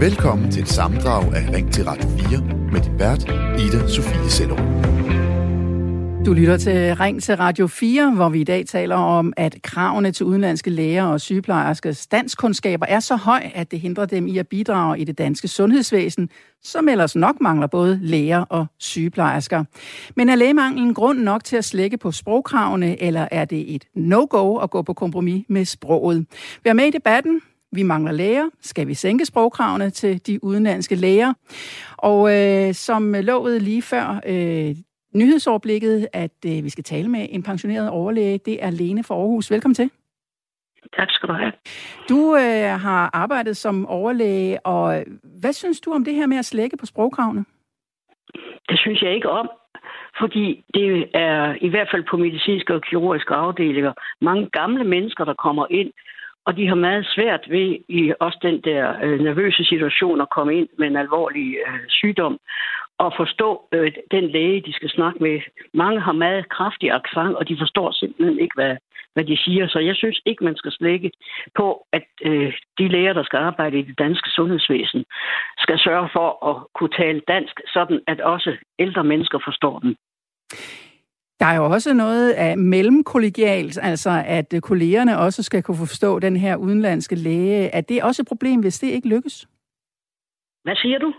Velkommen 0.00 0.50
til 0.50 0.62
et 0.62 0.68
samdrag 0.68 1.34
af 1.34 1.52
Ring 1.52 1.72
til 1.72 1.84
Radio 1.84 2.08
4 2.08 2.40
med 2.72 2.80
din 2.80 2.98
vært, 2.98 3.24
Ida 3.58 3.88
Sofie 3.88 4.30
Sellerup. 4.30 4.97
Du 6.26 6.32
lytter 6.32 6.56
til 6.56 6.96
Ring 6.96 7.22
til 7.22 7.36
Radio 7.36 7.66
4, 7.66 8.10
hvor 8.10 8.28
vi 8.28 8.40
i 8.40 8.44
dag 8.44 8.66
taler 8.66 8.96
om, 8.96 9.32
at 9.36 9.56
kravene 9.62 10.12
til 10.12 10.26
udenlandske 10.26 10.70
læger 10.70 11.04
og 11.04 11.20
sygeplejerskers 11.20 12.06
danskundskaber 12.06 12.86
er 12.86 13.00
så 13.00 13.16
høj, 13.16 13.50
at 13.54 13.70
det 13.70 13.80
hindrer 13.80 14.06
dem 14.06 14.26
i 14.26 14.38
at 14.38 14.48
bidrage 14.48 14.98
i 14.98 15.04
det 15.04 15.18
danske 15.18 15.48
sundhedsvæsen, 15.48 16.28
som 16.62 16.88
ellers 16.88 17.16
nok 17.16 17.40
mangler 17.40 17.66
både 17.66 17.98
læger 18.02 18.40
og 18.40 18.66
sygeplejersker. 18.78 19.64
Men 20.16 20.28
er 20.28 20.36
lægemanglen 20.36 20.94
grund 20.94 21.18
nok 21.18 21.44
til 21.44 21.56
at 21.56 21.64
slække 21.64 21.96
på 21.96 22.12
sprogkravene, 22.12 23.02
eller 23.02 23.28
er 23.30 23.44
det 23.44 23.74
et 23.74 23.84
no-go 23.94 24.56
at 24.56 24.70
gå 24.70 24.82
på 24.82 24.92
kompromis 24.92 25.44
med 25.48 25.64
sproget? 25.64 26.26
Vær 26.64 26.72
med 26.72 26.84
i 26.84 26.90
debatten. 26.90 27.40
Vi 27.72 27.82
mangler 27.82 28.12
læger. 28.12 28.44
Skal 28.62 28.88
vi 28.88 28.94
sænke 28.94 29.24
sprogkravene 29.24 29.90
til 29.90 30.26
de 30.26 30.44
udenlandske 30.44 30.94
læger? 30.94 31.32
Og 31.96 32.36
øh, 32.36 32.74
som 32.74 33.14
lovet 33.14 33.62
lige 33.62 33.82
før 33.82 34.20
øh, 34.26 34.76
nyhedsoverblikket, 35.14 36.08
at 36.12 36.38
øh, 36.46 36.64
vi 36.64 36.68
skal 36.68 36.84
tale 36.84 37.08
med 37.08 37.26
en 37.30 37.42
pensioneret 37.42 37.90
overlæge. 37.90 38.38
Det 38.38 38.64
er 38.64 38.70
Lene 38.70 39.04
fra 39.04 39.14
Aarhus. 39.14 39.50
Velkommen 39.50 39.74
til. 39.74 39.90
Tak 40.96 41.10
skal 41.10 41.28
du 41.28 41.34
have. 41.34 41.52
Du 42.08 42.36
øh, 42.36 42.80
har 42.80 43.10
arbejdet 43.12 43.56
som 43.56 43.86
overlæge, 43.86 44.66
og 44.66 45.04
hvad 45.40 45.52
synes 45.52 45.80
du 45.80 45.92
om 45.92 46.04
det 46.04 46.14
her 46.14 46.26
med 46.26 46.36
at 46.36 46.44
slække 46.44 46.76
på 46.76 46.86
sprogkravene? 46.86 47.44
Det 48.68 48.78
synes 48.78 49.02
jeg 49.02 49.14
ikke 49.14 49.30
om, 49.30 49.50
fordi 50.20 50.64
det 50.74 51.08
er 51.14 51.54
i 51.60 51.68
hvert 51.68 51.88
fald 51.92 52.04
på 52.10 52.16
medicinske 52.16 52.74
og 52.74 52.82
kirurgiske 52.82 53.34
afdelinger 53.34 53.92
mange 54.20 54.48
gamle 54.52 54.84
mennesker, 54.84 55.24
der 55.24 55.34
kommer 55.34 55.66
ind, 55.70 55.92
og 56.46 56.56
de 56.56 56.68
har 56.68 56.74
meget 56.74 57.06
svært 57.14 57.44
ved 57.50 57.78
i 57.88 58.12
også 58.20 58.38
den 58.42 58.60
der 58.60 58.94
øh, 59.04 59.20
nervøse 59.20 59.64
situation 59.64 60.20
at 60.20 60.30
komme 60.30 60.56
ind 60.58 60.68
med 60.78 60.86
en 60.86 60.96
alvorlig 60.96 61.56
øh, 61.66 61.80
sygdom 61.88 62.38
og 62.98 63.12
forstå 63.16 63.48
øh, 63.72 63.92
den 64.10 64.24
læge, 64.30 64.62
de 64.66 64.72
skal 64.72 64.90
snakke 64.90 65.18
med. 65.22 65.40
Mange 65.74 66.00
har 66.00 66.12
meget 66.12 66.48
kraftig 66.48 66.88
accent, 66.92 67.34
og 67.36 67.48
de 67.48 67.56
forstår 67.60 67.92
simpelthen 67.92 68.38
ikke, 68.38 68.54
hvad, 68.54 68.76
hvad 69.14 69.24
de 69.24 69.36
siger. 69.44 69.68
Så 69.68 69.78
jeg 69.78 69.96
synes 69.96 70.20
ikke, 70.26 70.44
man 70.44 70.56
skal 70.56 70.72
slække 70.72 71.10
på, 71.56 71.86
at 71.92 72.06
øh, 72.22 72.52
de 72.78 72.88
læger, 72.88 73.12
der 73.12 73.24
skal 73.24 73.36
arbejde 73.36 73.78
i 73.78 73.82
det 73.82 73.98
danske 73.98 74.30
sundhedsvæsen, 74.30 75.04
skal 75.58 75.78
sørge 75.78 76.08
for 76.12 76.28
at 76.50 76.56
kunne 76.74 76.94
tale 77.02 77.20
dansk, 77.28 77.60
sådan 77.66 78.00
at 78.06 78.20
også 78.20 78.56
ældre 78.78 79.04
mennesker 79.04 79.38
forstår 79.44 79.78
dem. 79.78 79.96
Der 81.40 81.46
er 81.46 81.56
jo 81.56 81.64
også 81.64 81.94
noget 81.94 82.30
af 82.32 82.58
mellemkollegialt, 82.58 83.78
altså 83.82 84.22
at 84.26 84.54
kollegerne 84.62 85.18
også 85.18 85.42
skal 85.42 85.62
kunne 85.62 85.76
forstå 85.76 86.18
den 86.18 86.36
her 86.36 86.56
udenlandske 86.56 87.14
læge. 87.16 87.68
Er 87.74 87.80
det 87.80 88.02
også 88.02 88.22
et 88.22 88.28
problem, 88.28 88.60
hvis 88.60 88.78
det 88.78 88.86
ikke 88.86 89.08
lykkes? 89.08 89.48
Hvad 90.64 90.76
siger 90.76 90.98
du? 90.98 91.12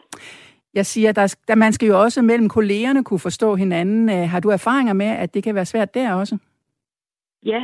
Jeg 0.74 0.86
siger, 0.86 1.12
der, 1.12 1.36
der 1.48 1.56
man 1.56 1.74
skal 1.74 1.88
jo 1.88 2.02
også 2.02 2.22
mellem 2.22 2.50
kollegerne 2.50 3.04
kunne 3.04 3.20
forstå 3.20 3.56
hinanden. 3.56 4.10
Øh, 4.10 4.30
har 4.30 4.40
du 4.40 4.50
erfaringer 4.50 4.94
med, 4.94 5.06
at 5.06 5.34
det 5.34 5.44
kan 5.44 5.56
være 5.56 5.66
svært 5.66 5.94
der 5.94 6.14
også? 6.14 6.38
Ja, 7.46 7.64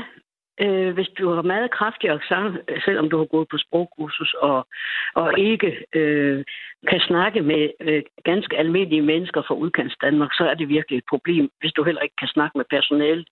øh, 0.60 0.94
hvis 0.94 1.08
du 1.20 1.34
har 1.34 1.42
meget 1.42 1.72
kraftig 1.72 2.10
accent, 2.10 2.58
øh, 2.70 2.82
selvom 2.86 3.10
du 3.10 3.18
har 3.18 3.26
gået 3.26 3.48
på 3.52 3.58
sprogkursus 3.58 4.34
og, 4.34 4.68
og 5.16 5.40
ikke 5.40 5.86
øh, 5.94 6.44
kan 6.88 7.00
snakke 7.00 7.42
med 7.42 7.70
øh, 7.80 8.04
ganske 8.24 8.58
almindelige 8.58 9.02
mennesker 9.02 9.42
fra 9.48 9.56
udkants 9.56 9.96
Danmark, 10.02 10.32
så 10.34 10.44
er 10.50 10.54
det 10.54 10.70
virkelig 10.70 10.98
et 10.98 11.10
problem, 11.10 11.50
hvis 11.60 11.74
du 11.74 11.84
heller 11.84 12.02
ikke 12.02 12.16
kan 12.20 12.28
snakke 12.28 12.58
med 12.58 12.66
personale, 12.70 13.26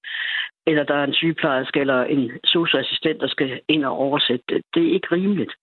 eller 0.68 0.84
der 0.84 0.96
er 0.96 1.04
en 1.04 1.14
sygeplejerske 1.14 1.80
eller 1.80 2.04
en 2.04 2.32
socioassistent, 2.44 3.22
der 3.22 3.28
skal 3.28 3.60
ind 3.68 3.86
og 3.86 3.98
oversætte. 3.98 4.62
Det 4.74 4.88
er 4.88 4.94
ikke 4.94 5.12
rimeligt. 5.12 5.54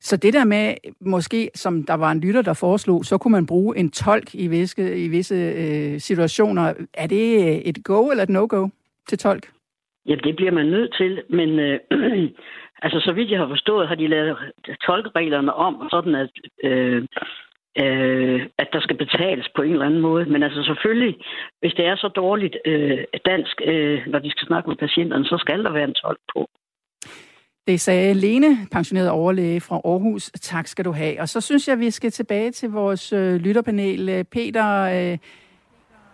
Så 0.00 0.16
det 0.16 0.34
der 0.34 0.44
med, 0.44 0.74
måske 1.00 1.50
som 1.54 1.84
der 1.84 1.94
var 1.94 2.10
en 2.10 2.20
lytter, 2.20 2.42
der 2.42 2.54
foreslog, 2.54 3.04
så 3.04 3.18
kunne 3.18 3.32
man 3.32 3.46
bruge 3.46 3.78
en 3.78 3.90
tolk 3.90 4.34
i 4.34 4.46
visse, 4.46 4.96
i 5.04 5.08
visse 5.08 5.34
øh, 5.34 6.00
situationer. 6.00 6.74
Er 6.94 7.06
det 7.06 7.48
øh, 7.48 7.56
et 7.56 7.84
go 7.84 8.10
eller 8.10 8.22
et 8.22 8.28
no-go 8.28 8.68
til 9.08 9.18
tolk? 9.18 9.44
Ja, 10.06 10.14
det 10.14 10.36
bliver 10.36 10.52
man 10.52 10.66
nødt 10.66 10.94
til, 10.96 11.22
men 11.30 11.58
øh, 11.58 11.80
altså, 12.84 13.00
så 13.00 13.12
vidt 13.12 13.30
jeg 13.30 13.38
har 13.38 13.48
forstået, 13.48 13.88
har 13.88 13.94
de 13.94 14.06
lavet 14.06 14.36
tolkreglerne 14.86 15.54
om, 15.54 15.88
sådan 15.90 16.14
at, 16.14 16.30
øh, 16.64 17.02
øh, 17.82 18.46
at 18.58 18.68
der 18.72 18.80
skal 18.80 18.96
betales 18.96 19.48
på 19.56 19.62
en 19.62 19.72
eller 19.72 19.86
anden 19.86 20.00
måde. 20.00 20.24
Men 20.24 20.42
altså 20.42 20.62
selvfølgelig, 20.62 21.14
hvis 21.60 21.74
det 21.74 21.86
er 21.86 21.96
så 21.96 22.08
dårligt 22.08 22.56
øh, 22.64 22.98
dansk, 23.24 23.62
øh, 23.64 24.00
når 24.06 24.18
de 24.18 24.30
skal 24.30 24.46
snakke 24.46 24.68
med 24.68 24.76
patienterne, 24.76 25.24
så 25.24 25.36
skal 25.38 25.64
der 25.64 25.72
være 25.72 25.88
en 25.88 25.94
tolk 25.94 26.20
på. 26.34 26.48
Det 27.68 27.80
sagde 27.80 28.14
Lene, 28.14 28.66
pensioneret 28.70 29.10
overlæge 29.10 29.60
fra 29.60 29.80
Aarhus. 29.84 30.30
Tak 30.40 30.66
skal 30.66 30.84
du 30.84 30.92
have. 30.92 31.20
Og 31.20 31.28
så 31.28 31.40
synes 31.40 31.68
jeg, 31.68 31.78
vi 31.78 31.90
skal 31.90 32.10
tilbage 32.10 32.50
til 32.50 32.70
vores 32.70 33.12
øh, 33.12 33.34
lytterpanel. 33.34 34.24
Peter, 34.24 34.80
øh, 34.82 35.18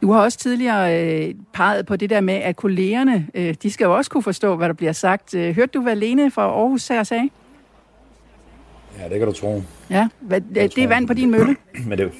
du 0.02 0.12
har 0.12 0.20
også 0.20 0.38
tidligere 0.38 1.04
øh, 1.04 1.34
peget 1.52 1.86
på 1.86 1.96
det 1.96 2.10
der 2.10 2.20
med, 2.20 2.34
at 2.34 2.56
kollegerne, 2.56 3.28
øh, 3.34 3.54
de 3.62 3.70
skal 3.70 3.84
jo 3.84 3.96
også 3.96 4.10
kunne 4.10 4.22
forstå, 4.22 4.56
hvad 4.56 4.68
der 4.68 4.74
bliver 4.74 4.92
sagt. 4.92 5.34
Øh, 5.34 5.54
hørte 5.54 5.70
du, 5.74 5.82
hvad 5.82 5.96
Lene 5.96 6.30
fra 6.30 6.42
Aarhus 6.42 6.88
her 6.88 7.02
sagde? 7.02 7.30
Ja, 8.98 9.08
det 9.08 9.18
kan 9.18 9.28
du 9.28 9.32
tro. 9.32 9.62
Ja, 9.90 10.08
hvad, 10.20 10.40
det, 10.40 10.76
det 10.76 10.84
er 10.84 10.88
vand 10.88 11.06
på 11.06 11.14
din 11.14 11.30
mølle. 11.30 11.56
Men 11.88 11.98
det, 11.98 12.12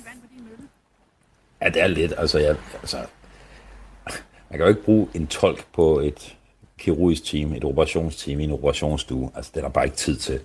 ja, 1.63 1.69
det 1.69 1.83
er 1.83 1.87
lidt. 1.87 2.13
Altså, 2.19 2.39
jeg, 2.39 2.57
altså, 2.83 2.97
man 4.51 4.59
kan 4.59 4.61
jo 4.61 4.67
ikke 4.67 4.83
bruge 4.83 5.09
en 5.15 5.27
tolk 5.27 5.65
på 5.73 5.99
et 5.99 6.34
kirurgisk 6.85 7.25
team, 7.25 7.53
et 7.53 7.65
operationsteam 7.65 8.41
i 8.41 8.45
en 8.45 8.51
operationsstue. 8.51 9.31
Altså, 9.35 9.51
det 9.55 9.61
er 9.61 9.65
der 9.65 9.69
bare 9.69 9.85
ikke 9.85 9.97
tid 9.97 10.17
til. 10.17 10.41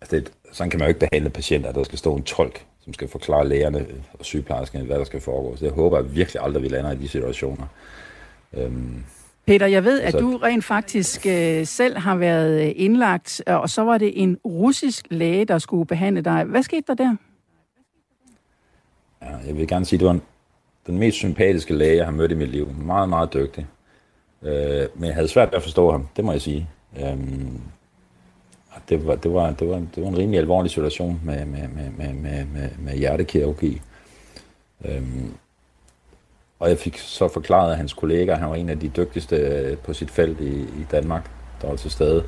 Altså, 0.00 0.16
det, 0.16 0.32
sådan 0.52 0.70
kan 0.70 0.78
man 0.78 0.86
jo 0.86 0.88
ikke 0.88 1.00
behandle 1.00 1.30
patienter, 1.30 1.68
at 1.68 1.74
der 1.74 1.84
skal 1.84 1.98
stå 1.98 2.16
en 2.16 2.22
tolk, 2.22 2.64
som 2.84 2.94
skal 2.94 3.08
forklare 3.08 3.48
lægerne 3.48 3.86
og 4.18 4.24
sygeplejerskerne, 4.24 4.84
hvad 4.84 4.98
der 4.98 5.04
skal 5.04 5.20
foregå. 5.20 5.56
Så 5.56 5.64
jeg 5.64 5.74
håber 5.74 5.98
at 5.98 6.14
virkelig 6.14 6.42
aldrig, 6.42 6.62
vi 6.62 6.68
lander 6.68 6.92
i 6.92 6.96
de 6.96 7.08
situationer. 7.08 7.66
Øhm, 8.52 9.04
Peter, 9.46 9.66
jeg 9.66 9.84
ved, 9.84 10.00
at 10.00 10.14
du 10.14 10.36
rent 10.36 10.64
faktisk 10.64 11.26
øh, 11.26 11.66
selv 11.66 11.98
har 11.98 12.16
været 12.16 12.66
øh, 12.66 12.72
indlagt, 12.76 13.42
og 13.46 13.70
så 13.70 13.82
var 13.82 13.98
det 13.98 14.22
en 14.22 14.38
russisk 14.44 15.06
læge, 15.10 15.44
der 15.44 15.58
skulle 15.58 15.86
behandle 15.86 16.22
dig. 16.22 16.44
Hvad 16.44 16.62
skete 16.62 16.84
der 16.86 16.94
der? 16.94 17.16
Ja, 19.22 19.36
jeg 19.46 19.56
vil 19.56 19.68
gerne 19.68 19.84
sige, 19.84 19.96
at 19.96 20.00
det 20.00 20.06
var 20.06 20.12
en, 20.12 20.22
den 20.86 20.98
mest 20.98 21.16
sympatiske 21.16 21.74
læge, 21.74 21.96
jeg 21.96 22.04
har 22.04 22.12
mødt 22.12 22.32
i 22.32 22.34
mit 22.34 22.48
liv. 22.48 22.68
Meget, 22.84 23.08
meget 23.08 23.34
dygtig. 23.34 23.66
Øh, 24.42 24.88
men 24.94 25.04
jeg 25.04 25.14
havde 25.14 25.28
svært 25.28 25.48
ved 25.48 25.56
at 25.56 25.62
forstå 25.62 25.90
ham, 25.90 26.08
det 26.16 26.24
må 26.24 26.32
jeg 26.32 26.42
sige. 26.42 26.68
Øhm, 27.00 27.60
det, 28.88 29.06
var, 29.06 29.14
det, 29.14 29.34
var, 29.34 29.50
det, 29.50 29.68
var, 29.68 29.82
det 29.94 30.02
var 30.02 30.08
en 30.08 30.18
rimelig 30.18 30.38
alvorlig 30.38 30.70
situation 30.70 31.20
med, 31.24 31.44
med, 31.46 31.68
med, 31.68 31.90
med, 31.98 32.12
med, 32.12 32.44
med, 32.44 32.68
med 32.78 32.96
hjertekirurgi. 32.96 33.82
Øhm, 34.84 35.34
og 36.58 36.68
jeg 36.68 36.78
fik 36.78 36.98
så 36.98 37.28
forklaret 37.28 37.70
af 37.70 37.76
hans 37.76 37.92
kollega, 37.92 38.34
han 38.34 38.48
var 38.48 38.54
en 38.54 38.68
af 38.68 38.80
de 38.80 38.88
dygtigste 38.88 39.36
øh, 39.36 39.78
på 39.78 39.92
sit 39.92 40.10
felt 40.10 40.40
i, 40.40 40.60
i 40.60 40.86
Danmark, 40.90 41.30
der 41.62 41.68
var 41.68 41.76
til 41.76 41.90
stede. 41.90 42.24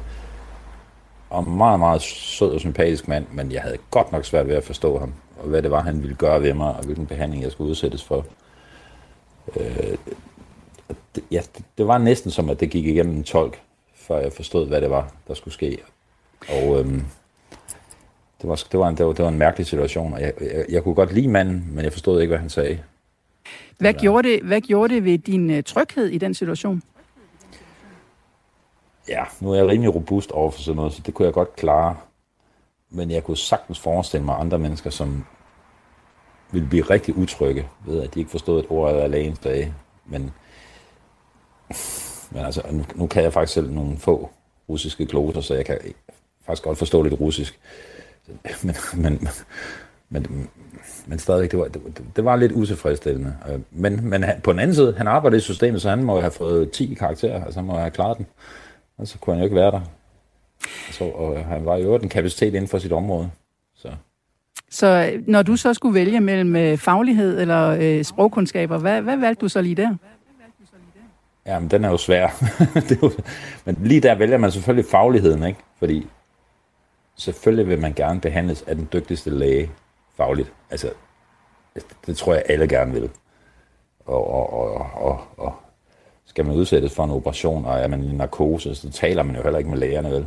Og 1.31 1.49
meget, 1.49 1.79
meget 1.79 2.03
sød 2.03 2.51
og 2.51 2.61
sympatisk 2.61 3.09
mand, 3.09 3.27
men 3.33 3.53
jeg 3.53 3.63
havde 3.63 3.77
godt 3.91 4.13
nok 4.13 4.25
svært 4.25 4.49
ved 4.49 4.55
at 4.55 4.65
forstå 4.65 4.99
ham, 4.99 5.15
og 5.39 5.49
hvad 5.49 5.63
det 5.63 5.71
var, 5.71 5.83
han 5.83 6.03
ville 6.03 6.17
gøre 6.17 6.43
ved 6.43 6.55
mig, 6.55 6.77
og 6.77 6.85
hvilken 6.85 7.07
behandling 7.07 7.43
jeg 7.43 7.53
skulle 7.53 7.71
udsættes 7.71 8.05
for. 8.05 8.27
Øh, 9.57 9.97
det, 11.15 11.25
ja, 11.31 11.43
det, 11.57 11.65
det 11.79 11.87
var 11.87 11.99
næsten 11.99 12.31
som, 12.31 12.51
at 12.51 12.61
det 12.61 12.71
gik 12.71 12.87
igennem 12.87 13.17
en 13.17 13.25
tolk, 13.25 13.63
før 13.95 14.19
jeg 14.19 14.33
forstod, 14.33 14.69
hvad 14.69 14.81
det 14.81 14.91
var, 14.91 15.13
der 15.29 15.35
skulle 15.35 15.55
ske. 15.55 15.79
Og 16.49 16.79
øhm, 16.79 17.03
det, 18.41 18.49
var, 18.49 18.65
det, 18.73 18.81
var 18.81 18.89
en, 18.89 18.97
det, 18.97 19.07
var, 19.07 19.13
det 19.13 19.23
var 19.23 19.29
en 19.29 19.39
mærkelig 19.39 19.67
situation, 19.67 20.13
og 20.13 20.21
jeg, 20.21 20.33
jeg, 20.41 20.67
jeg 20.69 20.83
kunne 20.83 20.95
godt 20.95 21.13
lide 21.13 21.29
manden, 21.29 21.69
men 21.71 21.85
jeg 21.85 21.93
forstod 21.93 22.21
ikke, 22.21 22.31
hvad 22.31 22.39
han 22.39 22.51
sagde. 22.51 22.79
Hvad 23.79 23.95
gjorde 23.95 24.29
det, 24.29 24.43
hvad 24.43 24.61
gjorde 24.61 24.95
det 24.95 25.05
ved 25.05 25.19
din 25.19 25.51
uh, 25.51 25.63
tryghed 25.67 26.07
i 26.07 26.19
den 26.19 26.35
situation? 26.35 26.83
Ja, 29.09 29.25
nu 29.41 29.51
er 29.51 29.57
jeg 29.57 29.67
rimelig 29.67 29.95
robust 29.95 30.33
over 30.33 30.51
for 30.51 30.61
sådan 30.61 30.77
noget, 30.77 30.93
så 30.93 31.03
det 31.07 31.15
kunne 31.15 31.27
jeg 31.27 31.35
godt 31.35 31.57
klare. 31.57 31.97
Men 32.91 33.11
jeg 33.11 33.25
kunne 33.25 33.37
sagtens 33.37 33.81
forestille 33.81 34.25
mig 34.25 34.37
andre 34.41 34.59
mennesker, 34.59 34.91
som 34.91 35.25
ville 36.51 36.69
blive 36.69 36.83
rigtig 36.83 37.17
utrygge 37.17 37.69
ved, 37.87 38.03
at 38.03 38.15
de 38.15 38.19
ikke 38.19 38.31
forstod 38.31 38.61
et 38.61 38.67
ord 38.69 38.95
af 38.95 39.11
lægens 39.11 39.39
dage. 39.39 39.75
Men 40.07 40.33
men 42.31 42.45
altså, 42.45 42.63
nu, 42.71 42.85
nu 42.95 43.07
kan 43.07 43.23
jeg 43.23 43.33
faktisk 43.33 43.55
selv 43.55 43.71
nogle 43.71 43.99
få 43.99 44.31
russiske 44.69 45.07
gloser, 45.07 45.41
så 45.41 45.55
jeg 45.55 45.65
kan 45.65 45.79
faktisk 46.47 46.65
godt 46.65 46.79
forstå 46.79 47.03
lidt 47.03 47.21
russisk. 47.21 47.59
Men, 48.63 48.77
men, 48.95 49.29
men, 50.09 50.49
men 51.07 51.19
stadigvæk, 51.19 51.51
det 51.51 51.59
var, 51.59 51.69
det, 51.69 51.83
det 52.17 52.25
var 52.25 52.37
lidt 52.37 52.53
utilfredsstillende. 52.53 53.37
Øh, 53.51 53.61
men, 53.71 54.09
men 54.09 54.23
han, 54.23 54.41
på 54.41 54.53
den 54.53 54.61
anden 54.61 54.75
side, 54.75 54.95
han 54.97 55.07
arbejdede 55.07 55.39
i 55.39 55.41
systemet, 55.41 55.83
så 55.83 55.91
han 55.91 56.05
må 56.05 56.21
have 56.21 56.31
fået 56.31 56.71
10 56.71 56.95
karakterer, 56.95 57.45
altså 57.45 57.61
han 57.61 57.67
må 57.67 57.79
have 57.79 57.91
klaret 57.91 58.19
den. 58.19 58.27
Og 58.99 59.09
så 59.09 59.19
kunne 59.19 59.35
han 59.35 59.41
jo 59.41 59.45
ikke 59.45 59.57
være 59.57 59.71
der. 59.71 59.81
Så, 60.91 61.05
og 61.05 61.37
øh, 61.37 61.45
han 61.47 61.67
var 61.67 61.77
jo 61.77 61.95
en 61.95 62.09
kapacitet 62.09 62.55
inden 62.55 62.69
for 62.69 62.79
sit 62.79 62.93
område. 62.93 63.31
Så. 63.77 63.89
så 64.71 65.11
øh, 65.13 65.23
når 65.27 65.43
du 65.43 65.57
så 65.57 65.75
skulle 65.75 65.95
vælge 65.95 66.21
mellem 66.21 66.79
faglighed 66.79 67.41
eller 67.41 67.77
øh, 67.81 68.05
sprogkundskaber, 68.05 68.79
hvad, 68.79 69.03
hvad 69.03 69.17
valgte 69.17 69.41
du 69.41 69.49
så 69.49 69.63
lige 69.63 69.75
der? 69.75 69.97
Ja, 71.47 71.59
men 71.59 71.71
den 71.71 71.85
er 71.85 71.91
jo 71.91 71.97
svær. 71.97 72.29
det 72.89 72.93
er 72.93 72.97
jo, 73.03 73.13
men 73.65 73.77
lige 73.81 74.01
der 74.01 74.15
vælger 74.15 74.39
man 74.39 74.53
selvfølgelig 74.53 74.91
fagligheden, 74.91 75.43
ikke? 75.43 75.59
Fordi 75.79 76.07
selvfølgelig 77.17 77.69
vil 77.69 77.81
man 77.81 77.93
gerne 77.95 78.21
behandles 78.21 78.65
af 78.67 78.77
den 78.77 78.89
dygtigste 78.93 79.31
læge 79.31 79.71
fagligt. 80.17 80.53
Altså, 80.71 80.91
det 82.07 82.17
tror 82.17 82.35
jeg 82.35 82.43
alle 82.49 82.69
gerne 82.69 82.93
vil. 82.93 83.11
Og, 84.07 84.31
og, 84.31 84.53
og, 84.53 84.87
og, 84.95 85.21
og 85.37 85.55
skal 86.27 86.47
man 86.47 86.55
udsættes 86.55 86.95
for 86.95 87.05
en 87.05 87.11
operation, 87.11 87.65
og 87.65 87.79
er 87.79 87.89
man 87.89 88.05
i 88.05 88.13
narkose, 88.13 88.75
så 88.75 88.91
taler 88.91 89.23
man 89.23 89.37
jo 89.37 89.43
heller 89.43 89.59
ikke 89.59 89.71
med 89.71 89.79
lægerne, 89.79 90.11
vel? 90.11 90.27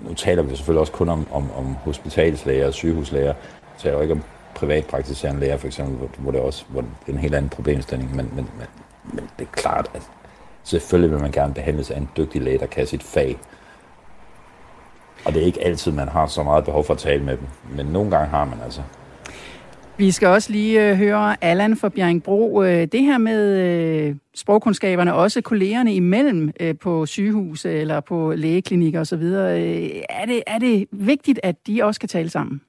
Nu 0.00 0.14
taler 0.14 0.42
vi 0.42 0.56
selvfølgelig 0.56 0.80
også 0.80 0.92
kun 0.92 1.08
om, 1.08 1.26
om, 1.32 1.50
om 1.56 1.74
hospitalslæger 1.74 2.66
og 2.66 2.74
sygehuslæger. 2.74 3.32
Vi 3.32 3.78
taler 3.78 3.96
jo 3.96 4.02
ikke 4.02 4.14
om 4.14 4.22
privatpraktiserende 4.54 5.40
læger, 5.40 5.56
for 5.56 5.66
eksempel, 5.66 6.08
hvor 6.18 6.32
det 6.32 6.40
også 6.40 6.64
hvor 6.68 6.80
det 6.80 6.88
er 7.06 7.12
en 7.12 7.18
helt 7.18 7.34
anden 7.34 7.48
problemstilling. 7.48 8.16
Men, 8.16 8.32
men, 8.34 8.50
men, 8.58 8.66
men 9.04 9.24
det 9.38 9.46
er 9.46 9.52
klart, 9.52 9.90
at 9.94 10.02
selvfølgelig 10.62 11.10
vil 11.10 11.20
man 11.20 11.32
gerne 11.32 11.54
behandles 11.54 11.90
af 11.90 11.96
en 11.96 12.08
dygtig 12.16 12.42
læge, 12.42 12.58
der 12.58 12.66
kan 12.66 12.86
sit 12.86 13.02
fag. 13.02 13.38
Og 15.24 15.34
det 15.34 15.42
er 15.42 15.46
ikke 15.46 15.64
altid, 15.64 15.92
man 15.92 16.08
har 16.08 16.26
så 16.26 16.42
meget 16.42 16.64
behov 16.64 16.84
for 16.84 16.94
at 16.94 16.98
tale 16.98 17.24
med 17.24 17.36
dem. 17.36 17.46
Men 17.76 17.86
nogle 17.86 18.10
gange 18.10 18.28
har 18.28 18.44
man 18.44 18.58
altså. 18.64 18.82
Vi 19.96 20.10
skal 20.10 20.28
også 20.28 20.52
lige 20.52 20.90
øh, 20.90 20.96
høre 20.96 21.44
Allan 21.44 21.76
fra 21.76 21.88
Bjerringbro. 21.88 22.62
Øh, 22.62 22.86
det 22.92 23.02
her 23.02 23.18
med 23.18 23.58
øh, 23.58 24.16
sprogkundskaberne, 24.34 25.14
også 25.14 25.40
kollegerne 25.40 25.94
imellem 25.94 26.52
på 26.80 27.06
sygehus 27.06 27.64
eller 27.64 28.00
på 28.00 28.32
lægeklinikker 28.36 29.00
osv., 29.00 29.22
er, 29.22 30.26
det, 30.26 30.42
er 30.46 30.58
det 30.58 30.86
vigtigt, 30.92 31.40
at 31.42 31.66
de 31.66 31.84
også 31.84 32.00
kan 32.00 32.08
tale 32.08 32.30
sammen? 32.30 32.60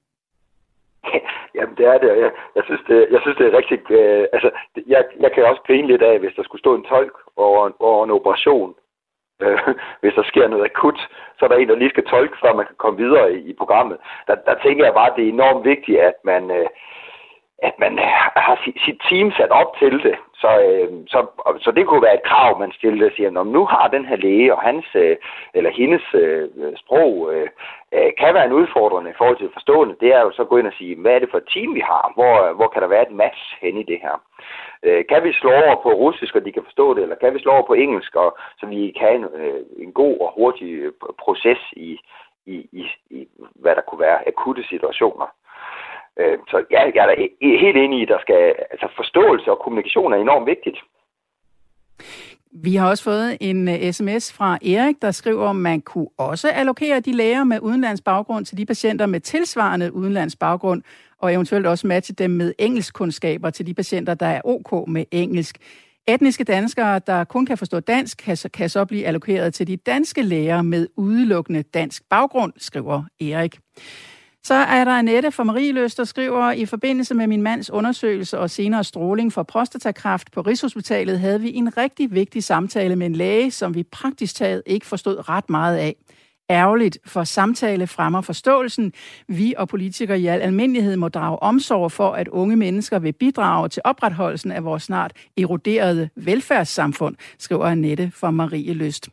Jamen, 1.56 1.76
det 1.78 1.86
er 1.86 1.98
det. 1.98 2.08
Jeg, 2.08 2.32
jeg, 2.56 2.64
synes, 2.64 2.82
det, 2.88 3.08
jeg 3.12 3.20
synes, 3.22 3.38
det 3.38 3.48
er 3.48 3.58
rigtig... 3.58 3.92
Øh, 3.92 4.28
altså, 4.34 4.50
jeg, 4.88 5.06
jeg 5.20 5.32
kan 5.32 5.46
også 5.46 5.62
grine 5.68 5.88
lidt 5.88 6.02
af, 6.02 6.20
hvis 6.20 6.34
der 6.36 6.44
skulle 6.44 6.60
stå 6.60 6.76
en 6.76 6.84
tolk 6.84 7.16
over, 7.36 7.72
over 7.80 8.04
en 8.04 8.12
operation. 8.12 8.76
Øh, 9.42 9.60
hvis 10.02 10.14
der 10.14 10.24
sker 10.24 10.48
noget 10.48 10.66
akut, 10.66 11.00
så 11.38 11.46
er 11.46 11.50
der 11.50 11.56
en, 11.56 11.70
der 11.70 11.76
lige 11.76 11.90
skal 11.90 12.06
tolke, 12.06 12.38
før 12.42 12.54
man 12.54 12.66
kan 12.66 12.76
komme 12.76 12.98
videre 13.04 13.34
i, 13.34 13.40
i 13.50 13.54
programmet. 13.54 13.98
Der, 14.28 14.36
der 14.36 14.56
tænker 14.64 14.86
jeg 14.86 14.94
bare, 14.94 15.10
at 15.10 15.16
det 15.18 15.24
er 15.26 15.30
enormt 15.30 15.66
vigtigt, 15.66 16.00
at 16.00 16.14
man... 16.24 16.52
Øh, 16.52 16.68
at 17.62 17.76
man 17.80 17.98
har 18.48 18.60
sit 18.86 19.00
team 19.10 19.32
sat 19.32 19.52
op 19.52 19.78
til 19.80 20.04
det. 20.04 20.16
Så, 20.34 20.50
øh, 20.68 20.90
så, 21.08 21.20
så 21.60 21.72
det 21.72 21.88
kunne 21.88 22.02
være 22.02 22.16
et 22.16 22.30
krav, 22.32 22.60
man 22.60 22.72
stillede 22.72 23.06
og 23.06 23.12
siger, 23.16 23.44
nu 23.44 23.66
har 23.66 23.88
den 23.88 24.06
her 24.06 24.16
læge 24.16 24.56
og 24.56 24.62
hans 24.62 24.86
øh, 24.96 25.18
eller 25.54 25.72
hendes 25.72 26.02
øh, 26.14 26.50
sprog 26.78 27.34
øh, 27.34 27.50
øh 27.94 28.12
kan 28.20 28.34
være 28.34 28.46
en 28.46 28.60
udfordrende 28.62 29.12
i 29.12 29.18
forhold 29.18 29.38
til 29.38 29.50
forstående, 29.54 29.96
det 30.02 30.10
er 30.16 30.22
jo 30.22 30.32
så 30.32 30.42
at 30.42 30.48
gå 30.48 30.58
ind 30.58 30.68
og 30.68 30.74
sige, 30.78 30.96
hvad 30.96 31.12
er 31.12 31.20
det 31.20 31.32
for 31.32 31.38
et 31.38 31.52
team, 31.54 31.76
vi 31.76 31.80
har? 31.80 32.12
Hvor, 32.16 32.54
hvor 32.54 32.68
kan 32.68 32.82
der 32.82 32.88
være 32.88 33.08
et 33.08 33.16
match 33.24 33.58
hen 33.62 33.78
i 33.78 33.84
det 33.84 34.00
her? 34.02 34.16
Øh, 34.84 35.04
kan 35.10 35.24
vi 35.24 35.34
slå 35.34 35.52
over 35.52 35.76
på 35.84 35.90
russisk, 35.94 36.36
og 36.36 36.46
de 36.46 36.52
kan 36.52 36.64
forstå 36.64 36.94
det, 36.94 37.04
eller 37.04 37.16
kan 37.16 37.34
vi 37.34 37.40
slå 37.40 37.52
over 37.52 37.68
på 37.68 37.74
engelsk, 37.74 38.16
og, 38.16 38.38
så 38.60 38.66
vi 38.66 38.94
kan 38.98 39.08
have 39.08 39.16
en, 39.16 39.28
øh, 39.42 39.62
en 39.78 39.92
god 39.94 40.18
og 40.20 40.34
hurtig 40.38 40.72
øh, 40.74 40.92
proces 41.20 41.62
i, 41.72 42.00
i, 42.46 42.56
i, 42.72 42.84
i, 43.10 43.28
hvad 43.56 43.76
der 43.76 43.82
kunne 43.82 44.00
være 44.00 44.28
akutte 44.28 44.64
situationer. 44.64 45.28
Øh, 46.20 46.38
så 46.48 46.64
ja, 46.72 46.82
jeg 46.96 47.04
er 47.04 47.10
da 47.12 47.16
helt 47.42 47.78
enig 47.78 48.00
i, 48.00 48.02
at 48.02 48.08
der 48.08 48.20
skal, 48.22 48.56
altså 48.72 48.88
forståelse 48.96 49.52
og 49.52 49.60
kommunikation 49.64 50.14
er 50.14 50.18
enormt 50.18 50.48
vigtigt. 50.48 50.78
Vi 52.54 52.76
har 52.76 52.90
også 52.90 53.04
fået 53.04 53.38
en 53.42 53.68
øh, 53.68 53.92
sms 53.92 54.34
fra 54.34 54.58
Erik, 54.66 55.02
der 55.02 55.12
skriver, 55.12 55.50
at 55.50 55.56
man 55.56 55.82
kunne 55.82 56.08
også 56.18 56.50
allokere 56.50 57.00
de 57.00 57.12
læger 57.12 57.44
med 57.44 57.60
udenlands 57.60 58.02
baggrund 58.02 58.46
til 58.46 58.58
de 58.58 58.66
patienter 58.66 59.06
med 59.06 59.20
tilsvarende 59.20 59.94
udenlands 59.94 60.36
baggrund, 60.36 60.84
og 61.20 61.34
eventuelt 61.34 61.68
også 61.68 61.88
matche 61.88 62.16
dem 62.16 62.32
med 62.32 62.54
engelskkundskaber 62.60 63.50
til 63.50 63.68
de 63.68 63.74
patienter, 63.74 64.14
der 64.14 64.26
er 64.26 64.42
ok 64.46 64.88
med 64.88 65.06
engelsk. 65.12 65.58
Etniske 66.08 66.44
danskere, 66.44 67.00
der 67.00 67.24
kun 67.24 67.46
kan 67.46 67.58
forstå 67.58 67.80
dansk, 67.80 68.18
kan 68.18 68.38
så, 68.38 68.50
kan 68.50 68.70
så 68.70 68.86
blive 68.86 69.06
allokeret 69.06 69.54
til 69.54 69.68
de 69.68 69.78
danske 69.78 70.22
læger 70.22 70.62
med 70.62 70.88
udelukkende 70.98 71.64
dansk 71.64 72.04
baggrund, 72.10 72.54
skriver 72.58 73.04
Erik. 73.22 73.60
Så 74.44 74.54
er 74.54 74.84
der 74.84 74.92
Annette 74.92 75.32
fra 75.32 75.44
Marieløs, 75.44 75.96
der 75.96 76.04
skriver, 76.04 76.52
i 76.52 76.66
forbindelse 76.66 77.14
med 77.14 77.28
min 77.28 77.42
mands 77.42 77.70
undersøgelse 77.70 78.40
og 78.40 78.50
senere 78.50 78.84
stråling 78.84 79.34
for 79.34 79.44
prostatakræft 79.44 80.32
på 80.32 80.42
Rigshospitalet, 80.42 81.20
havde 81.20 81.42
vi 81.42 81.54
en 81.54 81.78
rigtig 81.78 82.12
vigtig 82.12 82.44
samtale 82.44 82.96
med 82.96 83.06
en 83.06 83.16
læge, 83.16 83.52
som 83.52 83.76
vi 83.76 83.84
praktisk 83.84 84.36
taget 84.36 84.64
ikke 84.66 84.86
forstod 84.86 85.30
ret 85.30 85.50
meget 85.50 85.78
af. 85.78 85.96
Ærgerligt, 86.50 86.98
for 87.06 87.24
samtale 87.24 87.88
fremmer 87.88 88.22
forståelsen. 88.22 88.94
Vi 89.28 89.54
og 89.58 89.68
politikere 89.68 90.20
i 90.20 90.28
al 90.28 90.42
almindelighed 90.42 90.98
må 90.98 91.10
drage 91.10 91.40
omsorg 91.40 91.92
for, 91.92 92.12
at 92.12 92.28
unge 92.28 92.56
mennesker 92.56 93.00
vil 93.00 93.14
bidrage 93.14 93.70
til 93.70 93.82
opretholdelsen 93.86 94.52
af 94.52 94.64
vores 94.64 94.84
snart 94.84 95.14
eroderede 95.38 96.10
velfærdssamfund, 96.16 97.16
skriver 97.40 97.66
Annette 97.66 98.12
fra 98.16 98.32
Marie 98.32 98.74
Løst. 98.74 99.10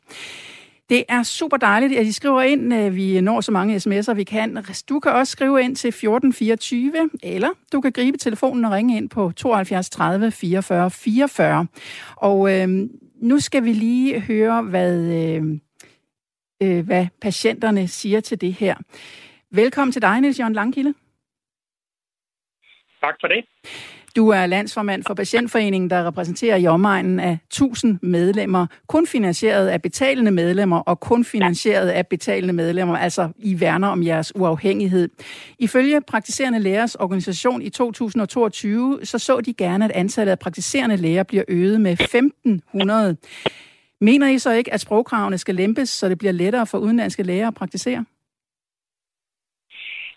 Det 0.88 1.04
er 1.08 1.22
super 1.22 1.56
dejligt, 1.56 1.98
at 1.98 2.06
I 2.06 2.12
skriver 2.12 2.42
ind. 2.42 2.74
at 2.74 2.96
vi 2.96 3.20
når 3.20 3.40
så 3.40 3.52
mange 3.52 3.76
sms'er, 3.76 4.12
vi 4.12 4.24
kan. 4.24 4.64
Du 4.88 5.00
kan 5.00 5.12
også 5.12 5.30
skrive 5.30 5.62
ind 5.62 5.76
til 5.76 5.88
1424, 5.88 7.10
eller 7.22 7.48
du 7.72 7.80
kan 7.80 7.92
gribe 7.92 8.18
telefonen 8.18 8.64
og 8.64 8.72
ringe 8.72 8.96
ind 8.96 9.10
på 9.10 9.32
72 9.32 9.90
30 9.90 10.30
44 10.30 10.90
44. 10.90 11.66
Og 12.16 12.54
øh, 12.54 12.68
nu 13.14 13.40
skal 13.40 13.64
vi 13.64 13.72
lige 13.72 14.20
høre, 14.20 14.62
hvad, 14.62 15.00
øh, 15.00 15.42
øh, 16.62 16.86
hvad 16.86 17.06
patienterne 17.20 17.88
siger 17.88 18.20
til 18.20 18.40
det 18.40 18.52
her. 18.52 18.76
Velkommen 19.50 19.92
til 19.92 20.02
dig, 20.02 20.20
Niels 20.20 20.38
Jørgen 20.38 20.52
Langkilde. 20.52 20.94
Tak 23.00 23.14
for 23.20 23.28
det. 23.28 23.44
Du 24.16 24.28
er 24.28 24.46
landsformand 24.46 25.04
for 25.06 25.14
Patientforeningen, 25.14 25.90
der 25.90 26.06
repræsenterer 26.06 26.56
i 26.56 26.66
omegnen 26.66 27.20
af 27.20 27.38
1000 27.46 27.98
medlemmer, 28.02 28.66
kun 28.86 29.06
finansieret 29.06 29.68
af 29.68 29.82
betalende 29.82 30.30
medlemmer 30.30 30.78
og 30.78 31.00
kun 31.00 31.24
finansieret 31.24 31.88
af 31.88 32.06
betalende 32.06 32.52
medlemmer, 32.52 32.96
altså 32.96 33.28
I 33.38 33.60
værner 33.60 33.88
om 33.88 34.02
jeres 34.02 34.36
uafhængighed. 34.36 35.08
Ifølge 35.58 36.00
Praktiserende 36.00 36.58
Lægers 36.58 36.94
organisation 36.94 37.62
i 37.62 37.70
2022, 37.70 39.00
så 39.02 39.18
så 39.18 39.40
de 39.40 39.54
gerne, 39.54 39.84
at 39.84 39.90
antallet 39.90 40.30
af 40.30 40.38
praktiserende 40.38 40.96
læger 40.96 41.22
bliver 41.22 41.44
øget 41.48 41.80
med 41.80 41.92
1500. 41.92 43.16
Mener 44.00 44.28
I 44.28 44.38
så 44.38 44.52
ikke, 44.52 44.72
at 44.72 44.80
sprogkravene 44.80 45.38
skal 45.38 45.54
lempes, 45.54 45.88
så 45.88 46.08
det 46.08 46.18
bliver 46.18 46.32
lettere 46.32 46.66
for 46.66 46.78
udenlandske 46.78 47.22
læger 47.22 47.48
at 47.48 47.54
praktisere? 47.54 48.04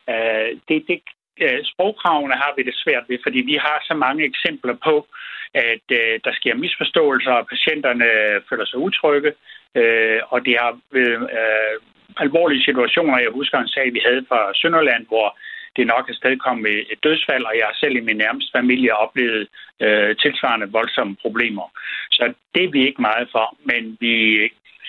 Uh, 0.07 0.59
det, 0.67 0.83
det, 0.87 1.01
øh, 1.47 1.59
sprogkravene 1.71 2.35
har 2.43 2.53
vi 2.57 2.63
det 2.63 2.75
svært 2.83 3.05
ved, 3.09 3.17
fordi 3.23 3.39
vi 3.51 3.55
har 3.65 3.77
så 3.89 3.93
mange 3.93 4.25
eksempler 4.25 4.75
på, 4.87 5.07
at 5.53 5.85
øh, 5.99 6.19
der 6.25 6.33
sker 6.39 6.55
misforståelser, 6.55 7.31
og 7.31 7.47
patienterne 7.47 8.07
føler 8.49 8.65
sig 8.65 8.79
utrygge, 8.79 9.31
øh, 9.75 10.19
og 10.33 10.45
det 10.45 10.55
har 10.61 10.79
været 10.91 11.29
øh, 11.39 11.75
alvorlige 12.17 12.63
situationer. 12.63 13.19
Jeg 13.19 13.31
husker 13.39 13.57
en 13.57 13.67
sag, 13.67 13.93
vi 13.93 14.01
havde 14.05 14.25
fra 14.29 14.53
Sønderland, 14.53 15.07
hvor 15.07 15.37
det 15.75 15.87
nok 15.87 16.09
er 16.09 16.13
stadig 16.13 16.39
kommet 16.39 16.85
et 16.91 17.03
dødsfald, 17.03 17.43
og 17.43 17.53
jeg 17.57 17.65
har 17.65 17.75
selv 17.79 17.95
i 17.95 18.07
min 18.07 18.17
nærmeste 18.17 18.51
familie 18.59 18.97
oplevet 18.97 19.47
øh, 19.79 20.15
tilsvarende 20.15 20.71
voldsomme 20.71 21.15
problemer. 21.21 21.67
Så 22.11 22.33
det 22.55 22.63
er 22.63 22.71
vi 22.71 22.87
ikke 22.87 23.01
meget 23.01 23.27
for, 23.31 23.57
men 23.69 23.97
vi 23.99 24.15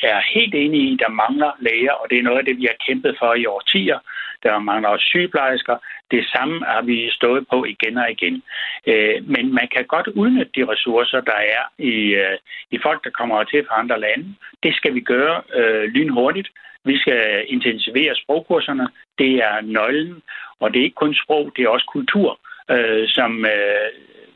er 0.03 0.21
helt 0.35 0.55
enige 0.55 0.89
i, 0.91 0.93
at 0.95 1.01
der 1.05 1.19
mangler 1.23 1.53
læger, 1.61 1.93
og 1.93 2.11
det 2.11 2.19
er 2.19 2.23
noget 2.23 2.39
af 2.39 2.45
det, 2.45 2.57
vi 2.59 2.65
har 2.71 2.85
kæmpet 2.87 3.17
for 3.19 3.35
i 3.35 3.47
årtier. 3.47 3.99
Der 4.43 4.59
mangler 4.59 4.89
også 4.89 5.07
sygeplejersker. 5.07 5.77
Det 6.13 6.23
samme 6.35 6.57
har 6.73 6.83
vi 6.83 7.11
stået 7.11 7.47
på 7.53 7.65
igen 7.65 7.99
og 7.99 8.11
igen. 8.11 8.43
Øh, 8.87 9.17
men 9.35 9.55
man 9.55 9.69
kan 9.75 9.85
godt 9.85 10.09
udnytte 10.09 10.53
de 10.57 10.71
ressourcer, 10.73 11.21
der 11.21 11.41
er 11.57 11.63
i, 11.79 11.97
øh, 12.25 12.39
i 12.71 12.79
folk, 12.83 13.05
der 13.05 13.11
kommer 13.11 13.45
til 13.45 13.65
fra 13.69 13.79
andre 13.81 14.01
lande. 14.01 14.35
Det 14.63 14.75
skal 14.75 14.95
vi 14.95 15.01
gøre 15.01 15.43
øh, 15.55 15.85
lynhurtigt. 15.95 16.49
Vi 16.85 16.99
skal 16.99 17.45
intensivere 17.49 18.15
sprogkurserne. 18.15 18.89
Det 19.19 19.33
er 19.35 19.61
nøglen. 19.61 20.23
Og 20.61 20.73
det 20.73 20.79
er 20.81 20.85
ikke 20.85 21.03
kun 21.05 21.15
sprog, 21.15 21.53
det 21.57 21.63
er 21.65 21.69
også 21.69 21.87
kultur, 21.93 22.39
øh, 22.71 23.09
som 23.09 23.45
øh, 23.45 23.89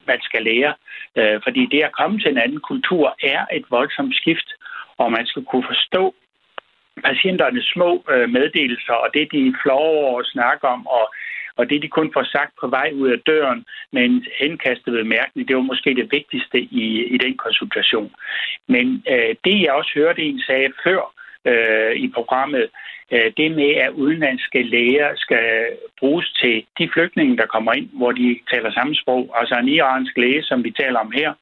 man 0.06 0.20
skal 0.22 0.42
lære. 0.42 0.74
Øh, 1.18 1.40
fordi 1.42 1.66
det 1.72 1.82
at 1.82 1.96
komme 2.00 2.20
til 2.20 2.30
en 2.30 2.38
anden 2.38 2.60
kultur 2.60 3.16
er 3.22 3.46
et 3.52 3.64
voldsomt 3.70 4.16
skift 4.16 4.48
og 4.98 5.12
man 5.12 5.26
skal 5.26 5.44
kunne 5.44 5.66
forstå 5.72 6.14
patienternes 7.04 7.66
små 7.74 8.04
øh, 8.12 8.28
meddelelser, 8.36 8.92
og 8.92 9.08
det, 9.14 9.32
de 9.32 9.54
flår 9.62 9.78
over 9.78 10.18
og 10.18 10.24
snakker 10.24 10.68
om, 10.68 10.86
og, 10.86 11.14
og 11.56 11.70
det, 11.70 11.82
de 11.82 11.88
kun 11.88 12.10
får 12.12 12.24
sagt 12.24 12.52
på 12.60 12.66
vej 12.66 12.90
ud 12.94 13.08
af 13.08 13.20
døren 13.20 13.64
med 13.92 14.04
en 14.04 14.26
henkastet 14.40 14.92
bemærkning, 14.92 15.48
det 15.48 15.56
var 15.56 15.62
måske 15.62 15.94
det 15.94 16.12
vigtigste 16.12 16.58
i, 16.60 17.04
i 17.14 17.18
den 17.18 17.36
konsultation. 17.36 18.10
Men 18.68 19.04
øh, 19.10 19.34
det, 19.44 19.62
jeg 19.62 19.72
også 19.72 19.90
hørte 19.94 20.22
en 20.22 20.40
sagde 20.40 20.72
før 20.84 21.02
øh, 21.44 21.92
i 21.96 22.08
programmet, 22.14 22.66
øh, 23.12 23.32
det 23.36 23.50
med, 23.50 23.70
at 23.74 23.90
udenlandske 23.90 24.62
læger 24.62 25.10
skal 25.16 25.66
bruges 25.98 26.32
til 26.40 26.64
de 26.78 26.90
flygtninge, 26.92 27.36
der 27.36 27.46
kommer 27.46 27.72
ind, 27.72 27.88
hvor 27.92 28.12
de 28.12 28.38
taler 28.52 28.70
samme 28.72 28.94
sprog. 28.94 29.34
Altså 29.40 29.54
en 29.54 29.68
iransk 29.68 30.16
læge, 30.16 30.42
som 30.42 30.64
vi 30.64 30.70
taler 30.70 30.98
om 30.98 31.12
her, 31.12 31.32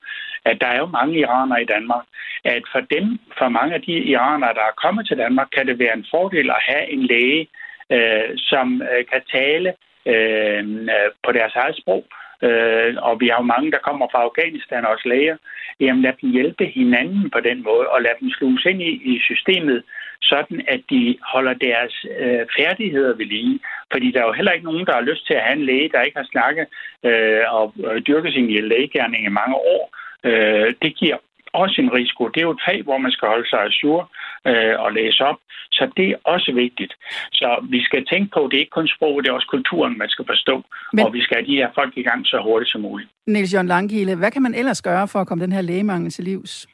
at 0.44 0.61
der 0.61 0.66
er 0.66 0.78
jo 0.78 0.87
mange 0.87 1.18
iranere 1.18 1.62
i 1.62 1.71
Danmark. 1.75 2.04
At 2.44 2.62
for 2.73 2.80
dem, 2.80 3.18
for 3.38 3.49
mange 3.49 3.75
af 3.75 3.83
de 3.83 3.92
iranere, 3.92 4.54
der 4.54 4.61
er 4.61 4.80
kommet 4.85 5.06
til 5.06 5.16
Danmark, 5.16 5.49
kan 5.56 5.66
det 5.66 5.78
være 5.78 5.97
en 5.97 6.06
fordel 6.11 6.50
at 6.50 6.64
have 6.68 6.90
en 6.90 7.02
læge, 7.02 7.49
øh, 7.90 8.28
som 8.37 8.83
øh, 8.83 9.04
kan 9.12 9.23
tale 9.33 9.75
Øhm, 10.07 10.89
øh, 10.89 11.11
på 11.25 11.33
deres 11.33 11.55
eget 11.55 11.77
sprog. 11.77 12.05
Øh, 12.43 12.95
og 13.09 13.21
vi 13.21 13.27
har 13.29 13.39
jo 13.39 13.53
mange, 13.55 13.71
der 13.71 13.87
kommer 13.89 14.07
fra 14.13 14.23
Afghanistan, 14.29 14.87
også 14.87 15.09
læger. 15.09 15.37
Jamen 15.81 16.03
lad 16.03 16.13
dem 16.21 16.31
hjælpe 16.31 16.65
hinanden 16.67 17.31
på 17.31 17.41
den 17.41 17.63
måde, 17.63 17.87
og 17.89 18.03
lad 18.03 18.15
dem 18.21 18.31
sluse 18.31 18.71
ind 18.71 18.83
i, 18.83 18.93
i 19.13 19.21
systemet, 19.21 19.83
sådan 20.23 20.65
at 20.69 20.81
de 20.91 21.17
holder 21.33 21.55
deres 21.55 22.07
øh, 22.19 22.47
færdigheder 22.59 23.15
ved 23.17 23.27
lige. 23.27 23.61
Fordi 23.93 24.11
der 24.11 24.21
er 24.21 24.27
jo 24.27 24.33
heller 24.33 24.53
ikke 24.53 24.71
nogen, 24.71 24.87
der 24.87 24.95
har 24.95 25.09
lyst 25.11 25.27
til 25.27 25.35
at 25.35 25.43
have 25.47 25.57
en 25.57 25.67
læge, 25.67 25.91
der 25.93 26.01
ikke 26.03 26.19
har 26.19 26.29
snakket 26.33 26.67
øh, 27.05 27.43
og 27.49 27.75
dyrket 28.07 28.33
sin 28.33 28.47
lægegærning 28.51 29.25
i 29.25 29.39
mange 29.41 29.57
år. 29.57 29.85
Øh, 30.25 30.75
det 30.83 30.97
giver 30.97 31.17
også 31.63 31.77
en 31.81 31.93
risiko. 31.99 32.29
Det 32.29 32.41
er 32.41 32.49
jo 32.49 32.57
et 32.59 32.67
fag, 32.69 32.83
hvor 32.83 32.99
man 32.99 33.13
skal 33.13 33.29
holde 33.29 33.49
sig 33.49 33.61
assur 33.69 34.01
øh, 34.49 34.75
og 34.85 34.93
læse 34.93 35.21
op. 35.31 35.39
Så 35.77 35.91
det 35.97 36.07
er 36.11 36.17
også 36.25 36.53
vigtigt. 36.65 36.93
Så 37.33 37.49
vi 37.71 37.85
skal 37.85 38.07
tænke 38.07 38.31
på, 38.35 38.41
at 38.45 38.51
det 38.51 38.57
er 38.57 38.65
ikke 38.65 38.79
kun 38.81 38.89
sprog, 38.89 39.23
det 39.23 39.29
er 39.29 39.33
også 39.39 39.51
kulturen, 39.57 39.99
man 39.99 40.09
skal 40.09 40.25
forstå. 40.33 40.65
Men... 40.93 41.05
Og 41.05 41.13
vi 41.13 41.21
skal 41.23 41.37
have 41.37 41.47
de 41.47 41.57
her 41.61 41.71
folk 41.75 41.93
i 41.97 42.03
gang 42.03 42.27
så 42.27 42.39
hurtigt 42.43 42.71
som 42.73 42.81
muligt. 42.81 43.11
Niels 43.27 43.55
Jørgen 43.55 43.67
Langkilde, 43.67 44.17
hvad 44.17 44.31
kan 44.31 44.43
man 44.43 44.55
ellers 44.55 44.83
gøre 44.83 45.09
for 45.09 45.19
at 45.21 45.27
komme 45.27 45.45
den 45.45 45.53
her 45.53 45.61
lægemangel 45.61 46.11
til 46.11 46.25
livs? 46.25 46.67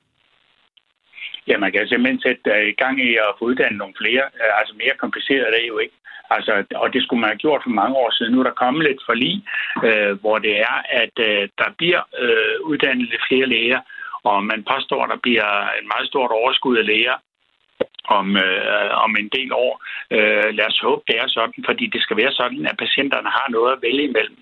Ja, 1.49 1.59
man 1.59 1.73
kan 1.73 1.89
simpelthen 1.89 2.21
sætte 2.23 2.69
i 2.73 2.75
gang 2.83 2.97
i 3.09 3.11
at 3.15 3.31
få 3.39 3.45
uddannet 3.45 3.79
nogle 3.79 3.95
flere. 4.01 4.25
Øh, 4.41 4.53
altså 4.61 4.75
mere 4.83 4.95
kompliceret 5.03 5.47
er 5.47 5.51
det 5.51 5.69
jo 5.69 5.79
ikke. 5.79 5.95
Altså, 6.37 6.53
og 6.75 6.93
det 6.93 7.03
skulle 7.03 7.21
man 7.21 7.31
have 7.31 7.45
gjort 7.45 7.63
for 7.65 7.71
mange 7.71 7.97
år 7.97 8.11
siden. 8.11 8.33
Nu 8.33 8.41
er 8.41 8.49
der 8.49 8.63
kommet 8.63 8.83
lidt 8.85 9.01
forlig, 9.09 9.35
øh, 9.89 10.13
hvor 10.21 10.39
det 10.39 10.55
er, 10.61 10.77
at 11.03 11.15
øh, 11.29 11.49
der 11.61 11.69
bliver 11.79 12.03
øh, 12.25 12.55
uddannet 12.71 13.09
lidt 13.11 13.25
flere 13.29 13.47
læger, 13.47 13.81
og 14.25 14.45
man 14.45 14.65
påstår, 14.73 15.03
at 15.05 15.11
der 15.11 15.25
bliver 15.27 15.49
en 15.81 15.87
meget 15.93 16.07
stort 16.09 16.31
overskud 16.31 16.77
af 16.77 16.87
læger 16.87 17.17
om, 18.19 18.37
øh, 18.37 18.91
om 19.05 19.17
en 19.21 19.29
del 19.37 19.53
år. 19.53 19.73
Øh, 20.11 20.49
lad 20.59 20.67
os 20.71 20.81
håbe, 20.87 21.03
det 21.09 21.17
er 21.19 21.29
sådan, 21.29 21.65
fordi 21.69 21.87
det 21.87 22.03
skal 22.03 22.17
være 22.17 22.33
sådan, 22.33 22.67
at 22.67 22.77
patienterne 22.77 23.31
har 23.39 23.47
noget 23.50 23.73
at 23.73 23.83
vælge 23.83 24.05
imellem. 24.05 24.39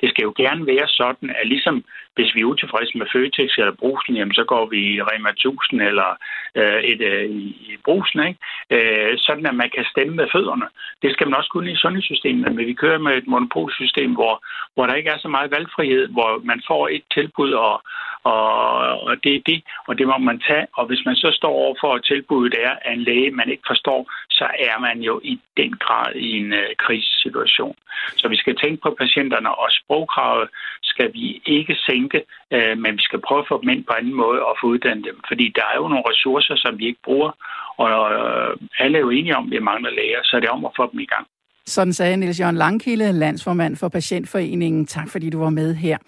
Det 0.00 0.08
skal 0.10 0.22
jo 0.22 0.32
gerne 0.36 0.66
være 0.66 0.88
sådan, 0.88 1.28
at 1.38 1.46
ligesom 1.46 1.84
hvis 2.14 2.34
vi 2.34 2.40
er 2.40 2.50
utilfredse 2.52 2.98
med 2.98 3.06
Føtex 3.12 3.50
eller 3.58 3.80
brusen, 3.82 4.14
jamen 4.16 4.34
så 4.34 4.44
går 4.44 4.64
vi 4.66 4.80
i 4.94 5.02
Rema 5.02 5.30
1000 5.30 5.82
eller 5.82 6.10
øh, 6.54 6.80
et, 6.92 7.00
øh, 7.00 7.30
i 7.70 7.76
brusen, 7.84 8.20
ikke? 8.28 8.40
Øh, 8.74 9.18
sådan 9.18 9.46
at 9.46 9.54
man 9.54 9.70
kan 9.74 9.84
stemme 9.92 10.14
med 10.16 10.26
fødderne. 10.32 10.68
Det 11.02 11.12
skal 11.12 11.26
man 11.26 11.38
også 11.38 11.50
kunne 11.52 11.72
i 11.72 11.82
sundhedssystemet, 11.84 12.54
men 12.54 12.66
vi 12.66 12.80
kører 12.82 12.98
med 12.98 13.14
et 13.16 13.26
monopolsystem, 13.26 14.10
hvor, 14.14 14.34
hvor 14.74 14.86
der 14.86 14.94
ikke 14.94 15.10
er 15.10 15.18
så 15.18 15.28
meget 15.28 15.50
valgfrihed, 15.50 16.08
hvor 16.08 16.30
man 16.44 16.62
får 16.66 16.88
et 16.88 17.04
tilbud, 17.14 17.52
og, 17.52 17.82
og, 18.24 18.42
og 19.06 19.24
det 19.24 19.34
er 19.34 19.42
det, 19.46 19.62
og 19.88 19.98
det 19.98 20.06
må 20.06 20.18
man 20.18 20.38
tage. 20.48 20.66
Og 20.78 20.86
hvis 20.86 21.02
man 21.06 21.16
så 21.16 21.30
står 21.32 21.54
over 21.62 21.74
for 21.80 21.96
et 21.96 22.04
tilbud, 22.04 22.50
der 22.50 22.60
er 22.68 22.76
af 22.84 22.92
en 22.92 23.02
læge, 23.02 23.30
man 23.30 23.50
ikke 23.50 23.66
forstår, 23.66 24.00
så 24.30 24.46
er 24.58 24.78
man 24.80 25.00
jo 25.00 25.20
i 25.24 25.40
den 25.56 25.72
grad 25.72 26.14
i 26.14 26.30
en 26.40 26.52
øh, 26.52 26.68
krisesituation. 26.78 27.76
Så 28.16 28.28
vi 28.28 28.36
skal 28.36 28.56
tænke 28.56 28.82
på 28.82 28.90
patienterne, 28.98 29.50
og 29.54 29.68
sprogkravet 29.70 30.48
skal 30.82 31.12
vi 31.12 31.42
ikke 31.46 31.76
sænke, 31.86 32.01
øh, 32.54 32.74
men 32.82 32.92
vi 32.98 33.02
skal 33.08 33.20
prøve 33.26 33.40
at 33.40 33.50
få 33.50 33.60
dem 33.60 33.68
ind 33.68 33.84
på 33.84 33.92
anden 33.98 34.14
måde 34.14 34.40
og 34.48 34.54
få 34.60 34.66
uddannet 34.66 35.04
dem. 35.04 35.18
Fordi 35.30 35.46
der 35.58 35.64
er 35.72 35.76
jo 35.80 35.88
nogle 35.88 36.08
ressourcer, 36.10 36.56
som 36.56 36.78
vi 36.78 36.84
ikke 36.86 37.02
bruger, 37.04 37.30
og 37.84 37.88
øh, 38.18 38.56
alle 38.78 38.98
er 38.98 39.02
jo 39.06 39.10
enige 39.10 39.36
om, 39.36 39.44
at 39.46 39.50
vi 39.50 39.58
mangler 39.58 39.90
læger, 39.90 40.20
så 40.24 40.36
er 40.36 40.40
det 40.40 40.48
om 40.48 40.64
at 40.64 40.76
få 40.76 40.84
dem 40.92 41.00
i 41.00 41.10
gang. 41.14 41.26
Sådan 41.66 41.92
sagde 41.92 42.16
Niels 42.16 42.40
Jørgen 42.40 42.56
Langkilde, 42.56 43.12
landsformand 43.12 43.76
for 43.76 43.88
Patientforeningen. 43.88 44.86
Tak 44.86 45.08
fordi 45.10 45.30
du 45.30 45.38
var 45.38 45.50
med 45.50 45.74
her. 45.74 45.98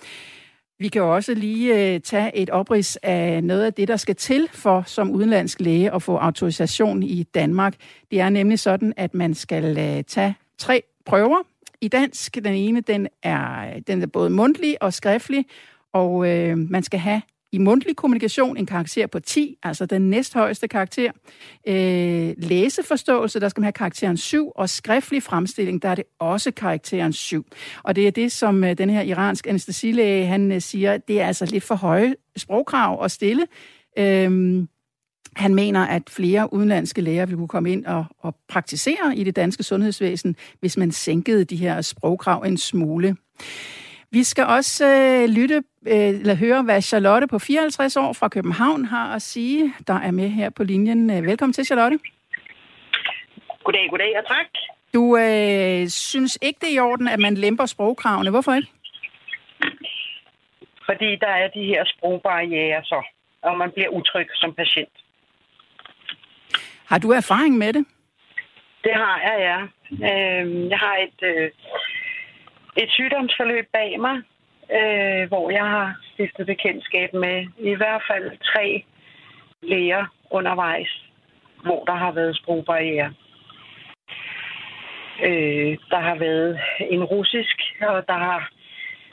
Vi 0.78 0.88
kan 0.88 1.02
også 1.02 1.34
lige 1.34 1.94
øh, 1.94 2.00
tage 2.00 2.36
et 2.36 2.50
oprids 2.50 2.96
af 2.96 3.44
noget 3.44 3.64
af 3.64 3.72
det, 3.72 3.88
der 3.88 3.96
skal 3.96 4.16
til 4.16 4.48
for 4.52 4.82
som 4.86 5.10
udenlandsk 5.10 5.60
læge 5.60 5.94
at 5.94 6.02
få 6.02 6.16
autorisation 6.16 7.02
i 7.02 7.22
Danmark. 7.22 7.74
Det 8.10 8.20
er 8.20 8.28
nemlig 8.28 8.58
sådan, 8.58 8.94
at 8.96 9.14
man 9.14 9.34
skal 9.34 9.64
øh, 9.78 10.04
tage 10.04 10.34
tre 10.58 10.82
prøver 11.06 11.38
i 11.80 11.88
dansk. 11.88 12.34
Den 12.34 12.54
ene, 12.54 12.80
den 12.80 13.08
er, 13.22 13.70
den 13.86 14.02
er 14.02 14.06
både 14.06 14.30
mundtlig 14.30 14.82
og 14.82 14.92
skriftlig, 14.92 15.46
og 15.94 16.28
øh, 16.28 16.58
man 16.58 16.82
skal 16.82 17.00
have 17.00 17.22
i 17.52 17.58
mundtlig 17.58 17.96
kommunikation 17.96 18.56
en 18.56 18.66
karakter 18.66 19.06
på 19.06 19.20
10, 19.20 19.56
altså 19.62 19.86
den 19.86 20.10
næsthøjeste 20.10 20.68
karakter. 20.68 21.10
Øh, 21.68 22.34
læseforståelse, 22.36 23.40
der 23.40 23.48
skal 23.48 23.60
man 23.60 23.64
have 23.64 23.72
karakteren 23.72 24.16
7, 24.16 24.50
og 24.56 24.68
skriftlig 24.68 25.22
fremstilling, 25.22 25.82
der 25.82 25.88
er 25.88 25.94
det 25.94 26.04
også 26.18 26.50
karakteren 26.50 27.12
7. 27.12 27.46
Og 27.82 27.96
det 27.96 28.06
er 28.06 28.10
det, 28.10 28.32
som 28.32 28.64
øh, 28.64 28.78
den 28.78 28.90
her 28.90 29.02
iransk 29.02 29.46
anestesilæge, 29.46 30.26
han 30.26 30.52
øh, 30.52 30.60
siger, 30.60 30.96
det 30.96 31.20
er 31.20 31.26
altså 31.26 31.46
lidt 31.46 31.64
for 31.64 31.74
høje 31.74 32.14
sprogkrav 32.36 33.04
at 33.04 33.10
stille. 33.10 33.46
Øh, 33.98 34.62
han 35.36 35.54
mener, 35.54 35.80
at 35.80 36.02
flere 36.10 36.52
udenlandske 36.52 37.00
læger 37.00 37.26
ville 37.26 37.38
kunne 37.38 37.48
komme 37.48 37.72
ind 37.72 37.86
og, 37.86 38.04
og 38.18 38.36
praktisere 38.48 39.16
i 39.16 39.24
det 39.24 39.36
danske 39.36 39.62
sundhedsvæsen, 39.62 40.36
hvis 40.60 40.76
man 40.76 40.92
sænkede 40.92 41.44
de 41.44 41.56
her 41.56 41.80
sprogkrav 41.80 42.42
en 42.42 42.56
smule. 42.56 43.16
Vi 44.16 44.22
skal 44.24 44.44
også 44.44 44.84
øh, 44.86 45.28
lytte 45.28 45.56
øh, 45.86 46.08
eller 46.20 46.34
høre, 46.34 46.62
hvad 46.62 46.82
Charlotte 46.82 47.26
på 47.26 47.38
54 47.38 47.96
år 47.96 48.12
fra 48.12 48.28
København 48.28 48.84
har 48.84 49.14
at 49.14 49.22
sige, 49.22 49.74
der 49.86 49.94
er 49.94 50.10
med 50.10 50.28
her 50.28 50.50
på 50.50 50.64
linjen. 50.64 51.10
Øh, 51.10 51.26
velkommen 51.26 51.52
til, 51.52 51.66
Charlotte. 51.66 51.98
Goddag, 53.64 53.90
goddag 53.90 54.18
og 54.18 54.26
tak. 54.26 54.46
Du 54.94 55.16
øh, 55.16 55.88
synes 55.88 56.38
ikke, 56.42 56.58
det 56.60 56.68
er 56.68 56.74
i 56.74 56.78
orden, 56.78 57.08
at 57.08 57.20
man 57.20 57.34
lemper 57.34 57.66
sprogkravene. 57.66 58.30
Hvorfor 58.30 58.52
ikke? 58.54 58.68
Fordi 60.86 61.16
der 61.16 61.32
er 61.42 61.48
de 61.48 61.64
her 61.64 61.84
sprogbarriere, 61.84 62.84
så, 62.84 63.02
og 63.42 63.58
man 63.58 63.70
bliver 63.74 63.88
utryg 63.88 64.26
som 64.34 64.54
patient. 64.54 64.94
Har 66.86 66.98
du 66.98 67.10
erfaring 67.10 67.58
med 67.58 67.72
det? 67.72 67.84
Det 68.84 68.94
har 68.94 69.20
jeg, 69.26 69.36
ja. 69.48 69.60
Øh, 70.08 70.70
jeg 70.70 70.78
har 70.78 70.96
et, 70.96 71.20
øh, 71.22 71.50
et 72.76 72.90
sygdomsforløb 72.90 73.66
bag 73.72 74.00
mig, 74.00 74.16
øh, 74.76 75.28
hvor 75.28 75.50
jeg 75.50 75.64
har 75.64 75.96
stiftet 76.12 76.46
bekendtskab 76.46 77.14
med 77.14 77.46
i 77.58 77.74
hvert 77.74 78.02
fald 78.10 78.38
tre 78.52 78.84
læger 79.62 80.06
undervejs, 80.30 81.04
hvor 81.62 81.84
der 81.84 81.94
har 81.94 82.12
været 82.12 82.36
sprogbarriere. 82.36 83.14
Øh, 85.24 85.78
der 85.90 86.00
har 86.00 86.14
været 86.14 86.60
en 86.90 87.04
russisk, 87.04 87.56
og 87.80 88.04
der 88.08 88.18
har 88.18 88.50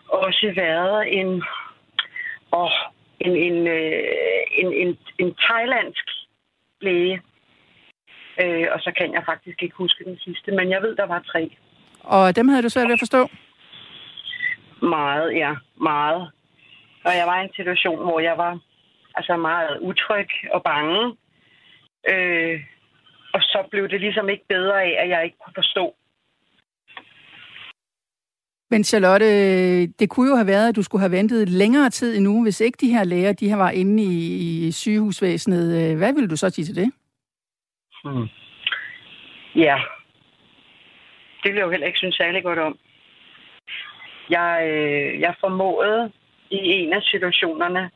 også 0.08 0.54
været 0.56 1.20
en, 1.20 1.44
og 2.52 2.72
en, 3.20 3.36
en, 3.36 3.68
øh, 3.68 4.04
en, 4.58 4.74
en, 4.74 4.98
en 5.20 5.36
thailandsk 5.36 6.10
læge. 6.82 7.22
Øh, 8.44 8.68
og 8.72 8.80
så 8.80 8.92
kan 8.98 9.14
jeg 9.14 9.24
faktisk 9.26 9.64
ikke 9.64 9.76
huske 9.76 10.04
den 10.04 10.18
sidste, 10.18 10.52
men 10.52 10.70
jeg 10.70 10.82
ved, 10.82 10.96
der 10.96 11.06
var 11.06 11.20
tre. 11.20 11.58
Og 12.04 12.36
dem 12.36 12.48
havde 12.48 12.64
du 12.64 12.70
svært 12.70 12.88
ved 12.88 12.94
at 12.94 13.00
forstå? 13.00 13.30
Meget, 14.82 15.36
ja. 15.36 15.56
Meget. 15.82 16.32
Og 17.06 17.12
jeg 17.18 17.28
var 17.28 17.42
i 17.42 17.44
en 17.44 17.54
situation, 17.56 18.04
hvor 18.04 18.20
jeg 18.20 18.38
var 18.38 18.60
altså 19.16 19.38
meget 19.38 19.78
utryg 19.82 20.30
og 20.52 20.64
bange. 20.64 21.18
Øh, 22.10 22.60
og 23.34 23.42
så 23.42 23.68
blev 23.72 23.90
det 23.90 24.02
ligesom 24.02 24.30
ikke 24.30 24.46
bedre 24.50 24.84
af, 24.84 24.98
at 25.04 25.10
jeg 25.10 25.24
ikke 25.24 25.38
kunne 25.44 25.54
forstå. 25.56 25.96
Men 28.70 28.84
Charlotte, 28.84 29.88
det 29.88 30.10
kunne 30.10 30.30
jo 30.30 30.36
have 30.36 30.48
været, 30.48 30.70
at 30.70 30.76
du 30.76 30.84
skulle 30.84 31.02
have 31.02 31.12
ventet 31.12 31.50
længere 31.50 31.90
tid 31.90 32.18
endnu, 32.18 32.44
hvis 32.44 32.62
ikke 32.62 32.78
de 32.82 32.92
her 32.92 33.04
læger 33.04 33.34
de 33.34 33.50
her 33.50 33.56
var 33.56 33.70
inde 33.70 34.04
i, 34.04 34.68
i 34.68 34.72
sygehusvæsenet. 34.72 35.98
Hvad 35.98 36.14
ville 36.14 36.30
du 36.30 36.36
så 36.38 36.50
sige 36.50 36.66
til 36.66 36.76
det? 36.76 36.92
Hmm. 38.04 38.28
Ja. 39.56 39.78
Det 41.44 41.50
ville 41.50 41.60
jeg 41.60 41.66
jo 41.66 41.72
heller 41.72 41.88
ikke 41.88 42.00
synes 42.00 42.16
særlig 42.16 42.44
godt 42.44 42.60
om. 42.60 42.78
Jeg, 44.32 44.52
øh, 44.72 45.20
jeg 45.20 45.36
formåede 45.40 46.12
i 46.50 46.58
en 46.58 46.94
af 46.94 47.02
situationerne 47.02 47.92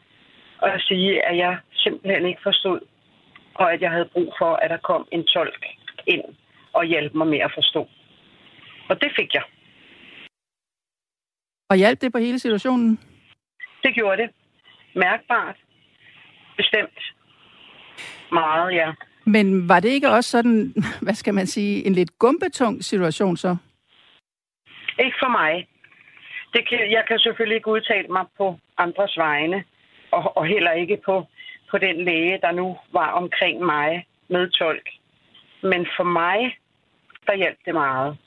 at 0.61 0.81
sige, 0.81 1.25
at 1.29 1.37
jeg 1.37 1.57
simpelthen 1.73 2.25
ikke 2.25 2.41
forstod, 2.43 2.79
og 3.55 3.73
at 3.73 3.81
jeg 3.81 3.91
havde 3.91 4.09
brug 4.13 4.33
for, 4.39 4.53
at 4.55 4.69
der 4.69 4.77
kom 4.77 5.07
en 5.11 5.23
tolk 5.23 5.65
ind 6.07 6.23
og 6.73 6.85
hjælpe 6.85 7.17
mig 7.17 7.27
med 7.27 7.39
at 7.39 7.51
forstå. 7.55 7.87
Og 8.89 9.01
det 9.01 9.11
fik 9.15 9.33
jeg. 9.33 9.43
Og 11.69 11.75
hjalp 11.75 12.01
det 12.01 12.11
på 12.11 12.17
hele 12.17 12.39
situationen? 12.39 12.99
Det 13.83 13.95
gjorde 13.95 14.21
det. 14.21 14.29
Mærkbart. 14.95 15.55
Bestemt. 16.57 17.13
Meget, 18.31 18.75
ja. 18.75 18.91
Men 19.25 19.69
var 19.69 19.79
det 19.79 19.89
ikke 19.89 20.09
også 20.09 20.29
sådan, 20.29 20.73
hvad 21.05 21.13
skal 21.13 21.33
man 21.33 21.47
sige, 21.47 21.85
en 21.85 21.93
lidt 21.93 22.19
gumbetung 22.19 22.83
situation 22.83 23.37
så? 23.37 23.57
Ikke 24.99 25.17
for 25.19 25.29
mig. 25.29 25.67
Det 26.55 26.69
kan, 26.69 26.91
jeg 26.91 27.03
kan 27.07 27.19
selvfølgelig 27.19 27.55
ikke 27.55 27.71
udtale 27.71 28.07
mig 28.07 28.25
på 28.37 28.55
andres 28.77 29.17
vegne, 29.17 29.63
og, 30.11 30.37
og 30.37 30.45
heller 30.45 30.71
ikke 30.71 30.97
på, 31.05 31.25
på 31.71 31.77
den 31.77 32.05
læge, 32.05 32.39
der 32.41 32.51
nu 32.51 32.77
var 32.93 33.09
omkring 33.11 33.65
mig 33.65 34.07
med 34.27 34.49
tolk. 34.49 34.89
Men 35.63 35.87
for 35.97 36.03
mig, 36.03 36.57
der 37.27 37.35
hjalp 37.35 37.57
det 37.65 37.73
meget. 37.73 38.17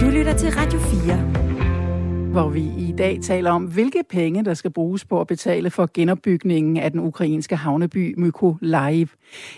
Du 0.00 0.06
lytter 0.16 0.34
til 0.42 0.50
Radio 0.60 0.78
4 0.78 1.47
hvor 2.32 2.48
vi 2.48 2.60
i 2.60 2.94
dag 2.98 3.18
taler 3.22 3.50
om, 3.50 3.64
hvilke 3.64 4.02
penge, 4.10 4.44
der 4.44 4.54
skal 4.54 4.70
bruges 4.70 5.04
på 5.04 5.20
at 5.20 5.26
betale 5.26 5.70
for 5.70 5.90
genopbygningen 5.94 6.76
af 6.76 6.90
den 6.90 7.00
ukrainske 7.00 7.56
havneby 7.56 8.14
Mykolaiv. 8.18 9.06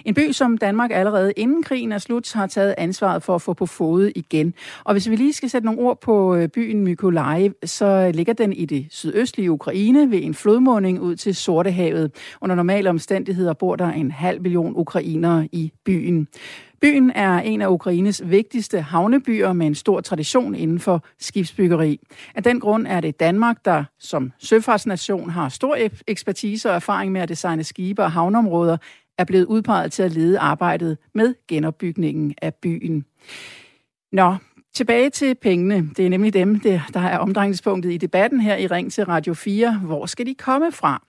En 0.05 0.15
by, 0.15 0.33
som 0.33 0.59
Danmark 0.59 0.91
allerede 0.93 1.33
inden 1.37 1.63
krigen 1.63 1.93
er 1.93 1.99
slut, 1.99 2.33
har 2.33 2.47
taget 2.47 2.75
ansvaret 2.79 3.23
for 3.23 3.35
at 3.35 3.43
få 3.43 3.53
på 3.53 3.67
fod 3.67 4.11
igen. 4.17 4.55
Og 4.85 4.95
hvis 4.95 5.11
vi 5.11 5.17
lige 5.17 5.33
skal 5.33 5.51
sætte 5.51 5.67
nogle 5.67 5.81
ord 5.81 6.01
på 6.01 6.35
øh, 6.35 6.49
byen 6.49 6.85
Mykolaiv, 6.85 7.53
så 7.65 8.11
ligger 8.15 8.33
den 8.33 8.53
i 8.53 8.65
det 8.65 8.87
sydøstlige 8.91 9.51
Ukraine 9.51 10.11
ved 10.11 10.23
en 10.23 10.35
flodmunding 10.35 11.01
ud 11.01 11.17
til 11.17 11.35
Sortehavet. 11.35 12.11
Under 12.41 12.57
normale 12.57 12.91
omstændigheder 12.91 13.53
bor 13.53 13.77
der 13.77 13.89
en 13.89 14.11
halv 14.11 14.43
million 14.43 14.73
ukrainere 14.77 15.49
i 15.53 15.73
byen. 15.85 16.29
Byen 16.81 17.11
er 17.11 17.39
en 17.39 17.63
af 17.63 17.69
Ukraines 17.69 18.23
vigtigste 18.25 18.81
havnebyer 18.81 19.53
med 19.53 19.67
en 19.67 19.75
stor 19.75 20.01
tradition 20.01 20.55
inden 20.55 20.81
for 20.81 21.05
skibsbyggeri. 21.19 22.01
Af 22.35 22.43
den 22.43 22.61
grund 22.61 22.87
er 22.87 23.01
det 23.01 23.21
Danmark, 23.21 23.65
der 23.65 23.85
som 23.99 24.33
søfartsnation 24.39 25.31
har 25.31 25.49
stor 25.49 25.77
ekspertise 26.07 26.69
og 26.71 26.75
erfaring 26.75 27.13
med 27.13 27.21
at 27.21 27.29
designe 27.29 27.65
skibe 27.65 28.03
og 28.03 28.13
havneområder, 28.13 28.77
er 29.19 29.25
blevet 29.25 29.45
udpeget 29.45 29.93
til 29.93 30.03
at 30.03 30.13
lede 30.13 30.39
arbejdet 30.39 30.99
med 31.15 31.35
genopbygningen 31.49 32.35
af 32.43 32.55
byen. 32.55 33.05
Nå, 34.13 34.37
tilbage 34.75 35.11
til 35.11 35.35
pengene. 35.35 35.91
Det 35.97 36.07
er 36.07 36.11
nemlig 36.11 36.35
dem, 36.35 36.61
der 36.61 37.01
er 37.01 37.19
omdrejningspunktet 37.19 37.93
i 37.93 37.97
debatten 37.97 38.41
her 38.41 38.57
i 38.57 38.67
Ring 38.67 38.93
til 38.93 39.05
Radio 39.05 39.35
4. 39.35 39.79
Hvor 39.85 40.07
skal 40.07 40.27
de 40.27 40.35
komme 40.35 40.73
fra? 40.73 41.03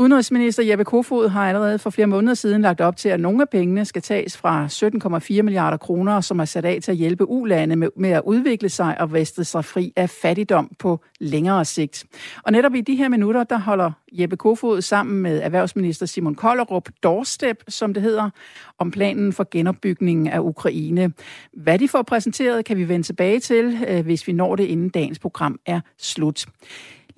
Udenrigsminister 0.00 0.62
Jeppe 0.62 0.84
Kofod 0.84 1.28
har 1.28 1.48
allerede 1.48 1.78
for 1.78 1.90
flere 1.90 2.06
måneder 2.06 2.34
siden 2.34 2.62
lagt 2.62 2.80
op 2.80 2.96
til, 2.96 3.08
at 3.08 3.20
nogle 3.20 3.42
af 3.42 3.48
pengene 3.48 3.84
skal 3.84 4.02
tages 4.02 4.36
fra 4.36 4.66
17,4 4.66 5.42
milliarder 5.42 5.76
kroner, 5.76 6.20
som 6.20 6.40
er 6.40 6.44
sat 6.44 6.64
af 6.64 6.78
til 6.82 6.90
at 6.90 6.96
hjælpe 6.96 7.28
ulande 7.28 7.76
med, 7.76 7.88
med 7.96 8.10
at 8.10 8.22
udvikle 8.24 8.68
sig 8.68 9.00
og 9.00 9.12
veste 9.12 9.44
sig 9.44 9.64
fri 9.64 9.92
af 9.96 10.10
fattigdom 10.10 10.70
på 10.78 11.00
længere 11.20 11.64
sigt. 11.64 12.04
Og 12.42 12.52
netop 12.52 12.74
i 12.74 12.80
de 12.80 12.96
her 12.96 13.08
minutter, 13.08 13.44
der 13.44 13.58
holder 13.58 13.90
Jeppe 14.12 14.36
Kofod 14.36 14.82
sammen 14.82 15.22
med 15.22 15.42
erhvervsminister 15.42 16.06
Simon 16.06 16.34
Kollerup 16.34 16.88
doorstep, 17.02 17.64
som 17.68 17.94
det 17.94 18.02
hedder, 18.02 18.30
om 18.78 18.90
planen 18.90 19.32
for 19.32 19.48
genopbygningen 19.50 20.28
af 20.28 20.38
Ukraine. 20.38 21.12
Hvad 21.52 21.78
de 21.78 21.88
får 21.88 22.02
præsenteret, 22.02 22.64
kan 22.64 22.76
vi 22.76 22.88
vende 22.88 23.06
tilbage 23.06 23.40
til, 23.40 23.78
øh, 23.88 24.04
hvis 24.04 24.26
vi 24.26 24.32
når 24.32 24.56
det 24.56 24.64
inden 24.64 24.88
dagens 24.88 25.18
program 25.18 25.58
er 25.66 25.80
slut. 25.98 26.46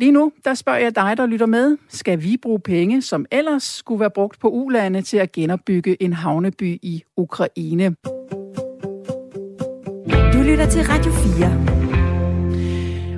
Lige 0.01 0.13
nu, 0.13 0.33
der 0.45 0.55
spørger 0.55 0.79
jeg 0.79 0.95
dig, 0.95 1.17
der 1.17 1.27
lytter 1.27 1.47
med. 1.47 1.77
Skal 1.89 2.23
vi 2.23 2.37
bruge 2.37 2.61
penge, 2.61 3.03
som 3.03 3.27
ellers 3.31 3.63
skulle 3.63 4.01
være 4.01 4.11
brugt 4.11 4.41
på 4.41 4.49
ulande 4.49 5.03
til 5.03 5.17
at 5.17 5.33
genopbygge 5.33 6.03
en 6.03 6.13
havneby 6.13 6.79
i 6.83 7.03
Ukraine? 7.17 7.97
Du 10.33 10.39
lytter 10.43 10.67
til 10.71 10.83
Radio 10.83 11.13
4. 11.13 11.80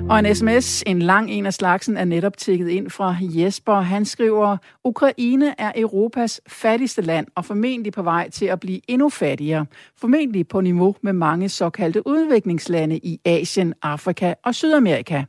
Og 0.09 0.19
en 0.19 0.35
sms, 0.35 0.83
en 0.87 0.99
lang 0.99 1.31
en 1.31 1.45
af 1.45 1.53
slagsen, 1.53 1.97
er 1.97 2.05
netop 2.05 2.37
tækket 2.37 2.69
ind 2.69 2.89
fra 2.89 3.15
Jesper. 3.21 3.73
Han 3.73 4.05
skriver, 4.05 4.57
Ukraine 4.83 5.61
er 5.61 5.71
Europas 5.75 6.41
fattigste 6.47 7.01
land 7.01 7.27
og 7.35 7.45
formentlig 7.45 7.93
på 7.93 8.01
vej 8.01 8.29
til 8.29 8.45
at 8.45 8.59
blive 8.59 8.81
endnu 8.87 9.09
fattigere. 9.09 9.65
Formentlig 9.97 10.47
på 10.47 10.61
niveau 10.61 10.95
med 11.01 11.13
mange 11.13 11.49
såkaldte 11.49 12.07
udviklingslande 12.07 12.97
i 12.97 13.19
Asien, 13.25 13.73
Afrika 13.81 14.33
og 14.43 14.55
Sydamerika. 14.55 15.23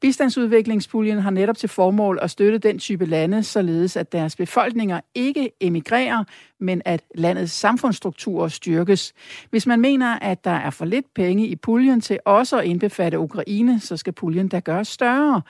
Bistandsudviklingspuljen 0.00 1.18
har 1.18 1.30
netop 1.30 1.56
til 1.56 1.68
formål 1.68 2.18
at 2.22 2.30
støtte 2.30 2.58
den 2.58 2.78
type 2.78 3.04
lande, 3.04 3.42
således 3.42 3.96
at 3.96 4.12
deres 4.12 4.36
befolkninger 4.36 5.00
ikke 5.14 5.50
emigrerer, 5.60 6.24
men 6.60 6.82
at 6.84 7.02
landets 7.14 7.52
samfundsstrukturer 7.52 8.48
styrkes. 8.48 9.12
Hvis 9.50 9.66
man 9.66 9.80
mener, 9.80 10.18
at 10.18 10.44
der 10.44 10.50
er 10.50 10.70
for 10.70 10.84
lidt 10.84 11.14
penge 11.14 11.46
i 11.46 11.56
puljen 11.56 12.00
til 12.00 12.18
også 12.24 12.58
at 12.58 12.64
indbefatte 12.64 13.18
Ukraine, 13.18 13.80
så 13.80 13.96
skal 13.96 14.12
puljen 14.12 14.48
da 14.48 14.58
gøres 14.58 14.88
større. 14.88 15.42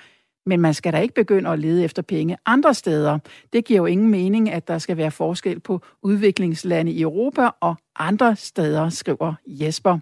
Men 0.46 0.60
man 0.60 0.74
skal 0.74 0.92
da 0.92 0.98
ikke 0.98 1.14
begynde 1.14 1.50
at 1.50 1.58
lede 1.58 1.84
efter 1.84 2.02
penge 2.02 2.36
andre 2.46 2.74
steder. 2.74 3.18
Det 3.52 3.64
giver 3.64 3.78
jo 3.78 3.86
ingen 3.86 4.08
mening, 4.08 4.50
at 4.50 4.68
der 4.68 4.78
skal 4.78 4.96
være 4.96 5.10
forskel 5.10 5.60
på 5.60 5.80
udviklingslande 6.02 6.92
i 6.92 7.02
Europa 7.02 7.48
og 7.60 7.74
andre 7.98 8.36
steder, 8.36 8.88
skriver 8.88 9.34
Jesper. 9.46 9.98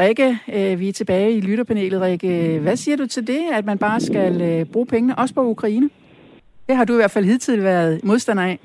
Rikke, 0.00 0.38
øh, 0.52 0.80
vi 0.80 0.88
er 0.88 0.92
tilbage 0.92 1.32
i 1.32 1.40
lytterpanelet. 1.40 2.00
Rikke, 2.00 2.58
hvad 2.58 2.76
siger 2.76 2.96
du 2.96 3.06
til 3.06 3.26
det, 3.26 3.40
at 3.52 3.64
man 3.64 3.78
bare 3.78 4.00
skal 4.00 4.42
øh, 4.42 4.66
bruge 4.66 4.86
pengene 4.86 5.18
også 5.18 5.34
på 5.34 5.44
Ukraine? 5.44 5.90
Det 6.68 6.76
har 6.76 6.84
du 6.84 6.92
i 6.92 6.96
hvert 6.96 7.10
fald 7.10 7.24
hidtil 7.24 7.62
været 7.62 8.04
modstander 8.04 8.42
af. 8.42 8.58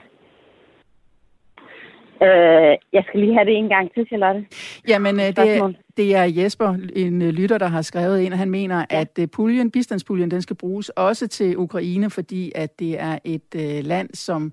Øh, 2.22 2.78
jeg 2.94 3.04
skal 3.08 3.20
lige 3.20 3.34
have 3.34 3.46
det 3.46 3.56
en 3.56 3.70
gang 3.70 3.94
til, 3.94 4.08
Charlotte. 4.08 4.46
Jamen, 4.88 5.16
øh, 5.16 5.26
det, 5.26 5.38
er, 5.38 5.74
det 5.98 6.16
er 6.16 6.24
Jesper, 6.24 6.78
en 6.96 7.22
øh, 7.22 7.30
lytter, 7.30 7.58
der 7.58 7.68
har 7.68 7.82
skrevet 7.82 8.22
ind, 8.22 8.34
og 8.34 8.40
han 8.40 8.50
mener, 8.50 8.86
ja. 8.92 9.02
at 9.02 9.20
øh, 9.20 9.28
puljen, 9.36 9.72
bistandspuljen, 9.72 10.32
den 10.32 10.42
skal 10.42 10.56
bruges 10.56 10.90
også 10.90 11.28
til 11.28 11.58
Ukraine, 11.58 12.10
fordi 12.10 12.52
at 12.56 12.80
det 12.80 13.00
er 13.00 13.20
et 13.26 13.56
øh, 13.56 13.86
land, 13.86 14.10
som 14.14 14.52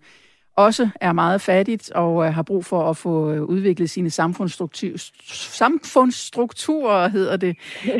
også 0.56 0.88
er 1.00 1.12
meget 1.12 1.40
fattigt 1.40 1.92
og 1.92 2.26
øh, 2.26 2.34
har 2.34 2.42
brug 2.42 2.64
for 2.64 2.90
at 2.90 2.96
få 2.96 3.34
udviklet 3.34 3.90
sine 3.90 4.10
samfundsstrukturer, 4.10 5.10
samfundsstrukturer 5.58 7.08
hedder 7.08 7.37
det. 7.37 7.56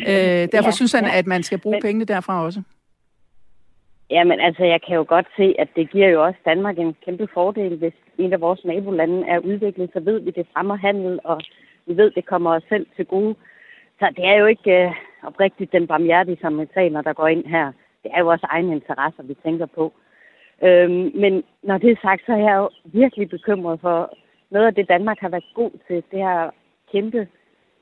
Øh, 0.09 0.49
derfor 0.53 0.65
ja, 0.65 0.71
synes 0.71 0.93
han, 0.93 1.05
ja. 1.05 1.19
at 1.19 1.27
man 1.27 1.43
skal 1.43 1.59
bruge 1.59 1.75
Men... 1.75 1.83
pengene 1.83 2.05
derfra 2.05 2.45
også. 2.45 2.63
Jamen 4.11 4.41
altså, 4.41 4.65
jeg 4.65 4.81
kan 4.87 4.97
jo 4.97 5.05
godt 5.09 5.27
se, 5.37 5.55
at 5.59 5.69
det 5.77 5.91
giver 5.91 6.09
jo 6.09 6.25
også 6.25 6.39
Danmark 6.45 6.79
en 6.79 6.97
kæmpe 7.05 7.29
fordel, 7.35 7.77
hvis 7.77 7.93
en 8.19 8.33
af 8.33 8.41
vores 8.41 8.65
nabolande 8.65 9.27
er 9.27 9.39
udviklet, 9.39 9.91
så 9.93 10.01
ved 10.01 10.21
vi, 10.21 10.31
det 10.31 10.47
fremmer 10.53 10.77
handel, 10.77 11.21
og 11.25 11.41
vi 11.87 11.97
ved, 11.97 12.11
det 12.11 12.27
kommer 12.27 12.51
os 12.51 12.63
selv 12.69 12.87
til 12.97 13.07
gode. 13.07 13.35
Så 13.99 14.13
det 14.17 14.25
er 14.27 14.37
jo 14.37 14.47
ikke 14.47 14.85
øh, 14.85 14.93
oprigtigt 15.23 15.73
den 15.73 15.87
barmhjertige 15.87 16.39
samaritaner, 16.41 17.03
der 17.03 17.13
går 17.13 17.29
ind 17.29 17.47
her. 17.47 17.73
Det 18.03 18.11
er 18.15 18.21
jo 18.21 18.29
også 18.29 18.47
egne 18.51 18.73
interesser, 18.73 19.23
vi 19.23 19.35
tænker 19.35 19.67
på. 19.67 19.93
Øhm, 20.63 21.11
men 21.15 21.43
når 21.63 21.79
det 21.79 21.91
er 21.91 22.03
sagt, 22.03 22.23
så 22.27 22.33
er 22.33 22.37
jeg 22.49 22.57
jo 22.57 22.71
virkelig 22.85 23.29
bekymret 23.29 23.81
for 23.81 24.15
noget 24.51 24.67
af 24.67 24.75
det, 24.75 24.89
Danmark 24.89 25.19
har 25.21 25.29
været 25.29 25.55
god 25.55 25.71
til, 25.87 25.97
det 26.11 26.19
her 26.19 26.51
kæmpe 26.93 27.29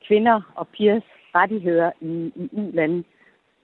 kvinder 0.06 0.52
og 0.54 0.68
pigers 0.68 1.02
rettigheder 1.34 1.90
i, 2.00 2.32
i 2.36 2.48
u-lande 2.52 3.04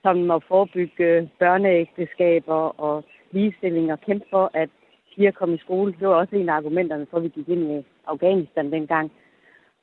som 0.07 0.31
at 0.31 0.43
forebygge 0.47 1.29
børneægteskaber 1.39 2.61
og 2.87 3.03
ligestilling 3.31 3.91
og 3.91 4.01
kæmpe 4.01 4.25
for, 4.29 4.51
at 4.53 4.69
piger 5.17 5.31
kom 5.31 5.53
i 5.53 5.57
skole. 5.57 5.95
Det 5.99 6.07
var 6.07 6.15
også 6.15 6.35
en 6.35 6.49
af 6.49 6.53
argumenterne 6.53 7.05
for, 7.09 7.17
at 7.17 7.23
vi 7.23 7.29
gik 7.29 7.49
ind 7.49 7.71
i 7.71 7.85
Afghanistan 8.07 8.71
dengang. 8.71 9.11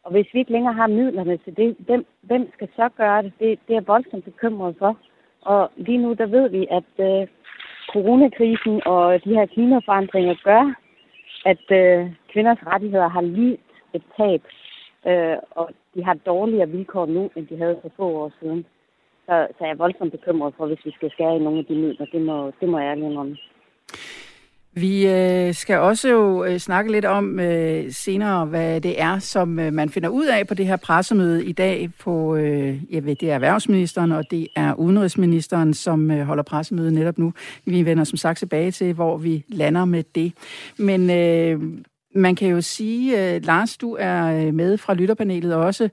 Og 0.04 0.10
hvis 0.12 0.26
vi 0.32 0.38
ikke 0.38 0.52
længere 0.52 0.74
har 0.74 0.86
midlerne 0.86 1.36
til 1.36 1.56
det, 1.56 1.76
hvem, 1.78 2.06
hvem 2.22 2.52
skal 2.52 2.68
så 2.76 2.88
gøre 2.96 3.22
det? 3.22 3.32
det? 3.40 3.58
Det 3.68 3.76
er 3.76 3.80
voldsomt 3.80 4.24
bekymret 4.24 4.76
for. 4.78 4.98
Og 5.42 5.70
lige 5.76 5.98
nu, 5.98 6.12
der 6.12 6.26
ved 6.26 6.48
vi, 6.48 6.66
at 6.70 6.92
øh, 6.98 7.28
coronakrisen 7.92 8.82
og 8.86 9.24
de 9.24 9.34
her 9.34 9.46
klimaforandringer 9.46 10.34
gør, 10.44 10.74
at 11.44 11.64
øh, 11.70 12.12
kvinders 12.32 12.66
rettigheder 12.66 13.08
har 13.08 13.20
lige 13.20 13.58
et 13.92 14.02
tab, 14.16 14.42
øh, 15.06 15.36
og 15.50 15.70
de 15.94 16.04
har 16.04 16.14
dårligere 16.14 16.68
vilkår 16.68 17.06
nu, 17.06 17.30
end 17.36 17.46
de 17.46 17.56
havde 17.56 17.78
for 17.82 17.90
få 17.96 18.06
år 18.22 18.32
siden. 18.40 18.66
Så, 19.26 19.46
så 19.58 19.64
jeg 19.64 19.70
er 19.70 19.82
voldsomt 19.84 20.12
bekymret 20.12 20.54
for, 20.56 20.66
hvis 20.66 20.84
vi 20.84 20.90
skal 20.90 21.10
skære 21.10 21.36
i 21.36 21.44
nogle 21.44 21.58
af 21.58 21.64
de 21.64 21.74
midler. 21.74 22.06
Det 22.06 22.20
må, 22.20 22.52
det 22.60 22.68
må 22.68 22.78
jeg 22.78 22.90
ærligt 22.90 23.06
indrømme. 23.06 23.36
Vi 24.76 25.06
øh, 25.06 25.54
skal 25.54 25.78
også 25.78 26.08
jo 26.08 26.44
øh, 26.44 26.58
snakke 26.58 26.92
lidt 26.92 27.04
om 27.04 27.40
øh, 27.40 27.92
senere, 27.92 28.46
hvad 28.46 28.80
det 28.80 29.00
er, 29.00 29.18
som 29.18 29.58
øh, 29.58 29.72
man 29.72 29.88
finder 29.88 30.08
ud 30.08 30.26
af 30.26 30.46
på 30.46 30.54
det 30.54 30.66
her 30.66 30.76
pressemøde 30.76 31.44
i 31.44 31.52
dag 31.52 31.90
på, 31.98 32.36
øh, 32.36 32.80
jeg 32.90 33.04
ved, 33.04 33.16
det 33.16 33.30
er 33.30 33.34
erhvervsministeren, 33.34 34.12
og 34.12 34.30
det 34.30 34.48
er 34.56 34.74
udenrigsministeren, 34.74 35.74
som 35.74 36.10
øh, 36.10 36.26
holder 36.26 36.42
pressemøde 36.42 36.92
netop 36.92 37.18
nu. 37.18 37.32
Vi 37.64 37.84
vender 37.84 38.04
som 38.04 38.16
sagt 38.16 38.38
tilbage 38.38 38.70
til, 38.70 38.92
hvor 38.92 39.16
vi 39.16 39.44
lander 39.48 39.84
med 39.84 40.04
det. 40.14 40.32
Men 40.78 41.10
øh, 41.10 41.60
man 42.14 42.34
kan 42.34 42.48
jo 42.48 42.60
sige, 42.60 43.34
øh, 43.34 43.44
Lars, 43.44 43.76
du 43.76 43.96
er 44.00 44.46
øh, 44.46 44.54
med 44.54 44.78
fra 44.78 44.94
lytterpanelet 44.94 45.54
også. 45.54 45.88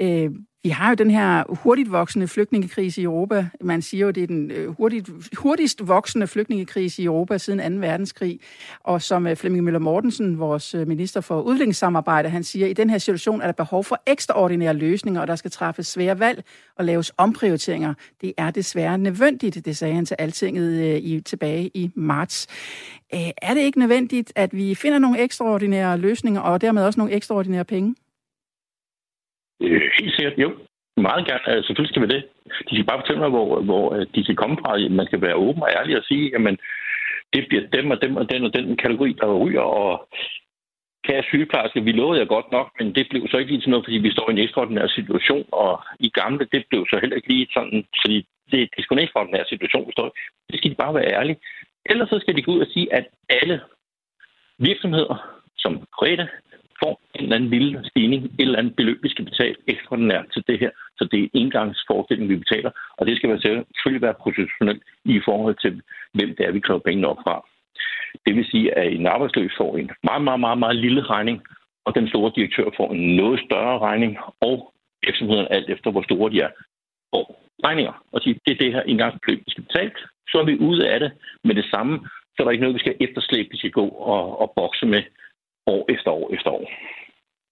Øh, 0.00 0.30
vi 0.66 0.70
har 0.70 0.88
jo 0.88 0.94
den 0.94 1.10
her 1.10 1.44
hurtigt 1.48 1.92
voksende 1.92 2.28
flygtningekrise 2.28 3.00
i 3.00 3.04
Europa. 3.04 3.48
Man 3.60 3.82
siger 3.82 4.06
jo, 4.06 4.10
det 4.10 4.22
er 4.22 4.26
den 4.26 4.50
øh, 4.50 4.68
hurtigt, 4.68 5.10
hurtigst 5.36 5.88
voksende 5.88 6.26
flygtningekrise 6.26 7.02
i 7.02 7.04
Europa 7.04 7.38
siden 7.38 7.80
2. 7.80 7.86
verdenskrig. 7.86 8.40
Og 8.80 9.02
som 9.02 9.26
øh, 9.26 9.36
Flemming 9.36 9.64
Møller 9.64 9.78
Mortensen, 9.78 10.38
vores 10.38 10.74
øh, 10.74 10.88
minister 10.88 11.20
for 11.20 11.42
udviklingssamarbejde, 11.42 12.28
han 12.28 12.44
siger, 12.44 12.66
at 12.66 12.70
i 12.70 12.72
den 12.72 12.90
her 12.90 12.98
situation 12.98 13.40
er 13.40 13.46
der 13.46 13.52
behov 13.52 13.84
for 13.84 14.02
ekstraordinære 14.06 14.74
løsninger, 14.74 15.20
og 15.20 15.26
der 15.26 15.36
skal 15.36 15.50
træffes 15.50 15.86
svære 15.86 16.18
valg 16.18 16.44
og 16.76 16.84
laves 16.84 17.12
omprioriteringer. 17.16 17.94
Det 18.20 18.32
er 18.36 18.50
desværre 18.50 18.98
nødvendigt, 18.98 19.64
det 19.64 19.76
sagde 19.76 19.94
han 19.94 20.06
til 20.06 20.16
Altinget 20.18 21.00
i, 21.02 21.20
tilbage 21.20 21.70
i 21.74 21.90
marts. 21.94 22.46
Er 23.12 23.54
det 23.54 23.60
ikke 23.60 23.78
nødvendigt, 23.78 24.32
at 24.36 24.56
vi 24.56 24.74
finder 24.74 24.98
nogle 24.98 25.20
ekstraordinære 25.20 25.98
løsninger, 25.98 26.40
og 26.40 26.60
dermed 26.60 26.82
også 26.82 27.00
nogle 27.00 27.12
ekstraordinære 27.12 27.64
penge? 27.64 27.94
Øh, 29.62 29.82
helt 29.98 30.14
sikkert, 30.16 30.38
jo. 30.38 30.50
Meget 30.96 31.26
gerne. 31.26 31.48
Altså, 31.48 31.66
selvfølgelig 31.66 31.92
skal 31.92 32.02
vi 32.02 32.14
det. 32.14 32.22
De 32.70 32.74
skal 32.74 32.84
bare 32.84 33.00
fortælle 33.00 33.20
mig, 33.20 33.30
hvor, 33.30 33.60
hvor 33.60 33.94
øh, 33.94 34.06
de 34.14 34.24
skal 34.24 34.36
komme 34.36 34.56
fra. 34.60 34.88
Man 34.90 35.06
skal 35.06 35.20
være 35.20 35.34
åben 35.34 35.62
og 35.62 35.70
ærlig 35.78 35.98
og 35.98 36.04
sige, 36.04 36.30
jamen, 36.32 36.58
det 37.32 37.48
bliver 37.48 37.66
dem 37.76 37.90
og 37.90 38.02
dem 38.02 38.16
og 38.16 38.30
den 38.30 38.44
og 38.44 38.54
den 38.54 38.76
kategori, 38.76 39.12
der 39.20 39.38
ryger, 39.44 39.60
og 39.60 40.08
kære 41.06 41.22
sygeplejerske, 41.22 41.84
vi 41.88 41.92
lovede 41.92 42.20
jer 42.20 42.34
godt 42.36 42.48
nok, 42.52 42.68
men 42.78 42.94
det 42.94 43.06
blev 43.10 43.22
så 43.28 43.36
ikke 43.38 43.52
lige 43.52 43.62
til 43.62 43.70
noget, 43.70 43.86
fordi 43.86 43.98
vi 43.98 44.10
står 44.12 44.28
i 44.28 44.32
en 44.32 44.44
ekstraordinær 44.44 44.86
situation, 44.86 45.46
og 45.52 45.72
i 46.00 46.08
gamle, 46.08 46.48
det 46.52 46.64
blev 46.70 46.86
så 46.90 46.98
heller 47.00 47.16
ikke 47.16 47.28
lige 47.28 47.48
sådan, 47.54 47.84
fordi 48.02 48.16
det, 48.50 48.60
det 48.70 48.78
er 48.78 48.82
sgu 48.82 48.94
en 48.94 49.06
ekstraordinær 49.06 49.44
situation, 49.48 49.86
vi 49.86 49.92
står 49.92 50.06
i. 50.08 50.12
Det 50.50 50.58
skal 50.58 50.70
de 50.70 50.82
bare 50.84 50.94
være 50.94 51.12
ærlige. 51.18 51.38
Ellers 51.90 52.08
så 52.08 52.18
skal 52.18 52.36
de 52.36 52.42
gå 52.42 52.52
ud 52.52 52.60
og 52.60 52.70
sige, 52.74 52.94
at 52.94 53.06
alle 53.28 53.60
virksomheder, 54.58 55.16
som 55.58 55.72
private, 55.98 56.28
får 56.82 57.00
en 57.14 57.22
eller 57.22 57.36
anden 57.36 57.50
lille 57.50 57.84
stigning, 57.90 58.24
et 58.24 58.30
eller 58.38 58.58
andet 58.58 58.76
beløb, 58.76 59.02
vi 59.02 59.08
skal 59.08 59.24
betale 59.24 59.56
ekstraordinært 59.66 60.26
til 60.32 60.42
det 60.48 60.58
her. 60.58 60.70
Så 60.98 61.08
det 61.12 61.20
er 61.22 61.28
engangsforestilling, 61.34 62.28
vi 62.28 62.36
betaler, 62.36 62.70
og 62.96 63.06
det 63.06 63.16
skal 63.16 63.28
man 63.28 63.40
selvfølgelig 63.40 64.02
være 64.02 64.22
professionelt 64.24 64.82
i 65.04 65.20
forhold 65.24 65.56
til, 65.64 65.82
hvem 66.14 66.30
det 66.36 66.46
er, 66.46 66.52
vi 66.52 66.60
kræver 66.60 66.80
pengene 66.80 67.08
op 67.08 67.20
fra. 67.24 67.46
Det 68.26 68.36
vil 68.36 68.46
sige, 68.50 68.78
at 68.78 68.92
en 68.92 69.06
arbejdsløs 69.06 69.52
får 69.56 69.76
en 69.76 69.90
meget, 70.02 70.22
meget, 70.24 70.40
meget, 70.40 70.58
meget 70.58 70.76
lille 70.76 71.02
regning, 71.02 71.42
og 71.84 71.94
den 71.94 72.08
store 72.08 72.32
direktør 72.36 72.68
får 72.76 72.92
en 72.92 73.16
noget 73.16 73.40
større 73.46 73.78
regning, 73.78 74.18
og 74.40 74.72
virksomheden 75.06 75.46
alt 75.50 75.70
efter, 75.70 75.90
hvor 75.90 76.02
store 76.02 76.30
de 76.30 76.40
er, 76.40 76.50
får 77.14 77.24
regninger. 77.64 78.04
Og 78.12 78.20
sige, 78.20 78.40
det 78.46 78.52
er 78.52 78.64
det 78.64 78.72
her 78.72 78.82
engangsbeløb, 78.82 79.38
vi 79.46 79.50
skal 79.50 79.64
betale. 79.64 79.92
Så 80.30 80.38
er 80.38 80.44
vi 80.44 80.58
ude 80.58 80.88
af 80.88 81.00
det 81.00 81.12
med 81.44 81.54
det 81.54 81.66
samme, 81.70 81.94
så 82.32 82.36
er 82.38 82.44
der 82.44 82.50
ikke 82.50 82.64
noget, 82.64 82.74
vi 82.74 82.84
skal 82.84 82.96
efterslæbe, 83.00 83.48
vi 83.50 83.58
skal 83.58 83.70
gå 83.70 83.86
og, 83.88 84.40
og 84.40 84.52
bokse 84.56 84.86
med 84.86 85.02
år 85.66 85.84
efter 85.88 86.10
år 86.10 86.34
efter 86.34 86.50
år. 86.50 86.70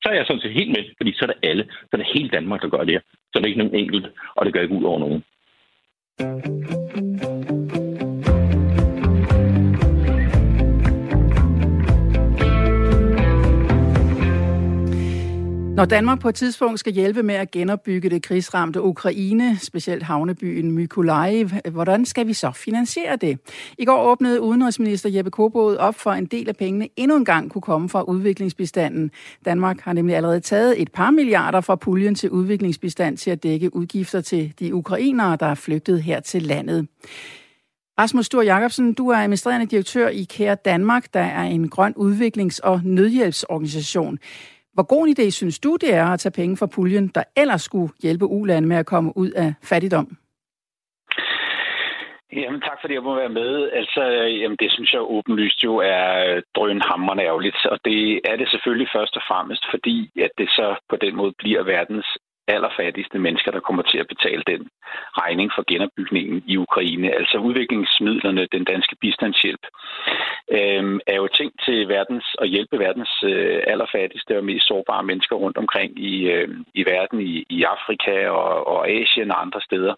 Så 0.02 0.08
er 0.08 0.14
jeg 0.14 0.26
sådan 0.26 0.40
set 0.40 0.58
helt 0.58 0.72
med, 0.76 0.84
fordi 0.98 1.12
så 1.12 1.24
er 1.24 1.30
det 1.32 1.48
alle. 1.48 1.64
Så 1.70 1.88
er 1.92 1.96
det 1.96 2.12
hele 2.14 2.28
Danmark, 2.28 2.62
der 2.62 2.68
gør 2.68 2.84
det 2.84 2.94
her. 2.94 3.00
Så 3.10 3.34
er 3.34 3.40
det 3.40 3.48
ikke 3.48 3.62
nogen 3.62 3.74
enkelt, 3.74 4.06
og 4.36 4.44
det 4.44 4.52
gør 4.54 4.62
ikke 4.62 4.74
ud 4.74 4.84
over 4.84 4.98
nogen. 4.98 5.24
Når 15.76 15.84
Danmark 15.84 16.20
på 16.20 16.28
et 16.28 16.34
tidspunkt 16.34 16.80
skal 16.80 16.92
hjælpe 16.92 17.22
med 17.22 17.34
at 17.34 17.50
genopbygge 17.50 18.10
det 18.10 18.22
krigsramte 18.22 18.82
Ukraine, 18.82 19.58
specielt 19.58 20.02
havnebyen 20.02 20.72
Mykolaiv, 20.72 21.48
hvordan 21.70 22.04
skal 22.04 22.26
vi 22.26 22.32
så 22.32 22.50
finansiere 22.50 23.16
det? 23.16 23.38
I 23.78 23.84
går 23.84 24.02
åbnede 24.02 24.40
udenrigsminister 24.40 25.08
Jeppe 25.08 25.30
Kofod 25.30 25.76
op 25.76 25.94
for 25.94 26.10
en 26.10 26.26
del 26.26 26.48
af 26.48 26.56
pengene 26.56 26.88
endnu 26.96 27.16
en 27.16 27.24
gang 27.24 27.50
kunne 27.50 27.62
komme 27.62 27.88
fra 27.88 28.02
udviklingsbistanden. 28.02 29.10
Danmark 29.44 29.80
har 29.80 29.92
nemlig 29.92 30.16
allerede 30.16 30.40
taget 30.40 30.82
et 30.82 30.92
par 30.92 31.10
milliarder 31.10 31.60
fra 31.60 31.76
puljen 31.76 32.14
til 32.14 32.30
udviklingsbistand 32.30 33.16
til 33.16 33.30
at 33.30 33.42
dække 33.42 33.76
udgifter 33.76 34.20
til 34.20 34.52
de 34.58 34.74
ukrainere, 34.74 35.36
der 35.40 35.46
er 35.46 35.54
flygtet 35.54 36.02
her 36.02 36.20
til 36.20 36.42
landet. 36.42 36.86
Rasmus 37.98 38.26
Stor 38.26 38.42
Jacobsen, 38.42 38.92
du 38.92 39.08
er 39.08 39.16
administrerende 39.16 39.66
direktør 39.66 40.08
i 40.08 40.22
Kære 40.22 40.54
Danmark, 40.54 41.14
der 41.14 41.20
er 41.20 41.42
en 41.42 41.68
grøn 41.68 41.94
udviklings- 41.96 42.60
og 42.62 42.80
nødhjælpsorganisation. 42.84 44.18
Hvor 44.74 44.86
god 44.92 45.06
en 45.06 45.14
idé 45.18 45.30
synes 45.30 45.58
du, 45.58 45.76
det 45.80 45.94
er 45.94 46.06
at 46.06 46.20
tage 46.20 46.38
penge 46.40 46.56
fra 46.56 46.66
puljen, 46.66 47.08
der 47.08 47.24
ellers 47.36 47.62
skulle 47.62 47.92
hjælpe 48.02 48.26
ulande 48.26 48.68
med 48.68 48.76
at 48.76 48.86
komme 48.86 49.16
ud 49.16 49.30
af 49.30 49.54
fattigdom? 49.62 50.16
Jamen 52.32 52.60
tak 52.60 52.78
fordi 52.80 52.94
jeg 52.94 53.02
må 53.02 53.14
være 53.14 53.36
med. 53.42 53.70
Altså, 53.72 54.02
jamen, 54.40 54.56
det 54.62 54.72
synes 54.72 54.92
jeg 54.92 55.00
åbenlyst 55.16 55.64
jo 55.64 55.76
er 55.76 56.06
øh, 56.28 56.42
drønhammerende 56.56 57.24
ærgerligt, 57.24 57.60
og 57.72 57.78
det 57.84 58.20
er 58.24 58.36
det 58.36 58.48
selvfølgelig 58.50 58.88
først 58.96 59.16
og 59.16 59.22
fremmest, 59.28 59.64
fordi 59.70 60.10
at 60.26 60.30
det 60.38 60.48
så 60.48 60.76
på 60.90 60.96
den 60.96 61.16
måde 61.16 61.32
bliver 61.38 61.62
verdens 61.62 62.08
allerfattigste 62.48 63.18
mennesker, 63.18 63.50
der 63.50 63.60
kommer 63.60 63.82
til 63.82 63.98
at 63.98 64.08
betale 64.08 64.42
den 64.46 64.68
regning 65.22 65.50
for 65.54 65.64
genopbygningen 65.68 66.42
i 66.46 66.56
Ukraine. 66.56 67.14
Altså 67.18 67.38
udviklingsmidlerne, 67.38 68.48
den 68.52 68.64
danske 68.64 68.96
bistandshjælp, 69.00 69.64
øh, 70.50 71.00
er 71.06 71.16
jo 71.16 71.28
tænkt 71.38 71.56
til 71.66 71.88
verdens 71.88 72.26
at 72.42 72.48
hjælpe 72.48 72.78
verdens 72.78 73.14
øh, 73.24 73.62
allerfattigste 73.66 74.38
og 74.38 74.44
mest 74.44 74.66
sårbare 74.66 75.04
mennesker 75.04 75.36
rundt 75.36 75.58
omkring 75.58 75.98
i, 75.98 76.14
øh, 76.34 76.48
i 76.74 76.82
verden, 76.86 77.20
i, 77.20 77.44
i 77.50 77.62
Afrika 77.62 78.28
og, 78.28 78.66
og 78.66 78.90
Asien 78.90 79.30
og 79.30 79.40
andre 79.40 79.60
steder. 79.60 79.94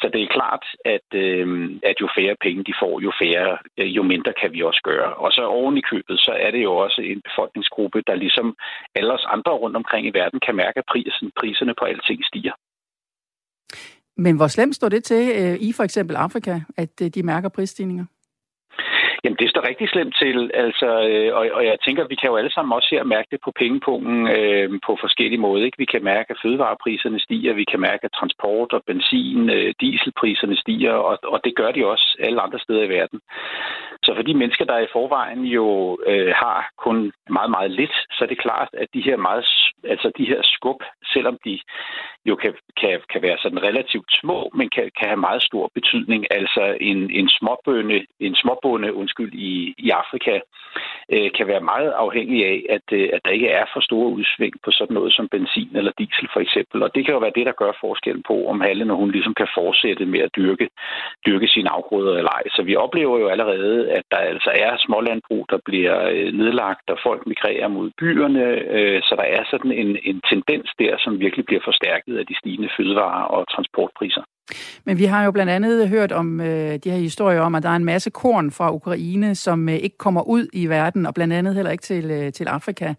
Så 0.00 0.10
det 0.12 0.22
er 0.22 0.34
klart, 0.38 0.64
at, 0.84 1.08
øh, 1.14 1.70
at 1.82 1.96
jo 2.00 2.08
færre 2.18 2.36
penge 2.40 2.64
de 2.64 2.74
får, 2.82 3.00
jo 3.00 3.12
færre, 3.22 3.58
øh, 3.78 3.96
jo 3.96 4.02
mindre 4.02 4.32
kan 4.40 4.52
vi 4.52 4.62
også 4.62 4.80
gøre. 4.84 5.14
Og 5.14 5.32
så 5.32 5.42
oven 5.46 5.76
i 5.78 5.88
købet, 5.90 6.20
så 6.20 6.32
er 6.40 6.50
det 6.50 6.62
jo 6.62 6.76
også 6.76 7.00
en 7.02 7.20
befolkningsgruppe, 7.28 8.02
der 8.06 8.14
ligesom 8.14 8.56
alle 8.94 9.12
os 9.12 9.26
andre 9.28 9.52
rundt 9.52 9.76
omkring 9.76 10.06
i 10.06 10.16
verden 10.20 10.40
kan 10.40 10.56
mærke, 10.56 10.78
at 10.78 10.86
prisen, 10.92 11.32
priserne 11.40 11.74
på 11.78 11.85
alting 11.86 12.24
stiger. 12.24 12.52
Men 14.16 14.36
hvor 14.36 14.46
slemt 14.46 14.74
står 14.74 14.88
det 14.88 15.04
til 15.04 15.22
øh, 15.36 15.56
i 15.60 15.72
for 15.72 15.84
eksempel 15.84 16.16
Afrika, 16.16 16.60
at 16.76 17.02
øh, 17.02 17.08
de 17.08 17.22
mærker 17.22 17.48
prisstigninger? 17.48 18.04
Jamen, 19.26 19.42
det 19.42 19.50
står 19.50 19.68
rigtig 19.68 19.88
slemt 19.88 20.14
til, 20.22 20.50
altså, 20.54 20.88
øh, 21.10 21.30
og, 21.38 21.44
og 21.58 21.62
jeg 21.64 21.76
tænker, 21.86 22.10
vi 22.12 22.18
kan 22.20 22.30
jo 22.30 22.36
alle 22.36 22.52
sammen 22.52 22.72
også 22.72 22.88
her 22.90 23.04
mærke 23.04 23.28
det 23.30 23.40
på 23.44 23.52
pengepunkten 23.60 24.18
øh, 24.36 24.68
på 24.86 24.92
forskellige 25.04 25.44
måder. 25.46 25.64
Ikke? 25.64 25.78
Vi 25.78 25.88
kan 25.94 26.04
mærke, 26.04 26.28
at 26.30 26.40
fødevarepriserne 26.42 27.20
stiger, 27.20 27.52
vi 27.52 27.64
kan 27.64 27.80
mærke, 27.80 28.04
at 28.04 28.16
transport 28.18 28.72
og 28.72 28.82
benzin, 28.86 29.50
øh, 29.50 29.74
dieselpriserne 29.80 30.56
stiger, 30.56 30.92
og, 30.92 31.18
og 31.32 31.38
det 31.44 31.56
gør 31.56 31.70
de 31.70 31.86
også 31.86 32.16
alle 32.20 32.40
andre 32.40 32.58
steder 32.58 32.82
i 32.82 32.88
verden. 32.88 33.20
Så 34.04 34.14
for 34.16 34.22
de 34.22 34.34
mennesker, 34.34 34.64
der 34.64 34.78
i 34.78 34.92
forvejen 34.92 35.42
jo 35.44 35.98
øh, 36.06 36.32
har 36.42 36.70
kun 36.84 37.12
meget, 37.30 37.50
meget 37.50 37.70
lidt, 37.70 37.96
så 38.12 38.24
er 38.24 38.28
det 38.28 38.44
klart, 38.46 38.68
at 38.72 38.88
de 38.94 39.02
her 39.08 39.16
meget, 39.16 39.44
altså 39.84 40.10
de 40.18 40.24
her 40.24 40.40
skub, 40.42 40.80
selvom 41.12 41.38
de 41.44 41.60
jo 42.28 42.34
kan, 42.36 42.54
kan, 42.80 43.00
kan 43.12 43.22
være 43.22 43.38
sådan 43.38 43.62
relativt 43.62 44.10
små, 44.20 44.50
men 44.54 44.68
kan, 44.70 44.90
kan 44.98 45.08
have 45.08 45.24
meget 45.28 45.42
stor 45.42 45.70
betydning. 45.74 46.26
Altså 46.30 46.76
en, 46.80 47.10
en 47.10 47.28
småbønde, 47.28 48.06
en 48.20 48.36
småbonde, 48.42 48.94
undskyld, 48.94 49.15
i, 49.32 49.74
i 49.78 49.90
Afrika, 49.90 50.40
øh, 51.14 51.30
kan 51.36 51.46
være 51.46 51.60
meget 51.60 51.90
afhængig 52.04 52.46
af, 52.46 52.58
at, 52.76 52.86
øh, 52.92 53.08
at 53.12 53.20
der 53.24 53.30
ikke 53.30 53.48
er 53.48 53.64
for 53.72 53.80
store 53.80 54.08
udsving 54.18 54.54
på 54.64 54.70
sådan 54.70 54.94
noget 54.94 55.12
som 55.14 55.28
benzin 55.28 55.76
eller 55.76 55.92
diesel 55.98 56.28
for 56.32 56.40
eksempel. 56.40 56.82
Og 56.82 56.90
det 56.94 57.04
kan 57.04 57.14
jo 57.14 57.20
være 57.20 57.38
det, 57.38 57.46
der 57.46 57.60
gør 57.62 57.72
forskellen 57.80 58.22
på, 58.30 58.36
om 58.52 58.60
Halle, 58.60 58.84
når 58.84 58.94
hun 58.94 59.10
ligesom 59.10 59.34
kan 59.34 59.48
fortsætte 59.54 60.06
med 60.06 60.20
at 60.20 60.36
dyrke, 60.36 60.68
dyrke 61.26 61.48
sine 61.48 61.70
afgrøder 61.70 62.14
eller 62.16 62.30
ej. 62.30 62.44
Så 62.56 62.62
vi 62.62 62.76
oplever 62.76 63.18
jo 63.18 63.28
allerede, 63.28 63.90
at 63.90 64.04
der 64.10 64.16
altså 64.16 64.50
er 64.54 64.72
smålandbrug, 64.76 65.46
der 65.50 65.58
bliver 65.64 65.96
øh, 66.14 66.32
nedlagt, 66.40 66.90
og 66.90 66.98
folk 67.02 67.26
migrerer 67.26 67.68
mod 67.68 67.90
byerne. 67.98 68.44
Øh, 68.76 69.02
så 69.02 69.12
der 69.20 69.28
er 69.36 69.44
sådan 69.50 69.72
en, 69.72 69.98
en 70.02 70.20
tendens 70.30 70.70
der, 70.78 70.94
som 70.98 71.20
virkelig 71.20 71.46
bliver 71.46 71.62
forstærket 71.64 72.18
af 72.18 72.26
de 72.26 72.38
stigende 72.38 72.70
fødevare- 72.76 73.28
og 73.28 73.48
transportpriser. 73.54 74.22
Men 74.84 74.98
vi 74.98 75.04
har 75.04 75.24
jo 75.24 75.30
blandt 75.30 75.52
andet 75.52 75.88
hørt 75.88 76.12
om 76.12 76.40
øh, 76.40 76.76
de 76.84 76.90
her 76.90 76.98
historier 76.98 77.40
om, 77.40 77.54
at 77.54 77.62
der 77.62 77.68
er 77.68 77.76
en 77.76 77.84
masse 77.84 78.10
korn 78.10 78.50
fra 78.50 78.74
Ukraine, 78.74 79.34
som 79.34 79.68
øh, 79.68 79.74
ikke 79.74 79.98
kommer 79.98 80.22
ud 80.22 80.46
i 80.52 80.66
verden, 80.66 81.06
og 81.06 81.14
blandt 81.14 81.34
andet 81.34 81.54
heller 81.54 81.70
ikke 81.70 81.82
til, 81.82 82.10
øh, 82.10 82.32
til 82.32 82.46
Afrika. 82.48 82.94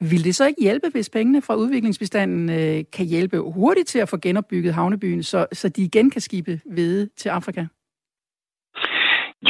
Vil 0.00 0.24
det 0.24 0.34
så 0.34 0.46
ikke 0.46 0.62
hjælpe, 0.62 0.88
hvis 0.92 1.10
pengene 1.10 1.42
fra 1.42 1.54
udviklingsbestanden 1.54 2.50
øh, 2.50 2.84
kan 2.96 3.06
hjælpe 3.06 3.38
hurtigt 3.38 3.88
til 3.88 3.98
at 3.98 4.08
få 4.08 4.16
genopbygget 4.16 4.74
havnebyen, 4.74 5.22
så, 5.22 5.46
så 5.52 5.68
de 5.68 5.82
igen 5.82 6.10
kan 6.10 6.20
skibe 6.20 6.60
hvede 6.64 7.08
til 7.16 7.28
Afrika? 7.28 7.66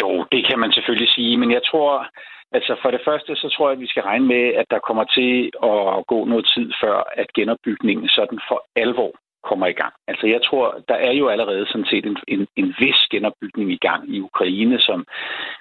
Jo, 0.00 0.24
det 0.32 0.46
kan 0.48 0.58
man 0.58 0.72
selvfølgelig 0.72 1.08
sige, 1.08 1.36
men 1.36 1.50
jeg 1.52 1.60
tror, 1.70 2.06
altså 2.52 2.76
for 2.82 2.90
det 2.90 3.00
første, 3.04 3.36
så 3.36 3.48
tror 3.48 3.68
jeg, 3.68 3.76
at 3.76 3.80
vi 3.80 3.86
skal 3.86 4.02
regne 4.02 4.26
med, 4.26 4.44
at 4.60 4.66
der 4.70 4.78
kommer 4.78 5.04
til 5.04 5.50
at 5.62 6.06
gå 6.06 6.24
noget 6.24 6.46
tid 6.54 6.72
før, 6.82 6.96
at 7.16 7.32
genopbygningen 7.34 8.08
sådan 8.08 8.40
for 8.48 8.58
alvor 8.76 9.12
kommer 9.48 9.66
i 9.66 9.72
gang. 9.72 9.92
Altså 10.08 10.26
jeg 10.26 10.40
tror, 10.42 10.84
der 10.88 10.94
er 10.94 11.12
jo 11.12 11.28
allerede 11.28 11.66
sådan 11.66 11.86
set 11.92 12.06
en, 12.06 12.16
en, 12.28 12.46
en 12.56 12.74
vis 12.78 13.00
genopbygning 13.10 13.72
i 13.72 13.78
gang 13.88 14.14
i 14.14 14.20
Ukraine, 14.20 14.78
som 14.80 15.06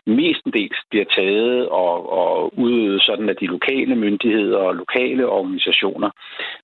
mestendels 0.06 0.80
bliver 0.90 1.06
taget 1.06 1.70
og, 1.70 2.12
og 2.20 2.60
udøvet 2.60 3.02
sådan 3.04 3.30
af 3.30 3.36
de 3.36 3.46
lokale 3.46 3.96
myndigheder 3.96 4.58
og 4.58 4.76
lokale 4.76 5.28
organisationer. 5.28 6.10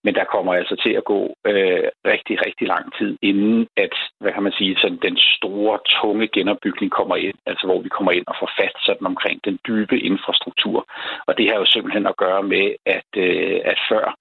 Men 0.04 0.16
der 0.16 0.24
kommer 0.24 0.54
altså 0.54 0.76
til 0.76 0.94
at 0.94 1.04
gå 1.04 1.36
øh, 1.46 1.84
rigtig, 2.06 2.36
rigtig 2.46 2.68
lang 2.68 2.86
tid, 2.98 3.18
inden 3.22 3.68
at, 3.78 3.96
hvad 4.20 4.32
kan 4.32 4.44
man 4.44 4.52
sige, 4.52 4.78
sådan 4.82 5.00
den 5.02 5.18
store, 5.18 5.80
tunge 6.02 6.28
genopbygning 6.28 6.92
kommer 6.92 7.16
ind, 7.16 7.38
altså 7.46 7.68
hvor 7.68 7.82
vi 7.82 7.90
kommer 7.90 8.12
ind 8.12 8.24
og 8.28 8.36
får 8.40 8.52
fat 8.60 8.76
sådan 8.80 9.08
omkring 9.08 9.40
den 9.46 9.60
dybe 9.68 10.00
infrastruktur. 10.00 10.88
Og 11.28 11.38
det 11.38 11.50
har 11.50 11.56
jo 11.56 11.66
simpelthen 11.66 12.08
at 12.08 12.18
gøre 12.18 12.44
med, 12.44 12.76
at, 12.86 13.10
øh, 13.18 13.60
at 13.66 13.80
før 13.90 14.16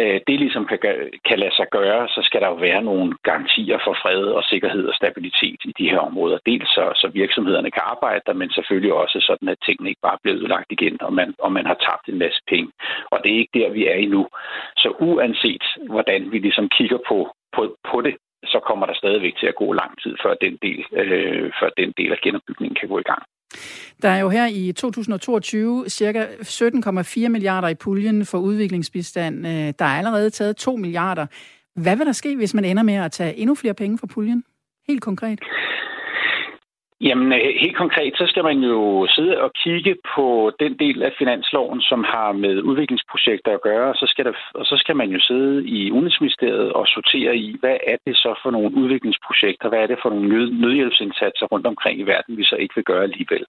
Øh, 0.00 0.20
det 0.26 0.36
ligesom 0.38 0.64
kan, 0.66 0.78
kan 1.28 1.38
lade 1.38 1.54
sig 1.56 1.66
gøre, 1.70 2.08
så 2.08 2.20
skal 2.22 2.40
der 2.40 2.48
jo 2.48 2.58
være 2.68 2.82
nogle 2.82 3.14
garantier 3.22 3.78
for 3.84 3.94
fred 4.02 4.22
og 4.38 4.44
sikkerhed 4.44 4.84
og 4.90 4.94
stabilitet 4.94 5.60
i 5.64 5.72
de 5.78 5.90
her 5.90 5.98
områder. 5.98 6.38
Dels 6.46 6.68
så, 6.68 6.84
så 6.94 7.08
virksomhederne 7.08 7.70
kan 7.70 7.82
arbejde 7.84 8.22
der, 8.26 8.32
men 8.32 8.50
selvfølgelig 8.50 8.92
også 8.92 9.18
sådan, 9.20 9.48
at 9.48 9.58
tingene 9.66 9.88
ikke 9.88 10.06
bare 10.08 10.18
bliver 10.22 10.36
ødelagt 10.38 10.72
igen, 10.72 11.02
og 11.02 11.12
man, 11.12 11.34
og 11.38 11.52
man 11.52 11.66
har 11.66 11.74
tabt 11.74 12.08
en 12.08 12.18
masse 12.18 12.40
penge. 12.48 12.70
Og 13.12 13.18
det 13.22 13.32
er 13.32 13.38
ikke 13.38 13.58
der, 13.58 13.70
vi 13.70 13.86
er 13.86 13.94
endnu. 13.94 14.28
Så 14.76 14.88
uanset 15.00 15.64
hvordan 15.90 16.32
vi 16.32 16.38
ligesom 16.38 16.68
kigger 16.68 16.98
på, 17.08 17.18
på, 17.56 17.76
på 17.90 18.00
det, 18.00 18.16
så 18.44 18.58
kommer 18.68 18.86
der 18.86 18.94
stadigvæk 18.94 19.36
til 19.36 19.46
at 19.46 19.54
gå 19.54 19.72
lang 19.72 20.02
tid, 20.02 20.16
før 20.22 20.34
den 20.34 20.58
del, 20.62 20.84
øh, 20.92 21.52
før 21.60 21.68
den 21.76 21.92
del 21.98 22.12
af 22.12 22.18
genopbygningen 22.24 22.76
kan 22.80 22.88
gå 22.88 22.98
i 22.98 23.08
gang. 23.12 23.22
Der 24.02 24.08
er 24.08 24.18
jo 24.18 24.28
her 24.28 24.46
i 24.46 24.72
2022 24.72 25.84
cirka 25.88 26.26
17,4 26.26 27.28
milliarder 27.28 27.68
i 27.68 27.74
puljen 27.74 28.26
for 28.26 28.38
udviklingsbistand. 28.38 29.46
Øh, 29.46 29.52
der 29.52 29.84
er 29.84 29.98
allerede 29.98 30.30
taget 30.30 30.56
2 30.56 30.76
milliarder. 30.76 31.26
Hvad 31.76 31.96
vil 31.96 32.06
der 32.06 32.12
ske, 32.12 32.36
hvis 32.36 32.54
man 32.54 32.64
ender 32.64 32.82
med 32.82 32.94
at 32.94 33.12
tage 33.12 33.36
endnu 33.36 33.54
flere 33.54 33.74
penge 33.74 33.98
fra 33.98 34.06
puljen? 34.06 34.44
Helt 34.88 35.02
konkret. 35.02 35.40
Jamen, 37.00 37.32
øh, 37.32 37.52
helt 37.60 37.76
konkret, 37.76 38.12
så 38.16 38.24
skal 38.26 38.44
man 38.44 38.58
jo 38.58 39.06
sidde 39.16 39.40
og 39.44 39.50
kigge 39.64 39.96
på 40.14 40.52
den 40.60 40.72
del 40.78 41.02
af 41.02 41.12
finansloven, 41.18 41.80
som 41.80 42.04
har 42.04 42.32
med 42.32 42.62
udviklingsprojekter 42.62 43.52
at 43.54 43.62
gøre, 43.62 43.88
og 43.92 43.96
så 43.96 44.06
skal, 44.08 44.24
der, 44.24 44.32
og 44.54 44.64
så 44.66 44.76
skal 44.76 44.96
man 44.96 45.10
jo 45.10 45.20
sidde 45.20 45.66
i 45.68 45.90
Udenrigsministeriet 45.90 46.72
og 46.72 46.86
sortere 46.86 47.36
i, 47.36 47.56
hvad 47.60 47.76
er 47.86 47.96
det 48.06 48.16
så 48.16 48.40
for 48.42 48.50
nogle 48.50 48.74
udviklingsprojekter, 48.76 49.68
hvad 49.68 49.78
er 49.78 49.86
det 49.86 49.98
for 50.02 50.10
nogle 50.10 50.28
nød, 50.28 50.50
nødhjælpsindsatser 50.50 51.46
rundt 51.46 51.66
omkring 51.66 52.00
i 52.00 52.02
verden, 52.02 52.36
vi 52.36 52.44
så 52.44 52.56
ikke 52.56 52.74
vil 52.76 52.84
gøre 52.84 53.02
alligevel. 53.02 53.44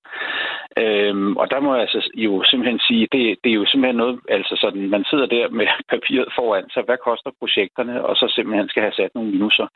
Øhm, 0.84 1.38
og 1.38 1.52
der 1.52 1.60
må 1.60 1.74
jeg 1.74 1.82
altså 1.82 2.10
jo 2.16 2.44
simpelthen 2.44 2.80
sige, 2.80 3.08
det, 3.12 3.24
det 3.44 3.50
er 3.52 3.60
jo 3.62 3.66
simpelthen 3.66 3.98
noget, 3.98 4.20
altså 4.30 4.56
sådan, 4.64 4.90
man 4.90 5.04
sidder 5.10 5.26
der 5.26 5.50
med 5.50 5.68
papiret 5.94 6.30
foran 6.36 6.70
sig, 6.74 6.84
hvad 6.86 6.98
koster 7.08 7.32
projekterne, 7.40 8.06
og 8.06 8.16
så 8.16 8.26
simpelthen 8.36 8.70
skal 8.70 8.84
have 8.84 8.98
sat 9.00 9.16
nogle 9.16 9.32
minuser. 9.32 9.68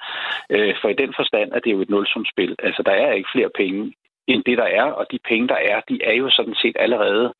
Øh, 0.49 0.73
for 0.81 0.89
i 0.89 0.99
den 1.01 1.13
forstand 1.19 1.49
er 1.51 1.59
det 1.59 1.71
jo 1.71 1.81
et 1.81 1.89
nulsumspil. 1.89 2.55
Altså, 2.59 2.81
der 2.85 2.91
er 2.91 3.11
ikke 3.11 3.33
flere 3.35 3.49
penge 3.49 3.60
end 4.27 4.43
det, 4.43 4.57
der 4.57 4.69
er, 4.81 4.83
og 4.83 5.05
de 5.11 5.19
penge, 5.29 5.47
der 5.47 5.59
er, 5.71 5.81
de 5.89 6.03
er 6.03 6.13
jo 6.13 6.29
sådan 6.29 6.55
set 6.55 6.75
allerede 6.79 7.33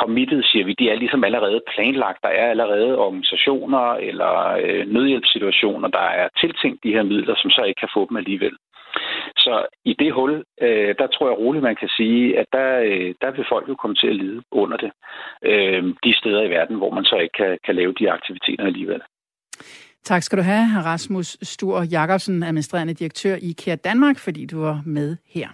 committed, 0.00 0.42
siger 0.42 0.64
vi. 0.64 0.72
De 0.78 0.90
er 0.90 0.94
ligesom 0.94 1.24
allerede 1.24 1.60
planlagt. 1.74 2.22
Der 2.22 2.28
er 2.28 2.50
allerede 2.50 2.98
organisationer 2.98 3.84
eller 4.08 4.32
øh, 4.64 4.86
nødhjælpssituationer, 4.86 5.88
der 5.88 6.06
er 6.20 6.28
tiltænkt 6.40 6.84
de 6.84 6.92
her 6.92 7.02
midler, 7.02 7.34
som 7.36 7.50
så 7.50 7.62
ikke 7.62 7.80
kan 7.80 7.94
få 7.94 8.06
dem 8.08 8.16
alligevel. 8.16 8.56
Så 9.36 9.66
i 9.84 9.92
det 9.98 10.12
hul, 10.12 10.44
øh, 10.60 10.94
der 10.98 11.06
tror 11.06 11.28
jeg 11.28 11.38
roligt, 11.38 11.62
man 11.62 11.76
kan 11.76 11.88
sige, 11.88 12.38
at 12.38 12.46
der, 12.52 12.78
øh, 12.78 13.14
der 13.22 13.30
vil 13.30 13.44
folk 13.48 13.68
jo 13.68 13.74
komme 13.74 13.96
til 13.96 14.08
at 14.08 14.16
lide 14.16 14.42
under 14.50 14.76
det. 14.76 14.90
Øh, 15.42 15.84
de 16.04 16.12
steder 16.20 16.42
i 16.42 16.50
verden, 16.50 16.76
hvor 16.76 16.90
man 16.90 17.04
så 17.04 17.16
ikke 17.16 17.36
kan, 17.38 17.58
kan 17.64 17.74
lave 17.74 17.92
de 17.92 18.10
aktiviteter 18.10 18.64
alligevel. 18.64 19.02
Tak 20.06 20.22
skal 20.22 20.38
du 20.38 20.42
have, 20.42 20.82
Rasmus 20.84 21.36
Stur 21.42 21.82
Jakobsen, 21.82 22.42
administrerende 22.42 22.94
direktør 22.94 23.34
i 23.34 23.38
IKEA 23.38 23.74
Danmark, 23.74 24.18
fordi 24.18 24.46
du 24.46 24.60
var 24.60 24.82
med 24.84 25.16
her. 25.24 25.48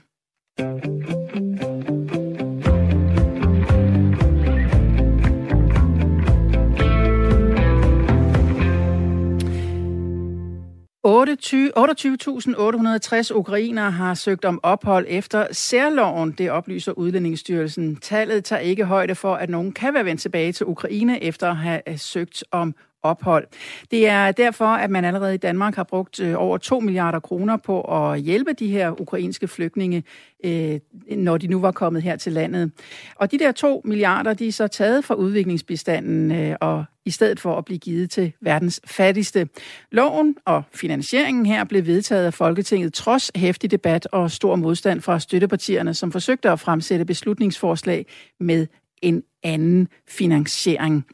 28.860 11.06 13.34
ukrainere 13.34 13.90
har 13.90 14.14
søgt 14.14 14.44
om 14.44 14.60
ophold 14.62 15.06
efter 15.08 15.46
særloven, 15.52 16.32
det 16.32 16.50
oplyser 16.50 16.92
Udlændingsstyrelsen. 16.92 17.96
Tallet 17.96 18.44
tager 18.44 18.60
ikke 18.60 18.84
højde 18.84 19.14
for, 19.14 19.34
at 19.34 19.50
nogen 19.50 19.72
kan 19.72 19.94
være 19.94 20.04
vendt 20.04 20.20
tilbage 20.20 20.52
til 20.52 20.66
Ukraine 20.66 21.22
efter 21.22 21.50
at 21.50 21.56
have 21.56 21.88
øh, 21.88 21.98
søgt 21.98 22.44
om 22.50 22.74
ophold. 23.02 23.46
Det 23.90 24.08
er 24.08 24.32
derfor, 24.32 24.66
at 24.66 24.90
man 24.90 25.04
allerede 25.04 25.34
i 25.34 25.38
Danmark 25.38 25.76
har 25.76 25.84
brugt 25.84 26.20
øh, 26.20 26.34
over 26.36 26.58
2 26.58 26.80
milliarder 26.80 27.20
kroner 27.20 27.56
på 27.56 27.80
at 27.80 28.20
hjælpe 28.20 28.52
de 28.52 28.68
her 28.68 29.00
ukrainske 29.00 29.48
flygtninge, 29.48 30.04
øh, 30.44 30.80
når 31.10 31.38
de 31.38 31.46
nu 31.46 31.60
var 31.60 31.72
kommet 31.72 32.02
her 32.02 32.16
til 32.16 32.32
landet. 32.32 32.72
Og 33.16 33.30
de 33.30 33.38
der 33.38 33.52
2 33.52 33.82
milliarder, 33.84 34.34
de 34.34 34.48
er 34.48 34.52
så 34.52 34.66
taget 34.68 35.04
fra 35.04 35.14
udviklingsbistanden 35.14 36.32
øh, 36.32 36.56
og 36.60 36.84
i 37.04 37.10
stedet 37.10 37.40
for 37.40 37.58
at 37.58 37.64
blive 37.64 37.78
givet 37.78 38.10
til 38.10 38.32
verdens 38.40 38.80
fattigste. 38.84 39.48
Loven 39.92 40.36
og 40.44 40.62
finansieringen 40.74 41.46
her 41.46 41.64
blev 41.64 41.86
vedtaget 41.86 42.26
af 42.26 42.34
Folketinget 42.34 42.92
trods 42.92 43.30
hæftig 43.34 43.70
debat 43.70 44.08
og 44.12 44.30
stor 44.30 44.56
modstand 44.56 45.00
fra 45.00 45.20
støttepartierne, 45.20 45.94
som 45.94 46.12
forsøgte 46.12 46.50
at 46.50 46.60
fremsætte 46.60 47.04
beslutningsforslag 47.04 48.06
med 48.40 48.66
en 49.02 49.22
anden 49.42 49.88
finansiering. 50.08 51.04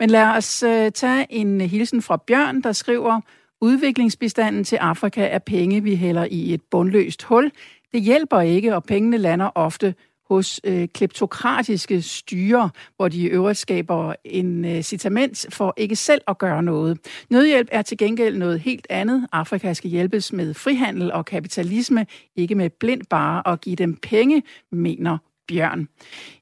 Men 0.00 0.10
lad 0.10 0.26
os 0.26 0.62
øh, 0.62 0.92
tage 0.92 1.26
en 1.30 1.60
hilsen 1.60 2.02
fra 2.02 2.22
Bjørn, 2.26 2.62
der 2.62 2.72
skriver, 2.72 3.20
udviklingsbistanden 3.60 4.64
til 4.64 4.76
Afrika 4.76 5.26
er 5.26 5.38
penge, 5.38 5.82
vi 5.82 5.96
hælder 5.96 6.26
i 6.30 6.54
et 6.54 6.60
bundløst 6.70 7.22
hul. 7.22 7.50
Det 7.92 8.02
hjælper 8.02 8.40
ikke, 8.40 8.74
og 8.74 8.84
pengene 8.84 9.18
lander 9.18 9.50
ofte 9.54 9.94
hos 10.28 10.60
øh, 10.64 10.88
kleptokratiske 10.88 12.02
styre, 12.02 12.70
hvor 12.96 13.08
de 13.08 13.18
i 13.18 13.26
øvrigt 13.26 13.58
skaber 13.58 14.14
en 14.24 14.64
øh, 14.64 14.82
citament 14.82 15.46
for 15.50 15.74
ikke 15.76 15.96
selv 15.96 16.20
at 16.28 16.38
gøre 16.38 16.62
noget. 16.62 16.98
Nødhjælp 17.30 17.68
er 17.72 17.82
til 17.82 17.98
gengæld 17.98 18.38
noget 18.38 18.60
helt 18.60 18.86
andet. 18.90 19.26
Afrika 19.32 19.72
skal 19.72 19.90
hjælpes 19.90 20.32
med 20.32 20.54
frihandel 20.54 21.12
og 21.12 21.24
kapitalisme, 21.24 22.06
ikke 22.36 22.54
med 22.54 22.70
blind 22.70 23.02
bare 23.10 23.48
at 23.52 23.60
give 23.60 23.76
dem 23.76 23.96
penge, 23.96 24.42
mener 24.72 25.18
Bjørn. 25.48 25.88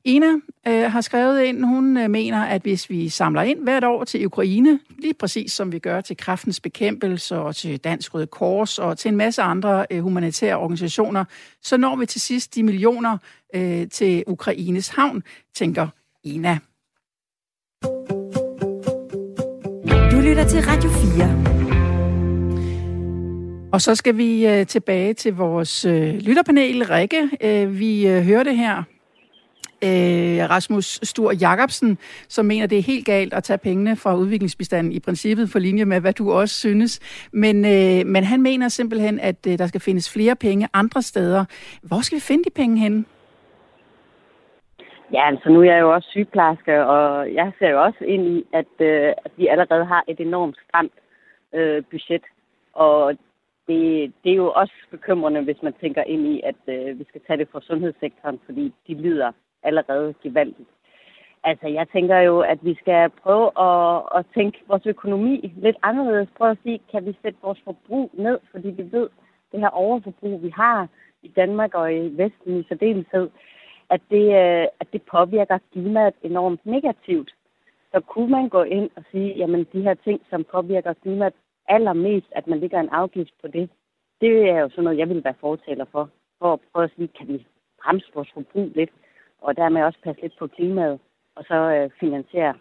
Ina 0.04 0.26
øh, 0.68 0.92
har 0.92 1.00
skrevet 1.00 1.42
ind, 1.42 1.64
hun 1.64 1.96
øh, 1.96 2.10
mener, 2.10 2.42
at 2.44 2.62
hvis 2.62 2.90
vi 2.90 3.08
samler 3.08 3.42
ind 3.42 3.62
hvert 3.62 3.84
år 3.84 4.04
til 4.04 4.26
Ukraine, 4.26 4.78
lige 4.98 5.14
præcis 5.14 5.52
som 5.52 5.72
vi 5.72 5.78
gør 5.78 6.00
til 6.00 6.16
kraftens 6.16 6.60
bekæmpelse 6.60 7.38
og 7.38 7.56
til 7.56 7.78
Dansk 7.78 8.14
Røde 8.14 8.26
Kors 8.26 8.78
og 8.78 8.98
til 8.98 9.08
en 9.08 9.16
masse 9.16 9.42
andre 9.42 9.86
øh, 9.90 10.02
humanitære 10.02 10.56
organisationer, 10.56 11.24
så 11.62 11.76
når 11.76 11.96
vi 11.96 12.06
til 12.06 12.20
sidst 12.20 12.54
de 12.54 12.62
millioner 12.62 13.18
øh, 13.54 13.88
til 13.88 14.24
Ukraines 14.26 14.88
havn, 14.88 15.22
tænker 15.54 15.88
Ina. 16.24 16.58
Du 20.12 20.20
lytter 20.20 20.48
til 20.48 20.60
Radio 20.62 20.90
4. 20.90 21.42
Og 23.72 23.80
så 23.80 23.94
skal 23.94 24.16
vi 24.16 24.46
øh, 24.46 24.66
tilbage 24.66 25.14
til 25.14 25.34
vores 25.34 25.84
øh, 25.84 26.14
lytterpanel, 26.14 26.84
Rikke. 26.84 27.30
Øh, 27.40 27.78
vi 27.78 28.06
øh, 28.06 28.22
hørte 28.22 28.54
her 28.54 28.82
øh, 29.84 30.50
Rasmus 30.50 31.00
Stur 31.02 31.32
Jacobsen, 31.40 31.98
som 32.28 32.46
mener, 32.46 32.66
det 32.66 32.78
er 32.78 32.82
helt 32.82 33.06
galt 33.06 33.34
at 33.34 33.44
tage 33.44 33.58
pengene 33.58 33.96
fra 33.96 34.16
udviklingsbistanden 34.16 34.92
i 34.92 35.00
princippet 35.00 35.48
for 35.52 35.58
linje 35.58 35.84
med, 35.84 36.00
hvad 36.00 36.12
du 36.12 36.32
også 36.32 36.54
synes. 36.54 36.92
Men, 37.32 37.56
øh, 37.64 38.06
men 38.06 38.24
han 38.24 38.42
mener 38.42 38.68
simpelthen, 38.68 39.20
at 39.20 39.46
øh, 39.48 39.58
der 39.58 39.66
skal 39.66 39.80
findes 39.80 40.12
flere 40.12 40.36
penge 40.36 40.68
andre 40.72 41.02
steder. 41.02 41.44
Hvor 41.82 42.00
skal 42.00 42.16
vi 42.16 42.20
finde 42.20 42.44
de 42.44 42.50
penge 42.50 42.78
henne? 42.78 43.04
Ja, 45.12 45.26
altså 45.26 45.48
nu 45.48 45.60
er 45.60 45.64
jeg 45.64 45.80
jo 45.80 45.94
også 45.94 46.08
sygeplejerske, 46.10 46.84
og 46.86 47.34
jeg 47.34 47.52
ser 47.58 47.68
jo 47.68 47.82
også 47.82 48.04
ind 48.04 48.26
i, 48.26 48.44
at, 48.52 48.72
øh, 48.80 49.12
at 49.24 49.32
vi 49.36 49.46
allerede 49.46 49.84
har 49.84 50.04
et 50.08 50.20
enormt 50.20 50.56
stramt 50.68 50.92
øh, 51.54 51.82
budget. 51.90 52.22
Og 52.72 53.16
det, 53.68 54.12
det 54.24 54.32
er 54.32 54.36
jo 54.36 54.50
også 54.50 54.72
bekymrende, 54.90 55.40
hvis 55.40 55.62
man 55.62 55.74
tænker 55.80 56.02
ind 56.02 56.26
i, 56.26 56.40
at 56.44 56.60
øh, 56.74 56.98
vi 56.98 57.04
skal 57.08 57.20
tage 57.26 57.38
det 57.38 57.48
fra 57.52 57.60
sundhedssektoren, 57.60 58.40
fordi 58.46 58.72
de 58.86 58.94
lider 58.94 59.32
allerede 59.62 60.14
gevaldigt. 60.22 60.68
Altså, 61.44 61.68
jeg 61.68 61.86
tænker 61.88 62.18
jo, 62.18 62.40
at 62.40 62.58
vi 62.62 62.74
skal 62.74 63.10
prøve 63.10 63.46
at, 63.68 64.02
at 64.16 64.26
tænke 64.34 64.58
vores 64.68 64.86
økonomi 64.86 65.52
lidt 65.56 65.76
anderledes. 65.82 66.28
Prøve 66.36 66.50
at 66.50 66.58
sige, 66.62 66.80
kan 66.90 67.06
vi 67.06 67.16
sætte 67.22 67.38
vores 67.42 67.60
forbrug 67.64 68.10
ned, 68.14 68.38
fordi 68.50 68.68
vi 68.68 68.92
ved, 68.92 69.08
det 69.52 69.60
her 69.60 69.68
overforbrug, 69.68 70.42
vi 70.42 70.50
har 70.56 70.88
i 71.22 71.28
Danmark 71.28 71.74
og 71.74 71.94
i 71.94 72.08
Vesten 72.16 72.60
i 72.60 72.64
særdeleshed, 72.68 73.30
at 73.90 74.00
det, 74.10 74.26
øh, 74.42 74.66
at 74.80 74.86
det 74.92 75.02
påvirker 75.02 75.58
klimaet 75.72 76.14
enormt 76.22 76.66
negativt. 76.66 77.34
Så 77.92 78.00
kunne 78.00 78.30
man 78.30 78.48
gå 78.48 78.62
ind 78.62 78.90
og 78.96 79.02
sige, 79.10 79.34
jamen 79.36 79.66
de 79.72 79.82
her 79.82 79.94
ting, 79.94 80.20
som 80.30 80.44
påvirker 80.44 80.92
klimaet 80.92 81.34
allermest, 81.68 82.26
at 82.30 82.46
man 82.46 82.60
ligger 82.60 82.80
en 82.80 82.88
afgift 82.88 83.32
på 83.42 83.48
det, 83.48 83.70
det 84.20 84.50
er 84.50 84.58
jo 84.60 84.68
sådan 84.70 84.84
noget, 84.84 84.98
jeg 84.98 85.08
vil 85.08 85.24
være 85.24 85.40
fortaler 85.40 85.84
for. 85.92 86.10
For 86.38 86.52
at 86.52 86.60
prøve 86.72 86.84
at 86.84 86.90
sige, 86.96 87.08
kan 87.08 87.28
vi 87.28 87.46
bremse 87.82 88.06
vores 88.14 88.30
forbrug 88.34 88.70
lidt, 88.74 88.90
og 89.42 89.56
dermed 89.56 89.82
også 89.82 89.98
passe 90.04 90.22
lidt 90.22 90.38
på 90.38 90.46
klimaet, 90.46 90.98
og 91.36 91.44
så 91.44 91.54
øh, 91.54 91.90
finansiere 92.00 92.54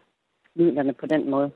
midlerne 0.55 0.93
på 0.93 1.05
den 1.05 1.29
måde. 1.29 1.51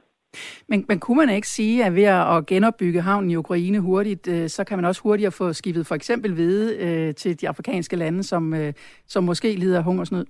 Men, 0.67 0.85
men 0.87 0.99
kunne 0.99 1.17
man 1.17 1.35
ikke 1.35 1.47
sige, 1.47 1.85
at 1.85 1.95
ved 1.95 2.03
at 2.03 2.45
genopbygge 2.45 3.01
havnen 3.01 3.31
i 3.31 3.35
Ukraine 3.35 3.79
hurtigt, 3.79 4.27
øh, 4.27 4.47
så 4.47 4.63
kan 4.63 4.77
man 4.77 4.85
også 4.85 5.01
hurtigere 5.03 5.31
få 5.31 5.53
skibet 5.53 5.87
for 5.87 5.95
eksempel 5.95 6.33
hvide 6.33 6.67
øh, 6.85 7.15
til 7.15 7.41
de 7.41 7.49
afrikanske 7.49 7.95
lande, 7.95 8.23
som, 8.23 8.53
øh, 8.53 8.73
som 9.05 9.23
måske 9.23 9.55
lider 9.55 9.81
hungersnød? 9.81 10.25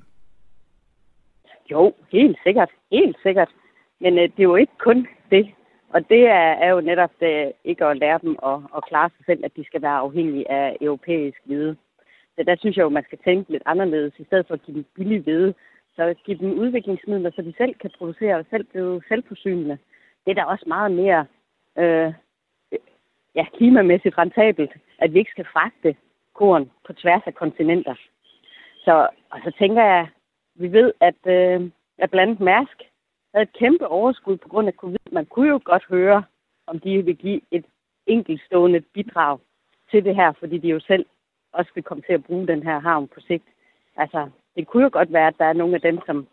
Jo, 1.72 1.94
helt 2.12 2.38
sikkert. 2.44 2.70
Helt 2.92 3.18
sikkert. 3.24 3.50
Men 4.02 4.14
øh, 4.18 4.24
det 4.24 4.40
er 4.40 4.44
jo 4.44 4.56
ikke 4.56 4.78
kun 4.80 5.08
det. 5.32 5.46
Og 5.90 6.10
det 6.10 6.22
er, 6.28 6.48
er 6.66 6.70
jo 6.70 6.82
netop 6.82 7.12
det, 7.20 7.52
ikke 7.64 7.86
at 7.86 7.98
lære 7.98 8.20
dem 8.22 8.36
at, 8.46 8.58
at 8.78 8.86
klare 8.90 9.10
sig 9.18 9.26
selv, 9.26 9.46
at 9.46 9.52
de 9.56 9.66
skal 9.66 9.82
være 9.82 9.98
afhængige 10.06 10.52
af 10.52 10.78
europæisk 10.82 11.38
hvide. 11.46 11.76
Så 12.36 12.44
der 12.44 12.56
synes 12.56 12.78
jeg 12.78 12.84
jo, 12.84 12.90
man 12.90 13.04
skal 13.04 13.20
tænke 13.24 13.52
lidt 13.52 13.64
anderledes. 13.66 14.14
I 14.20 14.24
stedet 14.24 14.48
for 14.48 14.54
at 14.54 14.62
give 14.62 14.76
dem 14.76 14.86
billig 14.96 15.22
hvide, 15.22 15.54
så 15.96 16.16
give 16.26 16.38
dem 16.38 16.60
udviklingsmidler, 16.60 17.32
så 17.32 17.42
de 17.42 17.54
selv 17.58 17.76
kan 17.76 17.92
producere 17.98 18.36
og 18.36 18.46
selv 18.50 18.64
blive 18.64 19.02
selvforsynende. 19.08 19.78
Det 20.26 20.32
er 20.32 20.36
da 20.36 20.44
også 20.44 20.66
meget 20.68 20.92
mere 20.92 21.26
øh, 21.78 22.14
ja, 23.36 23.46
klimamæssigt 23.58 24.18
rentabelt, 24.18 24.72
at 25.00 25.14
vi 25.14 25.20
ikke 25.20 25.32
skal 25.32 25.46
fragte 25.54 25.96
korn 26.34 26.72
på 26.88 26.94
tværs 26.94 27.22
af 27.26 27.36
kontinenter. 27.36 27.96
Så, 28.86 29.08
og 29.30 29.40
så 29.44 29.52
tænker 29.60 29.84
jeg, 29.84 30.08
vi 30.56 30.72
ved, 30.72 30.94
at, 31.00 31.20
øh, 31.28 31.70
at 31.98 32.12
blandt 32.12 32.40
mask 32.40 32.78
Mærsk 32.80 32.92
havde 33.34 33.44
et 33.44 33.58
kæmpe 33.60 33.88
overskud 33.88 34.38
på 34.38 34.48
grund 34.50 34.68
af 34.68 34.74
covid. 34.74 35.12
Man 35.12 35.26
kunne 35.26 35.50
jo 35.50 35.60
godt 35.64 35.86
høre, 35.90 36.24
om 36.68 36.80
de 36.80 37.02
vil 37.06 37.16
give 37.16 37.42
et 37.52 37.66
enkeltstående 38.08 38.82
bidrag 38.82 39.40
til 39.92 40.06
det 40.06 40.16
her, 40.16 40.32
fordi 40.32 40.58
de 40.58 40.68
jo 40.68 40.80
selv 40.80 41.06
også 41.60 41.72
vil 41.76 41.84
komme 41.84 42.04
til 42.08 42.14
at 42.14 42.26
bruge 42.28 42.48
den 42.48 42.64
her 42.64 42.80
havn 42.80 43.08
på 43.08 43.20
sigt. 43.28 43.48
Altså, 43.98 44.30
det 44.56 44.68
kunne 44.68 44.84
jo 44.84 44.90
godt 44.94 45.14
være, 45.14 45.28
at 45.28 45.40
der 45.40 45.46
er 45.46 45.60
nogle 45.62 45.76
af 45.76 45.82
dem, 45.82 46.00
som 46.06 46.28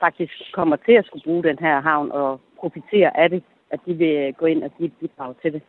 faktisk 0.00 0.32
kommer 0.52 0.76
til 0.76 0.92
at 0.92 1.06
skulle 1.06 1.24
bruge 1.24 1.44
den 1.44 1.58
her 1.58 1.80
havn 1.80 2.12
og 2.12 2.40
profitere 2.60 3.16
af 3.22 3.30
det, 3.30 3.42
at 3.70 3.80
de 3.86 3.94
vil 3.94 4.14
øh, 4.24 4.34
gå 4.40 4.46
ind 4.46 4.62
og 4.62 4.70
give 4.76 4.86
et 4.86 4.92
bidrag 5.00 5.34
til 5.42 5.52
det. 5.52 5.62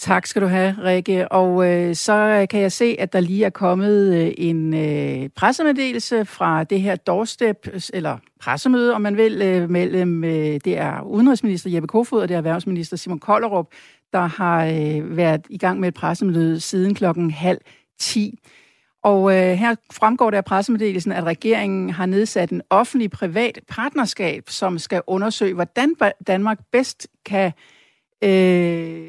Tak 0.00 0.26
skal 0.26 0.42
du 0.42 0.46
have, 0.46 0.76
Rikke. 0.84 1.32
Og 1.32 1.70
øh, 1.70 1.94
så 1.94 2.12
øh, 2.12 2.48
kan 2.48 2.60
jeg 2.60 2.72
se, 2.72 2.96
at 2.98 3.12
der 3.12 3.20
lige 3.20 3.44
er 3.44 3.50
kommet 3.50 4.14
øh, 4.14 4.32
en 4.38 4.74
øh, 4.74 5.28
pressemeddelelse 5.36 6.24
fra 6.24 6.64
det 6.64 6.80
her 6.80 6.96
doorstep, 6.96 7.68
eller 7.94 8.18
pressemøde, 8.40 8.94
om 8.94 9.00
man 9.00 9.16
vil, 9.16 9.42
øh, 9.42 9.70
mellem 9.70 10.24
øh, 10.24 10.30
det 10.64 10.78
er 10.78 11.02
udenrigsminister 11.02 11.70
Jeppe 11.70 11.86
Kofod 11.86 12.22
og 12.22 12.28
det 12.28 12.34
er 12.34 12.38
erhvervsminister 12.38 12.96
Simon 12.96 13.18
Kollerup, 13.18 13.66
der 14.12 14.26
har 14.26 14.64
øh, 14.64 15.16
været 15.16 15.46
i 15.50 15.58
gang 15.58 15.80
med 15.80 15.88
et 15.88 15.94
pressemøde 15.94 16.60
siden 16.60 16.94
klokken 16.94 17.30
halv 17.30 17.58
10. 17.98 18.38
Og 19.02 19.36
øh, 19.36 19.52
her 19.52 19.74
fremgår 19.92 20.30
det 20.30 20.36
af 20.36 20.44
pressemeddelelsen, 20.44 21.12
at 21.12 21.24
regeringen 21.24 21.90
har 21.90 22.06
nedsat 22.06 22.50
en 22.50 22.62
offentlig-privat 22.70 23.60
partnerskab, 23.68 24.48
som 24.48 24.78
skal 24.78 25.02
undersøge, 25.06 25.54
hvordan 25.54 25.94
Danmark 26.26 26.58
bedst 26.72 27.08
kan, 27.24 27.52
øh, 28.24 29.08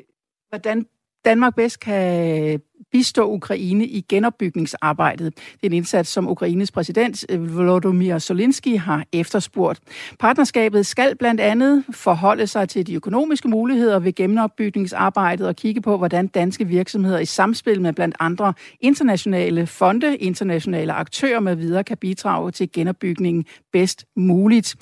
hvordan 0.49 0.85
Danmark 1.25 1.55
bedst 1.55 1.79
kan 1.79 2.61
bistå 2.91 3.23
Ukraine 3.33 3.85
i 3.85 4.05
genopbygningsarbejdet. 4.09 5.35
Det 5.35 5.63
er 5.63 5.67
en 5.67 5.73
indsats, 5.73 6.09
som 6.09 6.29
Ukraines 6.29 6.71
præsident 6.71 7.25
øh, 7.29 7.57
Volodymyr 7.57 8.19
Zelensky 8.19 8.77
har 8.77 9.05
efterspurgt. 9.13 9.79
Partnerskabet 10.19 10.85
skal 10.85 11.15
blandt 11.17 11.41
andet 11.41 11.83
forholde 11.91 12.47
sig 12.47 12.69
til 12.69 12.87
de 12.87 12.93
økonomiske 12.93 13.47
muligheder 13.47 13.99
ved 13.99 14.13
genopbygningsarbejdet 14.13 15.47
og 15.47 15.55
kigge 15.55 15.81
på, 15.81 15.97
hvordan 15.97 16.27
danske 16.27 16.67
virksomheder 16.67 17.19
i 17.19 17.25
samspil 17.25 17.81
med 17.81 17.93
blandt 17.93 18.15
andre 18.19 18.53
internationale 18.79 19.67
fonde, 19.67 20.17
internationale 20.17 20.93
aktører 20.93 21.39
med 21.39 21.55
videre 21.55 21.83
kan 21.83 21.97
bidrage 21.97 22.51
til 22.51 22.71
genopbygningen 22.71 23.45
bedst 23.71 24.05
muligt. 24.15 24.75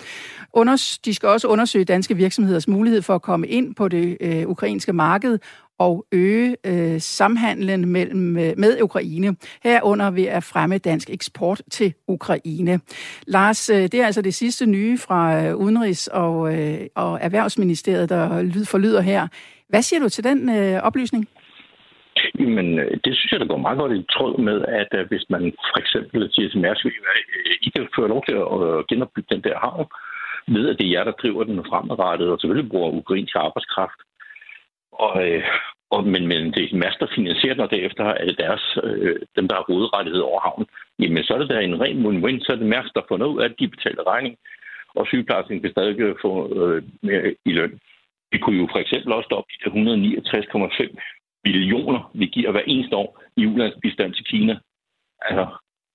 De 1.06 1.14
skal 1.14 1.30
også 1.30 1.48
undersøge 1.48 1.86
danske 1.86 2.16
virksomheders 2.18 2.68
mulighed 2.68 3.02
for 3.02 3.16
at 3.16 3.22
komme 3.22 3.48
ind 3.48 3.76
på 3.76 3.88
det 3.88 4.18
øh, 4.22 4.48
ukrainske 4.48 4.94
marked 4.94 5.40
og 5.80 6.06
øge 6.12 6.56
øh, 6.66 7.00
samhandlen 7.00 7.90
mellem, 7.90 8.38
øh, 8.38 8.54
med 8.58 8.82
Ukraine, 8.82 9.36
herunder 9.64 10.12
ved 10.12 10.26
at 10.26 10.44
fremme 10.44 10.78
dansk 10.78 11.10
eksport 11.10 11.62
til 11.72 11.94
Ukraine. 12.08 12.80
Lars, 13.28 13.70
øh, 13.70 13.82
det 13.82 13.94
er 13.94 14.06
altså 14.06 14.22
det 14.22 14.34
sidste 14.34 14.66
nye 14.66 14.98
fra 14.98 15.20
øh, 15.44 15.54
Udenrigs- 15.56 16.12
og, 16.14 16.36
øh, 16.56 16.80
og 16.96 17.20
Erhvervsministeriet, 17.22 18.10
der 18.10 18.42
lyd, 18.42 18.66
forlyder 18.66 19.02
her. 19.02 19.28
Hvad 19.70 19.82
siger 19.82 20.00
du 20.00 20.10
til 20.10 20.24
den 20.24 20.50
øh, 20.50 20.84
oplysning? 20.84 21.28
Jamen, 22.40 22.80
øh, 22.80 22.92
det 23.06 23.14
synes 23.16 23.32
jeg, 23.32 23.40
der 23.40 23.52
går 23.52 23.58
meget 23.58 23.80
godt 23.80 23.94
i 23.94 24.06
tråd 24.16 24.42
med, 24.48 24.58
at 24.82 24.92
øh, 25.00 25.08
hvis 25.08 25.26
man 25.30 25.44
for 25.72 25.80
eksempel 25.84 26.30
siger 26.34 26.50
til 26.50 26.62
Mærsk, 26.62 26.86
øh, 26.86 26.92
I 27.62 27.70
kan 27.70 27.88
føre 27.96 28.14
lov 28.14 28.22
til 28.28 28.36
at 28.56 28.88
genopbygge 28.90 29.34
den 29.36 29.44
der 29.44 29.58
havn, 29.66 29.86
ved 30.56 30.70
at 30.70 30.78
det 30.80 30.86
er 30.88 30.92
jer, 30.96 31.04
der 31.04 31.20
driver 31.22 31.44
den 31.44 31.66
fremadrettet, 31.70 32.28
og 32.30 32.40
selvfølgelig 32.40 32.72
bruger 32.72 32.98
ukrainsk 33.02 33.36
arbejdskraft. 33.36 34.00
Og, 35.06 35.14
øh, 35.28 35.44
og, 35.90 36.04
men, 36.14 36.28
men 36.28 36.54
det 36.54 36.64
er 36.64 36.76
Mærsk, 36.84 37.00
der 37.00 37.16
finansierer 37.16 37.54
den, 37.54 37.64
og 37.64 37.72
derefter 37.72 38.04
er 38.04 38.26
det 38.26 38.38
deres, 38.38 38.78
øh, 38.84 39.20
dem, 39.36 39.48
der 39.48 39.56
har 39.56 39.70
hovedrettighed 39.72 40.22
over 40.22 40.40
havnen. 40.40 40.68
Jamen, 41.00 41.24
så 41.24 41.34
er 41.34 41.38
det 41.38 41.50
da 41.50 41.60
en 41.60 41.82
ren 41.82 42.06
win-win. 42.06 42.40
Så 42.40 42.52
er 42.52 42.56
det 42.56 42.74
Mærsk, 42.74 42.96
der 42.96 43.02
får 43.08 43.18
noget 43.18 43.34
ud 43.34 43.42
af, 43.42 43.46
at 43.46 43.60
de 43.60 43.68
betaler 43.68 44.08
regning, 44.14 44.36
og 44.96 45.08
sygeplejersken 45.08 45.62
kan 45.62 45.72
stadig 45.72 46.00
øh, 46.00 46.16
få 46.22 46.32
øh, 46.60 46.84
mere 47.02 47.36
i 47.46 47.52
løn. 47.52 47.80
Vi 48.32 48.38
kunne 48.38 48.60
jo 48.62 48.68
for 48.72 48.80
eksempel 48.80 49.14
også 49.14 49.28
stoppe 49.28 49.50
de 49.52 49.70
169,5 49.70 50.96
millioner, 51.46 52.12
vi 52.14 52.26
giver 52.26 52.52
hver 52.52 52.64
eneste 52.68 52.96
år 52.96 53.24
i 53.38 53.46
ulandsbistand 53.46 54.14
til 54.14 54.26
Kina. 54.26 54.60
Altså, 55.22 55.46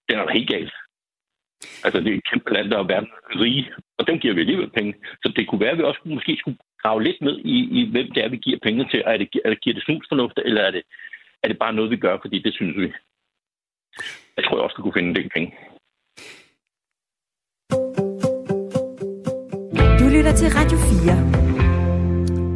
den 0.08 0.18
er 0.18 0.32
helt 0.32 0.50
galt. 0.50 0.74
Altså, 1.84 2.00
det 2.00 2.12
er 2.12 2.16
et 2.16 2.28
kæmpe 2.30 2.52
land, 2.52 2.70
der 2.70 2.78
er 2.78 2.92
verden 2.92 3.08
rige, 3.40 3.72
og 3.98 4.06
dem 4.06 4.18
giver 4.18 4.34
vi 4.34 4.40
alligevel 4.40 4.70
penge. 4.70 4.94
Så 5.22 5.32
det 5.36 5.48
kunne 5.48 5.60
være, 5.60 5.70
at 5.70 5.78
vi 5.78 5.82
også 5.82 6.00
måske 6.04 6.36
skulle 6.40 6.58
grave 6.84 7.02
lidt 7.02 7.20
ned 7.20 7.36
i, 7.38 7.56
i 7.78 7.90
hvem 7.92 8.08
det 8.14 8.24
er, 8.24 8.28
vi 8.28 8.36
giver 8.36 8.58
penge 8.62 8.88
til. 8.90 9.02
Er 9.06 9.16
det, 9.16 9.28
er 9.44 9.50
det, 9.50 9.60
giver 9.62 9.74
det 9.74 9.84
snusfornuft, 9.84 10.38
eller 10.44 10.62
er 10.62 10.70
det, 10.70 10.82
er 11.42 11.48
det 11.48 11.58
bare 11.58 11.72
noget, 11.72 11.90
vi 11.90 11.96
gør, 11.96 12.18
fordi 12.22 12.38
det 12.38 12.54
synes 12.54 12.76
vi? 12.76 12.92
Jeg 14.36 14.44
tror 14.44 14.56
jeg 14.56 14.64
også, 14.64 14.76
vi 14.76 14.82
kunne 14.82 14.98
finde 14.98 15.08
en 15.08 15.16
del 15.16 15.30
penge. 15.34 15.50
Du 20.00 20.06
lytter 20.16 20.34
til 20.40 20.48
Radio 20.58 20.78
4. 21.38 21.43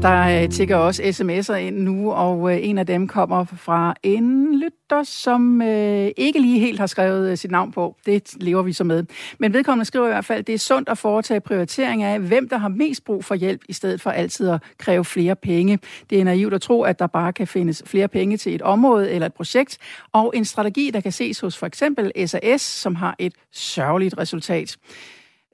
Der 0.03 0.43
øh, 0.43 0.51
tigger 0.51 0.77
også 0.77 1.03
sms'er 1.03 1.55
ind 1.55 1.79
nu, 1.79 2.13
og 2.13 2.53
øh, 2.53 2.59
en 2.63 2.79
af 2.79 2.87
dem 2.87 3.09
kommer 3.09 3.45
fra 3.45 3.95
en 4.03 4.55
lytter, 4.55 5.03
som 5.03 5.63
øh, 5.63 6.11
ikke 6.17 6.41
lige 6.41 6.61
helt 6.61 6.79
har 6.79 6.87
skrevet 6.87 7.31
øh, 7.31 7.37
sit 7.37 7.51
navn 7.51 7.73
på. 7.73 7.97
Det 8.07 8.35
lever 8.41 8.63
vi 8.63 8.73
så 8.73 8.85
med. 8.85 9.05
Men 9.39 9.53
vedkommende 9.53 9.85
skriver 9.85 10.07
i 10.07 10.11
hvert 10.11 10.25
fald, 10.25 10.39
at 10.39 10.47
det 10.47 10.55
er 10.55 10.59
sundt 10.59 10.89
at 10.89 10.99
foretage 10.99 11.41
prioritering 11.41 12.03
af, 12.03 12.21
hvem 12.21 12.49
der 12.49 12.59
har 12.59 12.69
mest 12.69 13.05
brug 13.05 13.25
for 13.25 13.35
hjælp, 13.35 13.63
i 13.69 13.73
stedet 13.73 14.01
for 14.01 14.11
altid 14.11 14.49
at 14.49 14.63
kræve 14.79 15.05
flere 15.05 15.37
penge. 15.37 15.79
Det 16.11 16.21
er 16.21 16.25
naivt 16.25 16.55
at 16.55 16.63
tro, 16.63 16.83
at 16.83 16.99
der 16.99 17.07
bare 17.07 17.33
kan 17.33 17.47
findes 17.47 17.83
flere 17.87 18.09
penge 18.09 18.37
til 18.37 18.55
et 18.55 18.63
område 18.63 19.11
eller 19.11 19.27
et 19.27 19.35
projekt, 19.35 19.79
og 20.13 20.33
en 20.37 20.45
strategi, 20.45 20.91
der 20.91 21.01
kan 21.01 21.13
ses 21.13 21.41
hos 21.41 21.59
for 21.59 21.67
eksempel 21.67 22.29
SAS, 22.29 22.61
som 22.63 22.95
har 22.95 23.17
et 23.19 23.33
sørgeligt 23.53 24.19
resultat. 24.19 24.77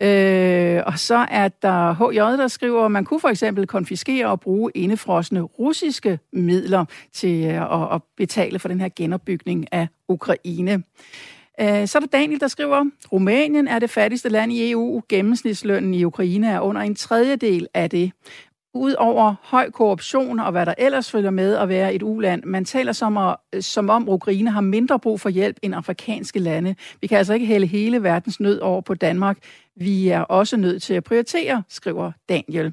Øh, 0.02 0.82
og 0.86 0.98
så 0.98 1.26
er 1.30 1.48
der 1.48 1.94
HJ, 1.94 2.18
der 2.18 2.48
skriver, 2.48 2.84
at 2.84 2.90
man 2.90 3.04
kunne 3.04 3.20
for 3.20 3.28
eksempel 3.28 3.66
konfiskere 3.66 4.26
og 4.26 4.40
bruge 4.40 4.70
indefrosne 4.74 5.40
russiske 5.40 6.18
midler 6.32 6.84
til 7.12 7.44
øh, 7.44 7.82
at, 7.82 7.94
at 7.94 8.02
betale 8.16 8.58
for 8.58 8.68
den 8.68 8.80
her 8.80 8.88
genopbygning 8.96 9.72
af 9.72 9.88
Ukraine. 10.08 10.82
Øh, 11.60 11.88
så 11.88 11.98
er 11.98 12.00
der 12.00 12.06
Daniel, 12.12 12.40
der 12.40 12.48
skriver, 12.48 12.84
Rumænien 13.12 13.68
er 13.68 13.78
det 13.78 13.90
fattigste 13.90 14.28
land 14.28 14.52
i 14.52 14.70
EU. 14.70 15.02
Gennemsnitslønnen 15.08 15.94
i 15.94 16.04
Ukraine 16.04 16.50
er 16.50 16.60
under 16.60 16.80
en 16.80 16.94
tredjedel 16.94 17.68
af 17.74 17.90
det 17.90 18.12
ud 18.74 18.94
over 18.94 19.34
høj 19.42 19.70
korruption 19.70 20.40
og 20.40 20.52
hvad 20.52 20.66
der 20.66 20.74
ellers 20.78 21.10
følger 21.10 21.30
med 21.30 21.54
at 21.56 21.68
være 21.68 21.94
et 21.94 22.02
uland. 22.02 22.42
Man 22.44 22.64
taler 22.64 22.92
som, 22.92 23.16
at, 23.16 23.36
øh, 23.52 23.62
som 23.62 23.90
om 23.90 24.08
Ukraine 24.08 24.50
har 24.50 24.60
mindre 24.60 25.00
brug 25.00 25.20
for 25.20 25.28
hjælp 25.28 25.56
end 25.62 25.74
afrikanske 25.74 26.38
lande. 26.38 26.74
Vi 27.00 27.06
kan 27.06 27.18
altså 27.18 27.34
ikke 27.34 27.46
hælde 27.46 27.66
hele 27.66 28.02
verdens 28.02 28.40
nød 28.40 28.60
over 28.60 28.80
på 28.80 28.94
Danmark. 28.94 29.38
Vi 29.76 30.08
er 30.08 30.20
også 30.20 30.56
nødt 30.56 30.82
til 30.82 30.94
at 30.94 31.04
prioritere, 31.04 31.62
skriver 31.68 32.12
Daniel. 32.28 32.72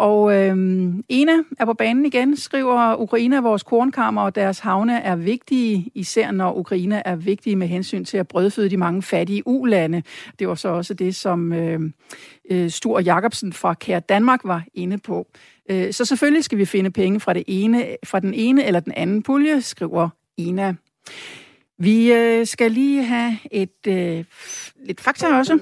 Og 0.00 0.34
øhm, 0.34 1.04
Ena 1.08 1.32
er 1.58 1.64
på 1.64 1.74
banen 1.74 2.06
igen, 2.06 2.36
skriver 2.36 3.00
Ukraine 3.00 3.36
er 3.36 3.40
vores 3.40 3.62
kornkammer, 3.62 4.22
og 4.22 4.34
deres 4.34 4.58
havne 4.58 5.00
er 5.00 5.16
vigtige, 5.16 5.90
især 5.94 6.30
når 6.30 6.54
Ukraine 6.54 7.06
er 7.06 7.16
vigtige 7.16 7.56
med 7.56 7.66
hensyn 7.66 8.04
til 8.04 8.16
at 8.18 8.28
brødføde 8.28 8.70
de 8.70 8.76
mange 8.76 9.02
fattige 9.02 9.46
ulande. 9.46 10.02
Det 10.38 10.48
var 10.48 10.54
så 10.54 10.68
også 10.68 10.94
det, 10.94 11.16
som 11.16 11.52
øhm, 11.52 11.94
øh, 12.50 12.70
Stur 12.70 13.00
Jacobsen 13.00 13.52
fra 13.52 13.74
Kære 13.74 14.00
Danmark 14.00 14.40
var 14.44 14.64
inde 14.74 14.98
på. 14.98 15.26
Øh, 15.70 15.92
så 15.92 16.04
selvfølgelig 16.04 16.44
skal 16.44 16.58
vi 16.58 16.64
finde 16.64 16.90
penge 16.90 17.20
fra, 17.20 17.32
det 17.32 17.44
ene, 17.46 17.96
fra 18.04 18.20
den 18.20 18.34
ene 18.34 18.64
eller 18.64 18.80
den 18.80 18.92
anden 18.96 19.22
pulje, 19.22 19.60
skriver 19.60 20.08
Ena. 20.36 20.74
Vi 21.78 22.12
øh, 22.12 22.46
skal 22.46 22.70
lige 22.70 23.04
have 23.04 23.38
et 23.50 23.86
øh, 23.88 24.24
lidt 24.86 25.00
fakta 25.00 25.26
også. 25.26 25.58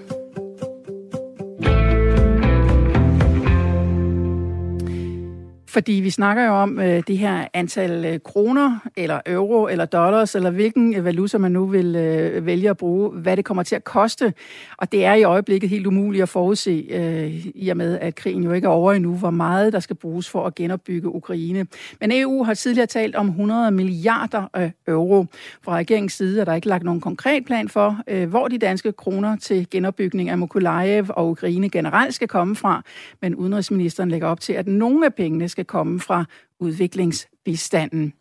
Fordi 5.79 5.93
vi 5.93 6.11
snakker 6.11 6.45
jo 6.47 6.53
om 6.53 6.81
øh, 6.81 7.03
det 7.07 7.19
her 7.19 7.45
antal 7.55 8.05
øh, 8.05 8.21
kroner, 8.25 8.79
eller 8.97 9.21
euro, 9.27 9.69
eller 9.69 9.85
dollars, 9.85 10.35
eller 10.35 10.51
hvilken 10.51 10.95
øh, 10.95 11.05
valuta 11.05 11.39
man 11.39 11.53
nu 11.53 11.67
vil 11.67 11.97
øh, 11.97 12.47
vælge 12.47 12.71
at 12.71 12.77
bruge, 12.77 13.11
hvad 13.11 13.37
det 13.37 13.45
kommer 13.45 13.63
til 13.63 13.77
at 13.77 13.85
koste. 13.85 14.35
Og 14.79 14.93
det 14.93 15.05
er 15.05 15.15
i 15.15 15.23
øjeblikket 15.23 15.71
helt 15.71 15.87
umuligt 15.87 16.23
at 16.23 16.29
forudse, 16.29 16.87
øh, 16.91 17.47
i 17.55 17.69
og 17.69 17.77
med 17.77 17.99
at 17.99 18.15
krigen 18.15 18.45
jo 18.45 18.53
ikke 18.53 18.65
er 18.65 18.71
over 18.71 18.93
endnu, 18.93 19.15
hvor 19.15 19.31
meget 19.31 19.73
der 19.73 19.81
skal 19.81 19.97
bruges 19.97 20.29
for 20.29 20.47
at 20.47 20.55
genopbygge 20.55 21.09
Ukraine. 21.09 21.67
Men 22.01 22.13
EU 22.13 22.45
har 22.45 22.55
tidligere 22.55 22.87
talt 22.87 23.15
om 23.15 23.29
100 23.29 23.71
milliarder 23.71 24.45
øh, 24.57 24.71
euro. 24.89 25.27
Fra 25.63 25.77
regeringens 25.77 26.13
side 26.13 26.41
er 26.41 26.45
der 26.45 26.55
ikke 26.55 26.69
lagt 26.69 26.85
nogen 26.85 27.01
konkret 27.01 27.45
plan 27.45 27.69
for, 27.69 28.01
øh, 28.09 28.29
hvor 28.29 28.49
de 28.49 28.59
danske 28.59 28.93
kroner 28.93 29.37
til 29.37 29.71
genopbygning 29.71 30.29
af 30.29 30.39
Mykolajev 30.39 31.07
og 31.09 31.29
Ukraine 31.29 31.71
generelt 31.71 32.15
skal 32.15 32.29
komme 32.29 32.57
fra. 32.57 32.83
Men 33.23 33.35
udenrigsministeren 33.35 34.11
lægger 34.11 34.29
op 34.29 34.41
til, 34.41 34.53
at 34.53 34.67
nogle 34.67 35.07
af 35.07 35.15
pengene 35.15 35.49
skal 35.49 35.68
komme 35.69 36.01
fra 36.01 36.25
udviklingsbistanden. 36.61 38.15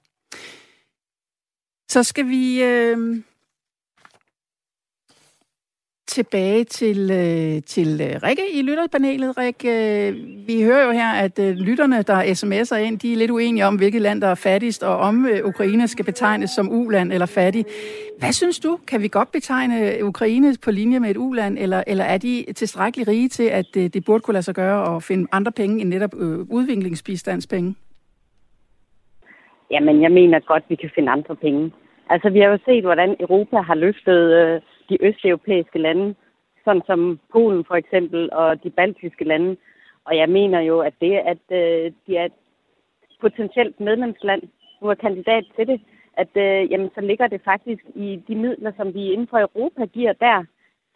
Så 1.90 2.04
skal 2.04 2.28
vi 2.28 2.64
øh, 2.64 3.24
tilbage 6.08 6.64
til, 6.64 7.00
øh, 7.12 7.64
til 7.64 7.90
øh, 8.02 8.14
Rikke 8.24 8.44
i 8.54 8.62
lytterpanelet. 8.62 9.38
Rikke, 9.38 9.70
øh, 9.70 10.16
vi 10.48 10.64
hører 10.64 10.86
jo 10.86 10.92
her, 10.92 11.12
at 11.26 11.40
øh, 11.40 11.56
lytterne, 11.56 12.02
der 12.02 12.20
sms'er 12.24 12.76
ind, 12.76 13.00
de 13.00 13.14
er 13.14 13.18
lidt 13.18 13.32
uenige 13.32 13.66
om, 13.66 13.76
hvilket 13.76 14.02
land, 14.02 14.22
der 14.22 14.28
er 14.28 14.36
fattigst, 14.36 14.84
og 14.84 14.98
om 14.98 15.26
øh, 15.26 15.46
Ukraine 15.46 15.88
skal 15.88 16.06
betegnes 16.06 16.50
som 16.50 16.72
uland 16.72 17.14
eller 17.14 17.26
fattig. 17.26 17.66
Hvad 18.20 18.32
synes 18.32 18.60
du? 18.60 18.80
Kan 18.88 19.02
vi 19.02 19.08
godt 19.08 19.32
betegne 19.32 19.98
øh, 19.98 20.08
Ukraine 20.08 20.54
på 20.66 20.72
linje 20.72 21.00
med 21.00 21.10
et 21.10 21.18
uland, 21.18 21.58
eller, 21.60 21.84
eller 21.88 22.04
er 22.04 22.18
de 22.18 22.46
tilstrækkeligt 22.56 23.10
rige 23.10 23.30
til, 23.30 23.44
at 23.44 23.78
øh, 23.78 23.84
det 23.84 24.06
burde 24.06 24.22
kunne 24.22 24.34
lade 24.34 24.44
sig 24.44 24.56
gøre 24.56 24.96
at 24.96 25.04
finde 25.04 25.28
andre 25.32 25.52
penge 25.52 25.82
end 25.82 25.90
netop 25.90 26.14
øh, 26.20 26.40
udviklingsbistandspenge? 26.40 27.76
Jamen, 29.72 30.02
jeg 30.02 30.12
mener 30.12 30.40
godt, 30.40 30.64
vi 30.70 30.76
kan 30.76 30.90
finde 30.96 31.12
andre 31.12 31.36
penge. 31.36 31.72
Altså, 32.10 32.30
vi 32.30 32.40
har 32.40 32.48
jo 32.48 32.60
set, 32.66 32.84
hvordan 32.84 33.16
Europa 33.20 33.58
har 33.58 33.76
løftet 33.76 34.22
øh, 34.42 34.62
de 34.90 35.06
østeuropæiske 35.06 35.80
lande, 35.80 36.16
sådan 36.66 36.82
som 36.86 37.20
Polen 37.32 37.66
for 37.66 37.76
eksempel, 37.76 38.30
og 38.32 38.64
de 38.64 38.70
baltiske 38.70 39.24
lande. 39.24 39.58
Og 40.06 40.18
jeg 40.18 40.30
mener 40.30 40.60
jo, 40.60 40.80
at 40.80 40.94
det, 41.02 41.14
at 41.14 41.44
øh, 41.52 41.92
de 42.08 42.18
er 42.18 42.26
et 42.26 42.38
potentielt 43.22 43.80
medlemsland 43.80 44.42
nu 44.82 44.88
er 44.88 44.96
kandidat 44.96 45.46
til 45.56 45.68
det, 45.68 45.82
at 46.14 46.32
øh, 46.36 46.72
jamen, 46.72 46.90
så 46.96 47.02
ligger 47.02 47.28
det 47.28 47.42
faktisk 47.46 47.84
i 47.96 48.22
de 48.28 48.36
midler, 48.36 48.72
som 48.78 48.94
vi 48.94 49.12
inden 49.12 49.28
for 49.28 49.40
Europa 49.40 49.86
giver 49.86 50.14
der 50.14 50.44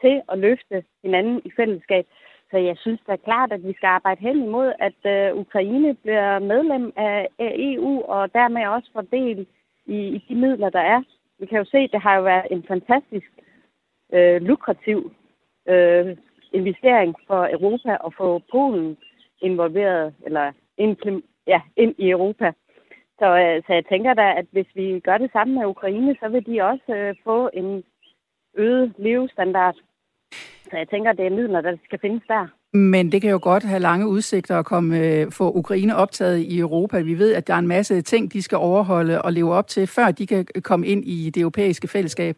til 0.02 0.22
at 0.32 0.40
løfte 0.40 0.84
hinanden 1.04 1.42
i 1.46 1.52
fællesskab. 1.56 2.06
Så 2.52 2.58
jeg 2.58 2.78
synes 2.78 3.00
da 3.08 3.16
klart, 3.16 3.52
at 3.52 3.68
vi 3.68 3.74
skal 3.74 3.88
arbejde 3.88 4.22
hen 4.22 4.44
imod, 4.44 4.74
at 4.80 5.00
øh, 5.14 5.38
Ukraine 5.38 5.94
bliver 5.94 6.40
medlem 6.40 6.94
af, 6.96 7.28
EU, 7.40 8.02
og 8.02 8.34
dermed 8.34 8.66
også 8.68 8.90
får 8.94 9.02
del 9.02 9.48
i, 9.86 9.98
i 9.98 10.26
de 10.30 10.36
midler, 10.36 10.70
der 10.70 10.80
er. 10.80 11.02
Vi 11.40 11.46
kan 11.46 11.58
jo 11.58 11.66
se, 11.66 11.78
at 11.78 11.92
det 11.92 12.02
har 12.02 12.16
jo 12.16 12.24
været 12.24 12.48
en 12.52 12.64
fantastisk 12.68 13.32
øh, 13.38 13.51
Øh, 14.14 14.42
lukrativ 14.42 15.12
øh, 15.70 16.18
investering 16.54 17.16
for 17.28 17.50
Europa 17.52 17.98
at 18.06 18.14
få 18.18 18.42
Polen 18.52 18.98
involveret, 19.42 20.14
eller 20.26 20.52
ja, 21.48 21.62
ind 21.78 21.96
i 21.98 22.10
Europa. 22.10 22.52
Så, 23.20 23.28
øh, 23.44 23.64
så 23.66 23.74
jeg 23.74 23.86
tænker 23.90 24.14
da, 24.14 24.34
at 24.40 24.46
hvis 24.52 24.68
vi 24.76 25.00
gør 25.00 25.18
det 25.18 25.32
samme 25.32 25.54
med 25.54 25.66
Ukraine, 25.66 26.16
så 26.20 26.30
vil 26.30 26.46
de 26.46 26.62
også 26.62 26.94
øh, 26.96 27.16
få 27.24 27.50
en 27.54 27.84
øget 28.58 28.94
levestandard. 28.98 29.76
Så 30.64 30.78
jeg 30.78 30.90
tænker, 30.90 31.14
det 31.14 31.26
er 31.26 31.30
midler, 31.30 31.62
der 31.62 31.78
skal 31.86 32.00
findes 32.00 32.24
der. 32.28 32.48
Men 32.74 33.12
det 33.12 33.22
kan 33.22 33.32
jo 33.32 33.40
godt 33.42 33.64
have 33.64 33.80
lange 33.80 34.08
udsigter 34.08 34.60
at 34.60 34.66
komme, 34.66 35.00
øh, 35.00 35.32
få 35.32 35.52
Ukraine 35.52 35.96
optaget 35.96 36.40
i 36.40 36.60
Europa. 36.60 37.02
Vi 37.02 37.20
ved, 37.20 37.34
at 37.34 37.48
der 37.48 37.54
er 37.54 37.60
en 37.60 37.68
masse 37.68 38.02
ting, 38.02 38.34
de 38.34 38.42
skal 38.42 38.58
overholde 38.58 39.22
og 39.22 39.34
leve 39.34 39.54
op 39.54 39.68
til, 39.68 39.88
før 39.88 40.12
de 40.12 40.28
kan 40.28 40.46
øh, 40.56 40.62
komme 40.62 40.88
ind 40.88 41.06
i 41.06 41.30
det 41.30 41.42
europæiske 41.42 41.88
fællesskab. 41.88 42.36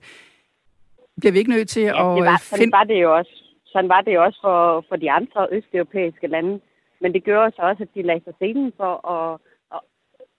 Bliver 1.20 1.34
vi 1.34 1.40
ikke 1.40 1.52
nødt 1.52 1.70
til 1.70 1.84
ja, 1.84 2.12
at... 2.12 2.18
Det 2.18 2.26
var, 2.26 2.38
sådan, 2.38 2.72
var 2.72 2.84
det 2.84 3.02
jo 3.02 3.16
også. 3.16 3.34
sådan 3.66 3.90
var 3.90 4.02
det 4.02 4.14
jo 4.14 4.24
også 4.24 4.40
for, 4.42 4.86
for 4.90 4.96
de 4.96 5.12
andre 5.12 5.48
østeuropæiske 5.52 6.28
lande. 6.28 6.60
Men 7.02 7.14
det 7.14 7.24
gør 7.24 7.50
så 7.50 7.62
også, 7.62 7.84
at 7.84 7.96
de 7.96 8.02
lagde 8.02 8.24
sig 8.24 8.34
scenen 8.34 8.74
for 8.78 8.94
at, 9.16 9.40
at 9.76 9.82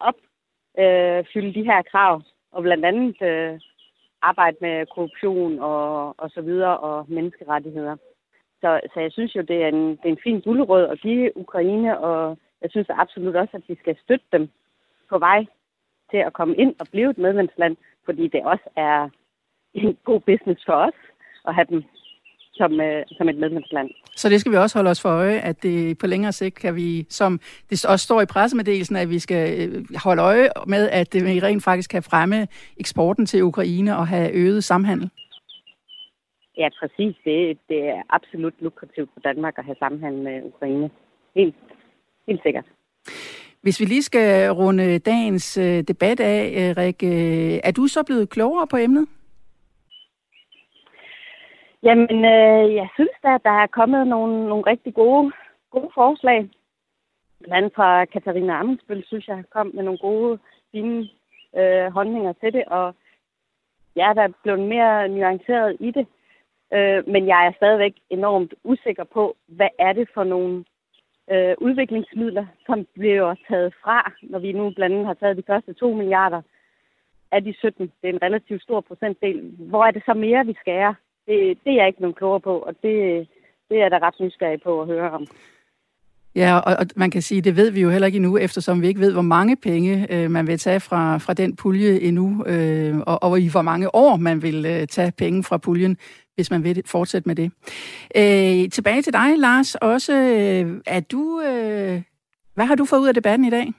opfylde 0.08 1.48
øh, 1.48 1.54
de 1.54 1.64
her 1.64 1.82
krav. 1.82 2.22
Og 2.52 2.62
blandt 2.62 2.84
andet 2.84 3.22
øh, 3.22 3.60
arbejde 4.22 4.56
med 4.60 4.86
korruption 4.86 5.58
og, 5.58 6.14
og 6.18 6.30
så 6.30 6.40
videre 6.40 6.78
og 6.78 7.06
menneskerettigheder. 7.08 7.96
Så, 8.60 8.80
så 8.94 9.00
jeg 9.00 9.12
synes 9.12 9.36
jo, 9.36 9.42
det 9.42 9.62
er 9.62 9.68
en, 9.68 9.90
det 9.90 10.06
er 10.06 10.14
en 10.16 10.24
fin 10.24 10.40
gulerød 10.40 10.88
at 10.88 11.00
give 11.00 11.36
Ukraine, 11.36 11.98
og 11.98 12.38
jeg 12.62 12.70
synes 12.70 12.86
absolut 12.90 13.36
også, 13.36 13.56
at 13.56 13.62
vi 13.68 13.76
skal 13.80 13.96
støtte 14.04 14.26
dem 14.32 14.48
på 15.10 15.18
vej 15.18 15.46
til 16.10 16.16
at 16.16 16.32
komme 16.32 16.56
ind 16.56 16.74
og 16.80 16.86
blive 16.90 17.10
et 17.10 17.18
medlemsland, 17.18 17.76
fordi 18.04 18.28
det 18.28 18.42
også 18.44 18.68
er 18.76 19.08
en 19.74 19.96
god 20.04 20.20
business 20.20 20.62
for 20.66 20.72
os 20.72 20.98
at 21.48 21.54
have 21.54 21.66
dem 21.70 21.82
som, 22.54 22.80
øh, 22.80 23.02
som 23.08 23.28
et 23.28 23.36
medlemsland. 23.36 23.90
Så 24.16 24.28
det 24.28 24.40
skal 24.40 24.52
vi 24.52 24.56
også 24.56 24.78
holde 24.78 24.90
os 24.90 25.02
for 25.02 25.08
øje, 25.08 25.38
at 25.38 25.62
det 25.62 25.98
på 25.98 26.06
længere 26.06 26.32
sigt 26.32 26.54
kan 26.54 26.76
vi, 26.76 27.06
som 27.08 27.40
det 27.70 27.84
også 27.84 28.04
står 28.04 28.20
i 28.20 28.26
pressemeddelelsen, 28.26 28.96
at 28.96 29.10
vi 29.10 29.18
skal 29.18 29.68
øh, 29.68 29.84
holde 30.04 30.22
øje 30.22 30.48
med, 30.66 30.88
at 30.90 31.12
det 31.12 31.42
rent 31.42 31.64
faktisk 31.64 31.90
kan 31.90 32.02
fremme 32.02 32.46
eksporten 32.76 33.26
til 33.26 33.42
Ukraine 33.42 33.96
og 33.96 34.06
have 34.06 34.32
øget 34.32 34.64
samhandel. 34.64 35.10
Ja, 36.56 36.68
præcis. 36.80 37.16
Det, 37.24 37.58
det 37.68 37.88
er 37.88 38.02
absolut 38.10 38.54
lukrativt 38.60 39.10
for 39.12 39.20
Danmark 39.20 39.54
at 39.58 39.64
have 39.64 39.76
samhandel 39.78 40.22
med 40.22 40.42
Ukraine. 40.44 40.90
Helt, 41.36 41.54
helt 42.28 42.42
sikkert. 42.42 42.64
Hvis 43.62 43.80
vi 43.80 43.84
lige 43.84 44.02
skal 44.02 44.50
runde 44.52 44.98
dagens 44.98 45.58
øh, 45.58 45.82
debat 45.82 46.20
af, 46.20 46.74
Rik, 46.76 47.02
er 47.64 47.70
du 47.76 47.86
så 47.86 48.02
blevet 48.02 48.30
klogere 48.30 48.66
på 48.66 48.76
emnet? 48.76 49.08
Jamen, 51.84 52.24
øh, 52.24 52.74
jeg 52.74 52.88
synes 52.94 53.16
da, 53.22 53.34
at 53.34 53.44
der 53.44 53.56
er 53.62 53.66
kommet 53.66 54.06
nogle, 54.06 54.48
nogle 54.48 54.64
rigtig 54.66 54.94
gode, 54.94 55.32
gode 55.70 55.90
forslag. 55.94 56.50
Blandt 57.38 57.54
andet 57.54 57.72
fra 57.74 58.04
Katarina 58.04 58.52
Amundsbøl, 58.60 59.04
synes 59.06 59.28
jeg, 59.28 59.44
kom 59.50 59.70
med 59.74 59.84
nogle 59.84 59.98
gode, 59.98 60.38
fine 60.72 61.08
øh, 61.56 61.86
holdninger 61.92 62.32
til 62.32 62.52
det, 62.52 62.64
og 62.64 62.94
jeg 63.96 64.08
er 64.10 64.12
da 64.12 64.28
blevet 64.42 64.60
mere 64.60 65.08
nuanceret 65.08 65.76
i 65.80 65.90
det. 65.90 66.06
Øh, 66.74 67.08
men 67.08 67.26
jeg 67.26 67.46
er 67.46 67.52
stadigvæk 67.56 67.94
enormt 68.10 68.54
usikker 68.64 69.04
på, 69.04 69.36
hvad 69.46 69.68
er 69.78 69.92
det 69.92 70.08
for 70.14 70.24
nogle 70.24 70.64
øh, 71.30 71.54
udviklingsmidler, 71.58 72.46
som 72.66 72.86
bliver 72.94 73.34
taget 73.48 73.74
fra, 73.82 74.12
når 74.22 74.38
vi 74.38 74.52
nu 74.52 74.70
blandt 74.70 74.94
andet 74.94 75.06
har 75.06 75.14
taget 75.14 75.36
de 75.36 75.42
første 75.46 75.72
2 75.72 75.92
milliarder 75.92 76.42
af 77.32 77.44
de 77.44 77.54
17. 77.58 77.92
Det 78.02 78.08
er 78.08 78.12
en 78.12 78.22
relativt 78.22 78.62
stor 78.62 78.80
procentdel. 78.80 79.40
Hvor 79.58 79.84
er 79.84 79.90
det 79.90 80.02
så 80.06 80.14
mere, 80.14 80.46
vi 80.46 80.54
skærer? 80.60 80.94
Det, 81.26 81.58
det 81.64 81.70
er 81.72 81.76
jeg 81.76 81.86
ikke 81.86 82.00
nogen 82.00 82.14
klogere 82.14 82.40
på, 82.40 82.58
og 82.58 82.74
det, 82.82 83.28
det 83.70 83.78
er 83.82 83.88
der 83.88 84.02
ret 84.02 84.20
nysgerrig 84.20 84.62
på 84.62 84.80
at 84.80 84.86
høre 84.86 85.10
om. 85.10 85.26
Ja, 86.36 86.58
og, 86.58 86.76
og 86.78 86.86
man 86.96 87.10
kan 87.10 87.22
sige, 87.22 87.40
det 87.40 87.56
ved 87.56 87.70
vi 87.70 87.80
jo 87.80 87.90
heller 87.90 88.06
ikke 88.06 88.16
endnu, 88.16 88.38
eftersom 88.38 88.82
vi 88.82 88.86
ikke 88.86 89.00
ved, 89.00 89.12
hvor 89.12 89.22
mange 89.22 89.56
penge 89.56 90.06
øh, 90.10 90.30
man 90.30 90.46
vil 90.46 90.58
tage 90.58 90.80
fra, 90.80 91.18
fra 91.18 91.34
den 91.34 91.56
pulje 91.56 92.00
endnu, 92.00 92.44
øh, 92.46 92.96
og, 93.06 93.22
og 93.22 93.40
i 93.40 93.48
hvor 93.48 93.62
mange 93.62 93.94
år 93.94 94.16
man 94.16 94.42
vil 94.42 94.66
øh, 94.66 94.86
tage 94.86 95.12
penge 95.18 95.44
fra 95.44 95.58
puljen, 95.58 95.96
hvis 96.34 96.50
man 96.50 96.64
vil 96.64 96.82
fortsætte 96.86 97.28
med 97.28 97.36
det. 97.36 97.52
Øh, 98.16 98.70
tilbage 98.70 99.02
til 99.02 99.12
dig, 99.12 99.38
Lars. 99.38 99.74
Også, 99.74 100.12
øh, 100.12 100.80
er 100.86 101.00
du, 101.00 101.40
øh, 101.40 102.02
hvad 102.54 102.64
har 102.64 102.74
du 102.74 102.84
fået 102.84 103.00
ud 103.00 103.08
af 103.08 103.14
debatten 103.14 103.46
i 103.46 103.50
dag? 103.50 103.72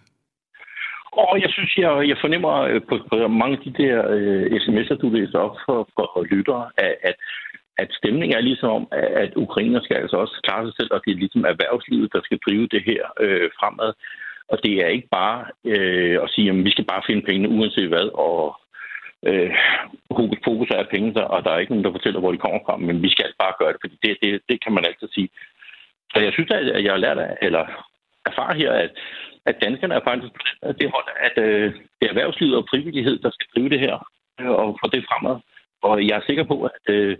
Og 1.17 1.41
jeg 1.41 1.49
synes, 1.49 1.77
jeg, 1.77 2.09
jeg 2.09 2.17
fornemmer 2.21 2.53
øh, 2.69 2.81
på, 2.89 2.95
på 3.09 3.27
mange 3.27 3.57
af 3.57 3.63
de 3.65 3.83
der 3.83 3.95
øh, 4.15 4.45
sms'er, 4.63 4.95
du 4.95 5.09
læser 5.09 5.39
op 5.39 5.57
for, 5.65 5.89
for 5.95 6.23
lyttere, 6.31 6.69
at, 6.77 6.95
at, 7.09 7.15
at 7.77 7.89
stemningen 7.99 8.37
er 8.37 8.41
ligesom, 8.41 8.87
at 9.23 9.31
Ukrainer 9.35 9.81
skal 9.81 9.97
altså 9.97 10.17
også 10.17 10.35
klare 10.43 10.65
sig 10.65 10.73
selv, 10.79 10.89
og 10.93 11.01
det 11.05 11.11
er 11.11 11.23
ligesom 11.23 11.45
erhvervslivet, 11.45 12.13
der 12.13 12.21
skal 12.23 12.39
drive 12.47 12.67
det 12.67 12.83
her 12.89 13.03
øh, 13.19 13.49
fremad. 13.59 13.93
Og 14.51 14.57
det 14.63 14.73
er 14.83 14.87
ikke 14.87 15.07
bare 15.11 15.45
øh, 15.65 16.19
at 16.23 16.29
sige, 16.29 16.49
at 16.49 16.65
vi 16.65 16.71
skal 16.71 16.85
bare 16.85 17.03
finde 17.07 17.21
pengene 17.21 17.49
uanset 17.49 17.87
hvad, 17.87 18.07
og 18.13 18.59
øh, 19.27 19.51
fokus 20.47 20.69
er 20.69 20.93
penge, 20.93 21.13
der, 21.13 21.21
og 21.23 21.43
der 21.43 21.51
er 21.51 21.59
ikke 21.59 21.71
nogen, 21.71 21.85
der 21.85 21.91
fortæller, 21.97 22.19
hvor 22.19 22.31
de 22.31 22.37
kommer 22.37 22.59
fra, 22.65 22.77
men 22.77 23.01
vi 23.01 23.09
skal 23.09 23.33
bare 23.39 23.53
gøre 23.59 23.73
det, 23.73 23.81
fordi 23.83 23.95
det, 24.03 24.17
det, 24.21 24.41
det 24.49 24.63
kan 24.63 24.73
man 24.73 24.85
altid 24.85 25.07
sige. 25.13 25.29
Så 26.11 26.19
jeg 26.19 26.33
synes, 26.33 26.51
at 26.51 26.83
jeg 26.83 26.91
har 26.91 26.97
lært 27.05 27.17
af, 27.17 27.37
eller 27.41 27.65
erfare 28.25 28.55
her, 28.55 28.71
at 28.71 28.91
at 29.45 29.61
danskerne 29.61 29.95
er 29.95 30.03
faktisk 30.09 30.33
det 30.79 30.91
hold, 30.95 31.09
at 31.27 31.35
øh, 31.45 31.73
det 31.97 32.05
er 32.05 32.13
erhvervslivet 32.13 32.55
og 32.55 32.67
frivillighed, 32.69 33.19
der 33.19 33.31
skal 33.33 33.47
drive 33.55 33.69
det 33.69 33.79
her 33.79 33.95
øh, 34.41 34.49
og 34.49 34.77
få 34.81 34.85
det 34.93 35.05
fremad. 35.09 35.37
Og 35.81 36.07
jeg 36.07 36.15
er 36.17 36.27
sikker 36.27 36.43
på, 36.43 36.57
at 36.63 36.93
øh, 36.95 37.17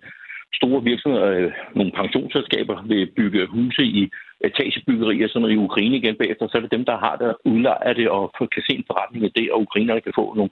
store 0.59 0.83
virksomheder, 0.83 1.27
øh, 1.37 1.51
nogle 1.75 1.91
pensionsselskaber, 1.91 2.83
vil 2.87 3.11
bygge 3.17 3.47
huse 3.47 3.83
i 3.83 4.09
etagebyggerier 4.47 5.27
sådan 5.27 5.49
i 5.49 5.63
Ukraine 5.67 5.95
igen 5.97 6.15
bagefter, 6.15 6.47
så 6.47 6.57
er 6.57 6.61
det 6.61 6.71
dem, 6.77 6.85
der 6.85 6.97
har 6.97 7.15
det, 7.15 7.35
udlejer 7.45 7.93
det 7.93 8.09
og 8.09 8.33
kan 8.53 8.63
se 8.67 8.73
en 8.75 8.87
forretning 8.87 9.25
af 9.25 9.31
det, 9.35 9.51
og 9.51 9.61
ukrainerne 9.61 10.01
kan 10.01 10.13
få 10.15 10.33
nogle 10.33 10.51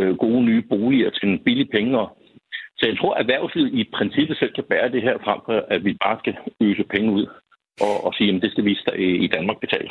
øh, 0.00 0.16
gode 0.16 0.42
nye 0.44 0.62
boliger 0.62 1.10
til 1.10 1.28
en 1.28 1.38
billig 1.44 1.68
penge. 1.70 2.06
Så 2.78 2.82
jeg 2.88 2.98
tror, 2.98 3.14
at 3.14 3.20
erhvervslivet 3.20 3.72
i 3.72 3.90
princippet 3.96 4.36
selv 4.38 4.52
kan 4.54 4.64
bære 4.64 4.92
det 4.92 5.02
her 5.02 5.16
frem 5.24 5.40
for, 5.46 5.64
at 5.68 5.84
vi 5.84 5.92
bare 6.04 6.18
skal 6.18 6.36
øse 6.60 6.84
penge 6.84 7.12
ud 7.12 7.26
og, 7.80 8.04
og 8.06 8.14
sige, 8.14 8.34
at 8.34 8.42
det 8.42 8.50
skal 8.50 8.64
vi 8.64 8.76
i 9.24 9.26
Danmark 9.26 9.60
betale. 9.60 9.90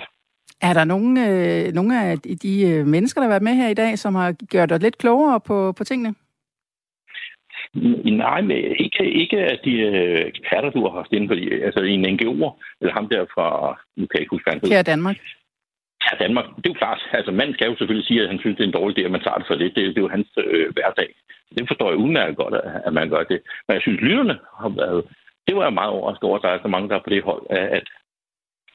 Er 0.61 0.73
der 0.73 0.83
nogle, 0.83 1.09
øh, 1.29 1.73
nogle 1.73 2.01
af 2.01 2.17
de 2.19 2.53
øh, 2.71 2.87
mennesker, 2.87 3.21
der 3.21 3.27
har 3.27 3.33
været 3.33 3.49
med 3.49 3.55
her 3.55 3.69
i 3.69 3.73
dag, 3.73 3.99
som 3.99 4.15
har 4.15 4.31
gjort 4.31 4.69
dig 4.69 4.79
lidt 4.79 4.97
klogere 4.97 5.39
på, 5.39 5.73
på 5.77 5.83
tingene? 5.83 6.15
Nej, 8.23 8.41
men 8.41 8.57
ikke, 8.85 9.03
ikke 9.21 9.37
af 9.37 9.59
de 9.65 9.71
øh, 9.71 10.25
eksperter, 10.31 10.69
du 10.69 10.81
har 10.87 10.93
haft 10.99 11.13
inde 11.13 11.27
på, 11.27 11.33
altså 11.67 11.79
en 11.79 12.13
NGO, 12.13 12.51
eller 12.81 12.93
ham 12.93 13.07
der 13.09 13.25
fra, 13.35 13.47
nu 13.97 14.05
kan 14.05 14.15
jeg 14.17 14.21
ikke 14.21 14.35
huske, 14.35 14.69
Kære 14.69 14.83
Danmark. 14.83 15.17
Ja, 16.05 16.25
Danmark. 16.25 16.45
Det 16.57 16.65
er 16.65 16.73
jo 16.73 16.81
klart. 16.83 17.01
Altså, 17.11 17.31
man 17.31 17.53
skal 17.53 17.67
jo 17.69 17.75
selvfølgelig 17.77 18.07
sige, 18.07 18.21
at 18.21 18.29
han 18.29 18.39
synes, 18.39 18.57
det 18.57 18.63
er 18.63 18.67
en 18.67 18.79
dårlig 18.79 18.97
idé, 18.97 19.01
at 19.05 19.11
man 19.11 19.23
tager 19.23 19.37
det 19.37 19.47
for 19.47 19.55
det. 19.55 19.75
Det, 19.75 19.83
det 19.93 19.97
er 19.97 20.07
jo 20.07 20.15
hans 20.17 20.29
øh, 20.37 20.73
hverdag. 20.73 21.09
Det 21.57 21.67
forstår 21.67 21.89
jeg 21.89 21.97
udmærket 22.03 22.37
godt, 22.37 22.55
at 22.87 22.93
man 22.93 23.09
gør 23.09 23.23
det. 23.23 23.39
Men 23.65 23.73
jeg 23.75 23.81
synes, 23.81 24.01
lytterne 24.01 24.37
har 24.61 24.69
været... 24.69 25.01
Det 25.47 25.55
var 25.55 25.63
jeg 25.63 25.73
meget 25.73 25.91
overrasket 25.91 26.23
over, 26.23 26.37
at 26.37 26.43
der 26.43 26.49
er 26.49 26.61
så 26.61 26.67
mange, 26.67 26.89
der 26.89 26.95
er 26.95 27.03
på 27.03 27.09
det 27.09 27.23
hold, 27.23 27.45
at, 27.49 27.87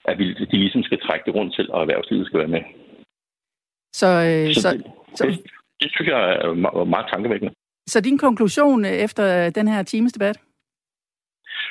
at 0.04 0.18
vi, 0.18 0.34
de 0.34 0.56
ligesom 0.64 0.82
skal 0.82 1.00
trække 1.00 1.24
det 1.26 1.34
rundt 1.34 1.54
til, 1.54 1.70
og 1.70 1.80
erhvervslivet 1.80 2.26
skal 2.26 2.38
være 2.38 2.54
med. 2.56 2.62
Så, 3.92 4.06
øh, 4.06 4.54
så, 4.54 4.60
så, 4.60 4.70
det, 4.72 4.84
så... 5.14 5.26
Det, 5.26 5.40
det 5.80 5.88
synes 5.90 6.08
jeg 6.08 6.20
er 6.32 6.54
meget, 6.54 6.88
meget 6.88 7.06
tankevækkende. 7.12 7.52
Så 7.86 8.00
din 8.00 8.18
konklusion 8.18 8.84
øh, 8.84 8.90
efter 9.06 9.50
den 9.50 9.68
her 9.68 9.82
times 9.82 10.12
debat? 10.12 10.36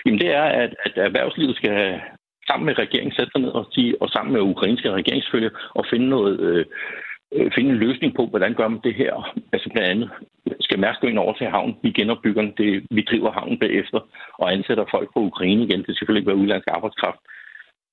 Jamen 0.05 0.19
det 0.19 0.29
er, 0.31 0.43
at, 0.43 0.75
at 0.85 0.97
erhvervslivet 0.97 1.55
skal 1.55 2.01
sammen 2.47 2.65
med 2.65 2.79
regeringen 2.83 3.13
sætte 3.15 3.31
sig 3.31 3.41
ned 3.41 3.49
og, 3.49 3.65
sige, 3.71 4.01
og 4.01 4.09
sammen 4.09 4.33
med 4.33 4.41
ukrainske 4.41 4.91
regeringsfølge 4.91 5.51
og 5.69 5.85
finde 5.91 6.09
noget, 6.09 6.39
øh, 6.39 6.57
øh, 6.57 6.65
Øh, 7.33 7.51
finde 7.55 7.69
en 7.69 7.83
løsning 7.85 8.15
på, 8.15 8.25
hvordan 8.25 8.53
gør 8.53 8.67
man 8.67 8.79
det 8.83 8.93
her. 8.93 9.13
Altså 9.53 9.69
blandt 9.69 9.89
andet 9.89 10.09
skal 10.59 10.79
Mærsk 10.79 11.01
gå 11.01 11.07
ind 11.07 11.19
over 11.19 11.33
til 11.33 11.47
havnen. 11.47 11.75
Vi 11.83 11.91
genopbygger 11.91 12.41
den. 12.41 12.53
Det, 12.57 12.85
vi 12.91 13.01
driver 13.01 13.31
havnen 13.31 13.59
bagefter 13.59 13.99
og 14.33 14.53
ansætter 14.53 14.85
folk 14.91 15.13
på 15.13 15.19
Ukraine 15.19 15.63
igen. 15.63 15.79
Det 15.79 15.83
skal 15.83 15.95
selvfølgelig 15.95 16.21
ikke 16.21 16.31
være 16.31 16.43
udlandsk 16.43 16.67
arbejdskraft. 16.71 17.19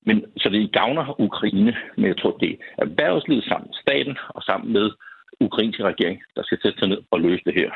Men, 0.06 0.24
så 0.36 0.48
det 0.48 0.72
gavner 0.72 1.20
Ukraine, 1.20 1.76
men 1.96 2.06
jeg 2.06 2.18
tror, 2.18 2.36
det 2.36 2.50
er 2.50 2.56
erhvervslivet 2.78 3.44
sammen 3.44 3.66
med 3.66 3.78
staten 3.82 4.16
og 4.28 4.42
sammen 4.42 4.72
med 4.72 4.90
ukrainske 5.40 5.82
regering, 5.82 6.22
der 6.36 6.42
skal 6.42 6.58
sætte 6.62 6.78
sig 6.78 6.88
ned 6.88 7.00
og 7.10 7.20
løse 7.20 7.42
det 7.46 7.54
her. 7.54 7.70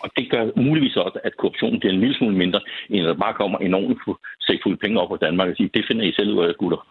Og 0.00 0.10
det 0.16 0.30
gør 0.30 0.50
muligvis 0.56 0.96
også, 0.96 1.18
at 1.24 1.36
korruptionen 1.36 1.80
bliver 1.80 1.92
en 1.92 2.00
lille 2.00 2.14
smule 2.14 2.36
mindre, 2.36 2.60
end 2.90 3.00
at 3.00 3.06
der 3.06 3.24
bare 3.24 3.34
kommer 3.34 3.58
enormt 3.58 3.98
fulde 4.04 4.76
penge 4.76 5.00
op 5.00 5.08
på 5.08 5.16
Danmark 5.16 5.48
og 5.48 5.56
siger, 5.56 5.68
det 5.74 5.84
finder 5.88 6.04
I 6.04 6.12
selv 6.12 6.34
ud 6.34 6.44
af, 6.44 6.54
gutter. 6.54 6.86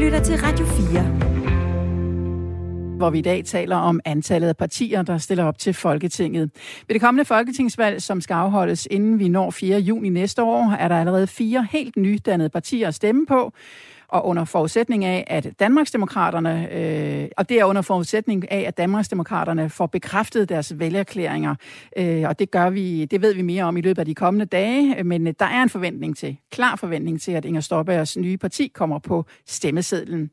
Lytter 0.00 0.22
til 0.22 0.36
Radio 0.42 0.66
4. 0.66 1.02
hvor 2.96 3.10
vi 3.10 3.18
i 3.18 3.22
dag 3.22 3.44
taler 3.44 3.76
om 3.76 4.00
antallet 4.04 4.48
af 4.48 4.56
partier, 4.56 5.02
der 5.02 5.18
stiller 5.18 5.44
op 5.44 5.58
til 5.58 5.74
Folketinget. 5.74 6.50
Ved 6.88 6.94
det 6.94 7.00
kommende 7.00 7.24
folketingsvalg, 7.24 8.02
som 8.02 8.20
skal 8.20 8.34
afholdes 8.34 8.88
inden 8.90 9.18
vi 9.18 9.28
når 9.28 9.50
4. 9.50 9.78
juni 9.78 10.08
næste 10.08 10.42
år, 10.42 10.76
er 10.78 10.88
der 10.88 11.00
allerede 11.00 11.26
fire 11.26 11.66
helt 11.70 11.96
nydannede 11.96 12.48
partier 12.48 12.88
at 12.88 12.94
stemme 12.94 13.26
på 13.26 13.52
og 14.10 14.26
under 14.26 14.44
forudsætning 14.44 15.04
af, 15.04 15.24
at 15.26 15.60
Danmarksdemokraterne, 15.60 16.72
øh, 16.72 17.28
og 17.36 17.48
det 17.48 17.60
er 17.60 17.64
under 17.64 17.82
forudsætning 17.82 18.52
af, 18.52 18.64
at 18.66 18.78
Danmarksdemokraterne 18.78 19.70
får 19.70 19.86
bekræftet 19.86 20.48
deres 20.48 20.78
vælgerklæringer, 20.78 21.54
øh, 21.96 22.24
og 22.28 22.38
det 22.38 22.50
gør 22.50 22.70
vi, 22.70 23.04
det 23.04 23.22
ved 23.22 23.34
vi 23.34 23.42
mere 23.42 23.64
om 23.64 23.76
i 23.76 23.80
løbet 23.80 23.98
af 23.98 24.06
de 24.06 24.14
kommende 24.14 24.44
dage, 24.44 25.04
men 25.04 25.26
der 25.26 25.44
er 25.44 25.62
en 25.62 25.68
forventning 25.68 26.16
til, 26.16 26.36
klar 26.50 26.76
forventning 26.76 27.20
til, 27.20 27.32
at 27.32 27.44
Inger 27.44 27.60
Støjbergs 27.60 28.16
nye 28.16 28.36
parti 28.36 28.68
kommer 28.74 28.98
på 28.98 29.24
stemmesedlen. 29.46 30.30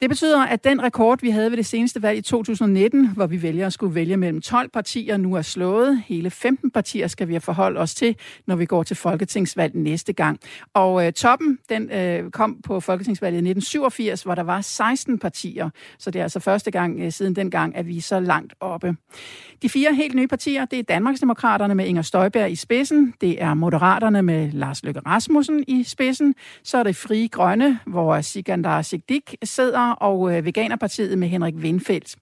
Det 0.00 0.10
betyder, 0.10 0.46
at 0.46 0.64
den 0.64 0.82
rekord, 0.82 1.20
vi 1.20 1.30
havde 1.30 1.50
ved 1.50 1.56
det 1.56 1.66
seneste 1.66 2.02
valg 2.02 2.18
i 2.18 2.20
2019, 2.20 3.08
hvor 3.08 3.26
vi 3.26 3.42
vælger 3.42 3.66
at 3.66 3.72
skulle 3.72 3.94
vælge 3.94 4.16
mellem 4.16 4.40
12 4.40 4.70
partier, 4.70 5.16
nu 5.16 5.34
er 5.34 5.42
slået. 5.42 6.02
Hele 6.06 6.30
15 6.30 6.70
partier 6.70 7.06
skal 7.06 7.28
vi 7.28 7.38
forholde 7.38 7.80
os 7.80 7.94
til, 7.94 8.16
når 8.46 8.56
vi 8.56 8.66
går 8.66 8.82
til 8.82 8.96
folketingsvalg 8.96 9.74
næste 9.74 10.12
gang. 10.12 10.40
Og 10.74 11.06
øh, 11.06 11.12
toppen, 11.12 11.58
den 11.68 11.90
øh, 11.90 12.30
kom 12.30 12.60
på 12.64 12.80
folketingsvalget 12.80 13.36
i 13.36 13.48
1987, 13.48 14.22
hvor 14.22 14.34
der 14.34 14.42
var 14.42 14.60
16 14.60 15.18
partier. 15.18 15.70
Så 15.98 16.10
det 16.10 16.18
er 16.18 16.22
altså 16.22 16.40
første 16.40 16.70
gang 16.70 17.00
øh, 17.00 17.12
siden 17.12 17.36
dengang, 17.36 17.76
at 17.76 17.86
vi 17.86 17.96
er 17.96 18.02
så 18.02 18.20
langt 18.20 18.54
oppe. 18.60 18.96
De 19.62 19.68
fire 19.68 19.94
helt 19.94 20.14
nye 20.14 20.28
partier, 20.28 20.64
det 20.64 20.78
er 20.78 20.82
Danmarksdemokraterne 20.82 21.74
med 21.74 21.86
Inger 21.86 22.02
Støjberg 22.02 22.50
i 22.50 22.56
spidsen. 22.56 23.14
Det 23.20 23.42
er 23.42 23.54
Moderaterne 23.54 24.22
med 24.22 24.52
Lars 24.52 24.84
Løkke 24.84 25.00
Rasmussen 25.00 25.64
i 25.68 25.82
spidsen. 25.82 26.34
Så 26.62 26.78
er 26.78 26.82
det 26.82 26.96
Frie 26.96 27.28
Grønne, 27.28 27.78
hvor 27.86 28.20
Sigandar 28.20 28.82
Sigdik 28.82 29.34
sidder 29.42 29.85
og 29.92 30.36
øh, 30.36 30.44
Veganerpartiet 30.44 31.18
med 31.18 31.28
Henrik 31.28 31.54
Windfeldt. 31.54 32.16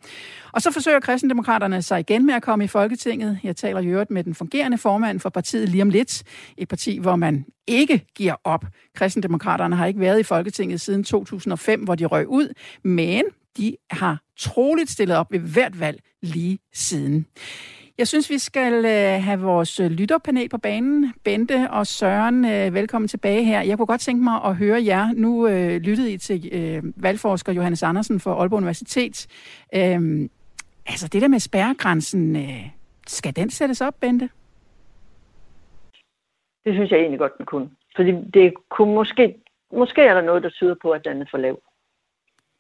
Og 0.53 0.63
så 0.63 0.71
forsøger 0.71 1.01
kristendemokraterne 1.01 1.83
sig 1.83 2.01
igen 2.01 2.27
med 2.27 2.35
at 2.35 2.43
komme 2.43 2.65
i 2.65 2.69
Folketinget. 2.69 3.39
Jeg 3.43 3.57
taler 3.57 3.81
i 3.81 3.87
øvrigt 3.87 4.11
med 4.11 4.25
den 4.25 4.35
fungerende 4.35 4.79
formand 4.79 5.21
for 5.21 5.29
partiet 5.29 5.69
lige 5.69 5.83
om 5.83 5.91
lidt. 5.91 6.23
Et 6.57 6.69
parti, 6.69 6.99
hvor 6.99 7.17
man 7.17 7.45
ikke 7.67 8.07
giver 8.15 8.35
op. 8.45 8.65
Kristendemokraterne 8.95 9.77
har 9.77 9.87
ikke 9.87 10.01
været 10.01 10.21
i 10.21 10.23
Folketinget 10.23 10.81
siden 10.81 11.05
2005, 11.05 11.81
hvor 11.81 11.95
de 11.95 12.05
røg 12.05 12.29
ud, 12.29 12.49
men 12.85 13.25
de 13.57 13.77
har 13.91 14.23
troligt 14.39 14.91
stillet 14.91 15.17
op 15.17 15.33
ved 15.33 15.39
hvert 15.39 15.81
valg 15.81 16.01
lige 16.23 16.59
siden. 16.75 17.27
Jeg 17.99 18.09
synes, 18.09 18.31
vi 18.31 18.39
skal 18.39 18.85
øh, 18.85 19.25
have 19.25 19.41
vores 19.41 19.81
øh, 19.81 19.91
lytterpanel 19.91 20.49
på 20.49 20.59
banen. 20.59 21.15
Bente 21.25 21.71
og 21.71 21.87
Søren, 21.87 22.45
øh, 22.45 22.75
velkommen 22.75 23.09
tilbage 23.09 23.45
her. 23.45 23.63
Jeg 23.63 23.77
kunne 23.77 23.87
godt 23.87 24.01
tænke 24.01 24.25
mig 24.25 24.41
at 24.45 24.57
høre 24.57 24.85
jer. 24.85 25.13
Nu 25.13 25.49
øh, 25.49 25.81
lyttede 25.81 26.13
I 26.13 26.19
til 26.19 26.49
øh, 26.53 26.83
valgforsker 26.97 27.53
Johannes 27.53 27.83
Andersen 27.83 28.21
for 28.21 28.35
Aalborg 28.35 28.57
Universitet. 28.57 29.27
Øh, 29.75 30.29
altså 30.87 31.09
det 31.09 31.23
der 31.23 31.29
med 31.29 31.39
spærregrænsen, 31.39 32.37
øh, 32.37 32.71
skal 33.07 33.37
den 33.37 33.51
sættes 33.51 33.81
op, 33.81 33.95
Bente? 34.01 34.29
Det 36.65 36.75
synes 36.75 36.91
jeg 36.91 36.99
egentlig 36.99 37.19
godt, 37.19 37.39
den 37.39 37.47
kunne. 37.47 37.71
Fordi 37.97 38.11
det 38.35 38.55
kunne 38.71 38.95
måske, 38.95 39.35
måske 39.73 40.03
er 40.03 40.15
der 40.15 40.23
noget, 40.23 40.43
der 40.43 40.51
tyder 40.51 40.75
på, 40.83 40.91
at 40.91 41.05
den 41.05 41.23
er 41.23 41.27
for 41.31 41.39
lav. 41.39 41.61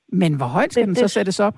Men 0.08 0.36
hvor 0.36 0.46
højt 0.46 0.72
skal 0.72 0.80
det, 0.80 0.88
den 0.88 0.94
så 0.94 1.02
det, 1.02 1.10
sættes 1.10 1.40
op? 1.40 1.54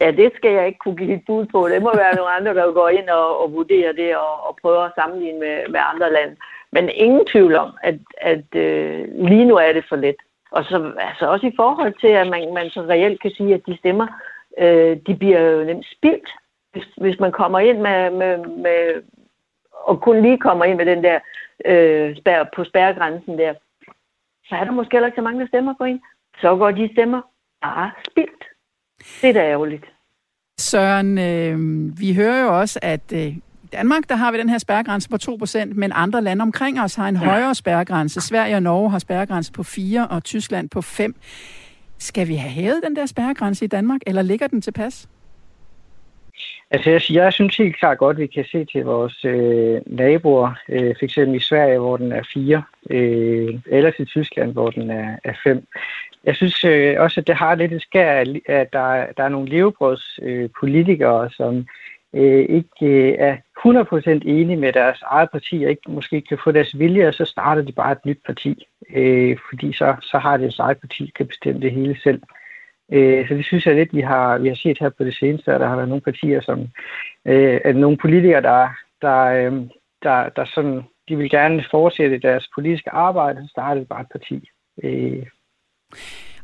Ja, 0.00 0.10
det 0.10 0.32
skal 0.36 0.52
jeg 0.52 0.66
ikke 0.66 0.78
kunne 0.78 0.96
give 0.96 1.14
et 1.14 1.26
bud 1.26 1.46
på. 1.46 1.68
Det 1.68 1.82
må 1.82 1.96
være 1.96 2.16
nogle 2.18 2.30
andre, 2.30 2.54
der 2.54 2.72
går 2.72 2.88
ind 2.88 3.08
og, 3.08 3.40
og 3.42 3.52
vurderer 3.52 3.92
det 3.92 4.16
og, 4.16 4.46
og 4.46 4.58
prøver 4.62 4.82
at 4.82 4.92
sammenligne 4.94 5.38
med, 5.38 5.68
med 5.68 5.80
andre 5.92 6.12
lande. 6.12 6.36
Men 6.72 6.88
ingen 6.88 7.26
tvivl 7.26 7.54
om, 7.54 7.70
at, 7.82 7.98
at 8.20 8.54
øh, 8.54 9.08
lige 9.28 9.44
nu 9.44 9.56
er 9.56 9.72
det 9.72 9.84
for 9.88 9.96
let. 9.96 10.16
Og 10.50 10.64
så 10.64 10.92
altså 10.98 11.26
også 11.26 11.46
i 11.46 11.56
forhold 11.56 11.94
til, 12.00 12.08
at 12.08 12.26
man, 12.26 12.54
man 12.54 12.70
så 12.70 12.80
reelt 12.82 13.22
kan 13.22 13.30
sige, 13.30 13.54
at 13.54 13.66
de 13.66 13.76
stemmer, 13.76 14.06
øh, 14.58 14.96
de 15.06 15.16
bliver 15.16 15.40
jo 15.40 15.64
nemt 15.64 15.86
spildt, 15.96 16.28
hvis, 16.72 16.84
hvis 16.96 17.20
man 17.20 17.32
kommer 17.32 17.58
ind 17.58 17.78
med, 17.78 18.10
med, 18.10 18.38
med 18.38 19.02
og 19.72 20.00
kun 20.00 20.22
lige 20.22 20.38
kommer 20.38 20.64
ind 20.64 20.76
med 20.76 20.86
den 20.86 21.04
der 21.04 21.18
øh, 21.64 22.16
spær, 22.16 22.44
på 22.54 22.64
spærregrænsen 22.64 23.38
der, 23.38 23.54
så 24.44 24.54
er 24.54 24.64
der 24.64 24.70
måske 24.70 24.92
heller 24.92 25.06
ikke 25.06 25.16
så 25.16 25.22
mange, 25.22 25.40
der 25.40 25.46
stemmer 25.46 25.74
på 25.78 25.84
en. 25.84 26.00
Så 26.40 26.56
går 26.56 26.70
de 26.70 26.90
stemmer 26.92 27.22
bare 27.62 27.90
spildt. 28.10 28.44
Det 29.22 29.28
er 29.28 29.32
da 29.32 29.40
ærgerligt. 29.40 29.84
Søren, 30.58 31.18
øh, 31.18 31.58
vi 32.00 32.14
hører 32.14 32.42
jo 32.42 32.60
også, 32.60 32.78
at 32.82 33.12
øh, 33.14 33.36
Danmark, 33.72 34.08
der 34.08 34.14
har 34.14 34.32
vi 34.32 34.38
den 34.38 34.48
her 34.48 34.58
spærregrænse 34.58 35.08
på 35.08 35.16
2%, 35.22 35.64
men 35.74 35.92
andre 35.94 36.22
lande 36.22 36.42
omkring 36.42 36.80
os 36.80 36.94
har 36.94 37.08
en 37.08 37.16
højere 37.16 37.54
spærregrænse. 37.54 38.20
Sverige 38.20 38.56
og 38.56 38.62
Norge 38.62 38.90
har 38.90 38.98
spærregrænse 38.98 39.52
på 39.52 39.62
4, 39.62 40.08
og 40.08 40.24
Tyskland 40.24 40.70
på 40.70 40.82
5. 40.82 41.14
Skal 41.98 42.28
vi 42.28 42.34
have 42.34 42.50
hævet 42.50 42.80
den 42.84 42.96
der 42.96 43.06
spærregrænse 43.06 43.64
i 43.64 43.68
Danmark, 43.68 44.00
eller 44.06 44.22
ligger 44.22 44.46
den 44.46 44.62
til 44.62 44.72
pas? 44.72 45.08
Altså, 46.70 46.90
jeg, 46.90 47.02
jeg 47.10 47.32
synes 47.32 47.56
helt 47.56 47.78
klart 47.78 47.98
godt, 47.98 48.16
at 48.16 48.20
vi 48.20 48.26
kan 48.26 48.44
se 48.52 48.64
til 48.64 48.84
vores 48.84 49.24
øh, 49.24 49.80
naboer, 49.86 50.52
øh, 50.68 50.94
f.eks. 51.00 51.16
i 51.16 51.38
Sverige, 51.38 51.78
hvor 51.78 51.96
den 51.96 52.12
er 52.12 52.22
4, 52.32 52.62
øh, 52.90 53.54
eller 53.66 53.90
til 53.90 54.06
Tyskland, 54.06 54.52
hvor 54.52 54.70
den 54.70 54.90
er, 54.90 55.16
er 55.24 55.32
5. 55.44 55.66
Jeg 56.24 56.36
synes 56.36 56.64
øh, 56.64 56.96
også, 56.98 57.20
at 57.20 57.26
det 57.26 57.34
har 57.34 57.54
lidt 57.54 57.72
et 57.72 57.82
skær, 57.82 58.24
at 58.46 58.72
der, 58.72 59.06
der 59.16 59.24
er 59.24 59.28
nogle 59.28 59.48
levebrødspolitikere, 59.48 61.24
øh, 61.24 61.30
som 61.30 61.66
øh, 62.14 62.44
ikke 62.48 62.86
øh, 62.86 63.14
er 63.18 63.36
100% 63.58 64.10
enige 64.10 64.56
med 64.56 64.72
deres 64.72 65.02
eget 65.02 65.30
parti, 65.32 65.62
og 65.64 65.70
ikke 65.70 65.90
måske 65.90 66.20
kan 66.20 66.38
få 66.44 66.52
deres 66.52 66.78
vilje, 66.78 67.08
og 67.08 67.14
så 67.14 67.24
starter 67.24 67.62
de 67.62 67.72
bare 67.72 67.92
et 67.92 68.06
nyt 68.06 68.20
parti. 68.26 68.66
Øh, 68.94 69.36
fordi 69.50 69.72
så, 69.72 69.96
så 70.02 70.18
har 70.18 70.36
deres 70.36 70.58
eget 70.58 70.78
parti, 70.80 71.12
kan 71.16 71.26
bestemme 71.26 71.60
det 71.60 71.72
hele 71.72 72.00
selv. 72.02 72.22
Øh, 72.92 73.28
så 73.28 73.34
det 73.34 73.44
synes 73.44 73.66
jeg 73.66 73.74
lidt, 73.74 73.94
vi 73.94 74.00
har, 74.00 74.38
vi 74.38 74.48
har 74.48 74.54
set 74.54 74.78
her 74.78 74.88
på 74.88 75.04
det 75.04 75.16
seneste, 75.16 75.52
at 75.52 75.60
der 75.60 75.68
har 75.68 75.76
været 75.76 75.88
nogle 75.88 76.02
partier, 76.02 76.40
som, 76.40 76.60
øh, 77.26 77.60
at 77.64 77.76
nogle 77.76 77.96
politikere, 77.96 78.42
der, 78.42 78.68
der, 79.02 79.24
øh, 79.24 79.52
der, 80.02 80.28
der 80.28 80.44
sådan, 80.44 80.82
de 81.08 81.16
vil 81.16 81.30
gerne 81.30 81.64
fortsætte 81.70 82.18
deres 82.18 82.48
politiske 82.54 82.90
arbejde, 82.90 83.42
så 83.42 83.48
startede 83.50 83.86
bare 83.86 84.00
et 84.00 84.12
parti. 84.12 84.48
Øh, 84.82 85.26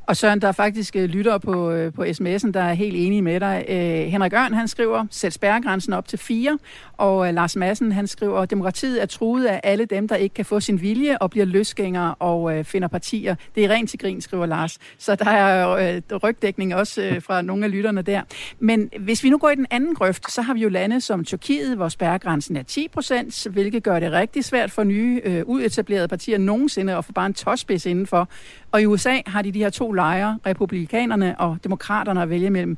og 0.07 0.17
Søren, 0.17 0.41
der 0.41 0.49
er 0.49 0.53
faktisk 0.53 0.97
øh, 0.97 1.05
lyttere 1.05 1.41
på, 1.41 1.71
øh, 1.71 1.93
på 1.93 2.03
sms'en, 2.03 2.51
der 2.51 2.61
er 2.61 2.73
helt 2.73 2.97
enige 2.97 3.23
med 3.23 3.41
dig. 3.41 3.65
Øh, 3.69 4.13
Henrik 4.13 4.33
Ørn, 4.33 4.55
han 4.55 4.69
skriver, 4.69 5.07
sæt 5.11 5.33
spærregrænsen 5.33 5.93
op 5.93 6.09
til 6.09 6.19
fire. 6.19 6.59
Og 6.93 7.29
øh, 7.29 7.35
Lars 7.35 7.57
Madsen, 7.57 7.93
han 7.93 8.07
skriver, 8.07 8.45
demokratiet 8.45 9.03
er 9.03 9.07
truet 9.07 9.47
af 9.47 9.61
alle 9.65 9.85
dem, 9.85 10.09
der 10.09 10.17
ikke 10.17 10.35
kan 10.35 10.45
få 10.45 10.61
sin 10.61 10.81
vilje 10.81 11.19
og 11.19 11.31
bliver 11.31 11.47
løsgængere 11.47 12.15
og 12.15 12.59
øh, 12.59 12.65
finder 12.65 12.89
partier. 12.89 13.35
Det 13.55 13.65
er 13.65 13.69
rent 13.69 13.91
til 13.91 13.99
grin, 13.99 14.21
skriver 14.21 14.47
Lars. 14.47 14.79
Så 14.99 15.15
der 15.15 15.31
er 15.31 15.71
øh, 15.71 16.19
rygdækning 16.23 16.75
også 16.75 17.03
øh, 17.03 17.23
fra 17.23 17.43
nogle 17.43 17.65
af 17.65 17.71
lytterne 17.71 18.03
der. 18.03 18.23
Men 18.59 18.91
hvis 19.01 19.25
vi 19.25 19.31
nu 19.31 19.39
går 19.39 19.51
i 19.51 19.55
den 19.55 19.67
anden 19.71 19.95
grøft, 19.95 20.33
så 20.33 20.43
har 20.43 20.55
vi 20.55 20.61
jo 20.61 20.69
lande 20.69 21.01
som 21.01 21.25
Tyrkiet, 21.25 21.77
hvor 21.77 21.89
spærregrænsen 21.89 22.57
er 22.57 22.63
10 22.63 22.89
procent, 22.89 23.47
hvilket 23.51 23.83
gør 23.83 24.01
det 24.01 24.13
rigtig 24.13 24.45
svært 24.45 24.71
for 24.71 24.85
nye 24.85 25.21
øh, 25.25 25.43
uetablerede 25.47 26.09
partier 26.09 26.39
nogensinde 26.39 26.97
at 26.97 27.05
få 27.05 27.13
bare 27.13 27.27
en 27.27 27.35
tosspids 27.35 27.87
indenfor. 27.87 28.29
Og 28.77 28.83
i 28.83 28.87
USA 28.87 29.17
har 29.27 29.43
de 29.43 29.53
de 29.53 29.59
her 29.59 29.71
to 29.71 29.93
lejre, 29.93 30.39
republikanerne 30.47 31.41
og 31.41 31.59
demokraterne 31.65 32.23
at 32.23 32.31
vælge 32.31 32.51
mellem. 32.51 32.77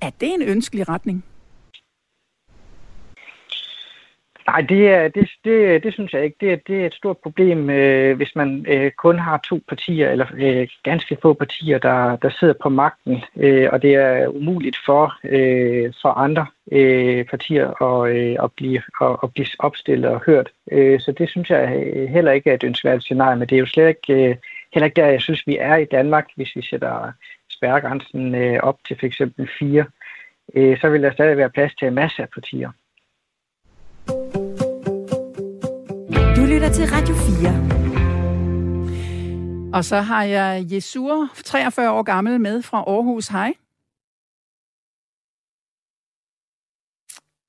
Er 0.00 0.10
det 0.20 0.34
en 0.34 0.42
ønskelig 0.42 0.88
retning? 0.88 1.24
Nej, 4.46 4.60
det, 4.60 4.88
er, 4.88 5.08
det, 5.08 5.30
det, 5.44 5.82
det 5.82 5.92
synes 5.92 6.12
jeg 6.12 6.24
ikke. 6.24 6.36
Det, 6.40 6.52
er, 6.52 6.56
det 6.66 6.82
er 6.82 6.86
et 6.86 6.94
stort 6.94 7.16
problem, 7.18 7.70
øh, 7.70 8.16
hvis 8.16 8.36
man 8.36 8.66
øh, 8.68 8.90
kun 8.90 9.18
har 9.18 9.40
to 9.48 9.60
partier, 9.68 10.10
eller 10.10 10.26
øh, 10.36 10.68
ganske 10.82 11.16
få 11.22 11.32
partier, 11.32 11.78
der, 11.78 12.16
der 12.16 12.30
sidder 12.40 12.54
på 12.62 12.68
magten, 12.68 13.22
øh, 13.36 13.68
og 13.72 13.82
det 13.82 13.94
er 13.94 14.28
umuligt 14.28 14.76
for, 14.86 15.14
øh, 15.24 15.92
for 16.02 16.08
andre 16.08 16.46
øh, 16.72 17.24
partier 17.24 17.82
at, 17.82 18.16
øh, 18.16 18.36
at, 18.42 18.52
blive, 18.52 18.82
at, 19.00 19.16
at 19.22 19.32
blive 19.34 19.46
opstillet 19.58 20.10
og 20.10 20.22
hørt. 20.26 20.50
Øh, 20.72 21.00
så 21.00 21.12
det 21.12 21.28
synes 21.28 21.50
jeg 21.50 21.82
øh, 21.94 22.08
heller 22.08 22.32
ikke 22.32 22.50
er 22.50 22.54
et 22.54 22.64
ønskværdigt 22.64 23.04
scenarie, 23.04 23.36
men 23.36 23.48
det 23.48 23.56
er 23.56 23.60
jo 23.60 23.66
slet 23.66 23.88
ikke... 23.88 24.28
Øh, 24.28 24.36
heller 24.74 24.86
ikke 24.86 25.00
der, 25.00 25.06
jeg 25.06 25.22
synes, 25.22 25.46
vi 25.46 25.56
er 25.56 25.76
i 25.76 25.84
Danmark, 25.84 26.26
hvis 26.36 26.56
vi 26.56 26.62
sætter 26.62 27.12
spærregrænsen 27.50 28.34
øh, 28.34 28.60
op 28.62 28.78
til 28.86 28.96
f.eks. 29.00 29.22
4, 29.58 29.84
øh, 30.54 30.80
så 30.80 30.88
vil 30.88 31.02
der 31.02 31.12
stadig 31.12 31.36
være 31.36 31.50
plads 31.50 31.74
til 31.74 31.88
en 31.88 31.94
masse 31.94 32.22
af 32.22 32.28
partier. 32.28 32.70
Du 36.36 36.42
lytter 36.52 36.70
til 36.72 36.84
Radio 36.94 37.14
4. 37.14 37.84
Og 39.74 39.84
så 39.84 39.96
har 39.96 40.24
jeg 40.24 40.66
Jesur, 40.72 41.28
43 41.44 41.90
år 41.90 42.02
gammel, 42.02 42.40
med 42.40 42.62
fra 42.62 42.78
Aarhus. 42.78 43.28
Hej. 43.28 43.54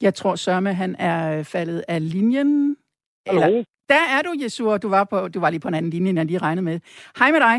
Jeg 0.01 0.13
tror, 0.13 0.35
Sørme, 0.35 0.73
han 0.73 0.95
er 0.99 1.43
faldet 1.43 1.85
af 1.87 2.11
linjen. 2.11 2.77
Eller, 3.25 3.63
der 3.89 4.03
er 4.15 4.21
du, 4.21 4.33
Jesur. 4.43 4.77
Du 4.77 4.89
var, 4.89 5.03
på, 5.03 5.27
du 5.27 5.39
var 5.39 5.49
lige 5.49 5.59
på 5.59 5.67
en 5.67 5.73
anden 5.73 5.91
linje, 5.91 6.09
end 6.09 6.19
jeg 6.19 6.25
lige 6.25 6.37
regnede 6.37 6.65
med. 6.65 6.79
Hej 7.19 7.31
med 7.31 7.39
dig. 7.39 7.57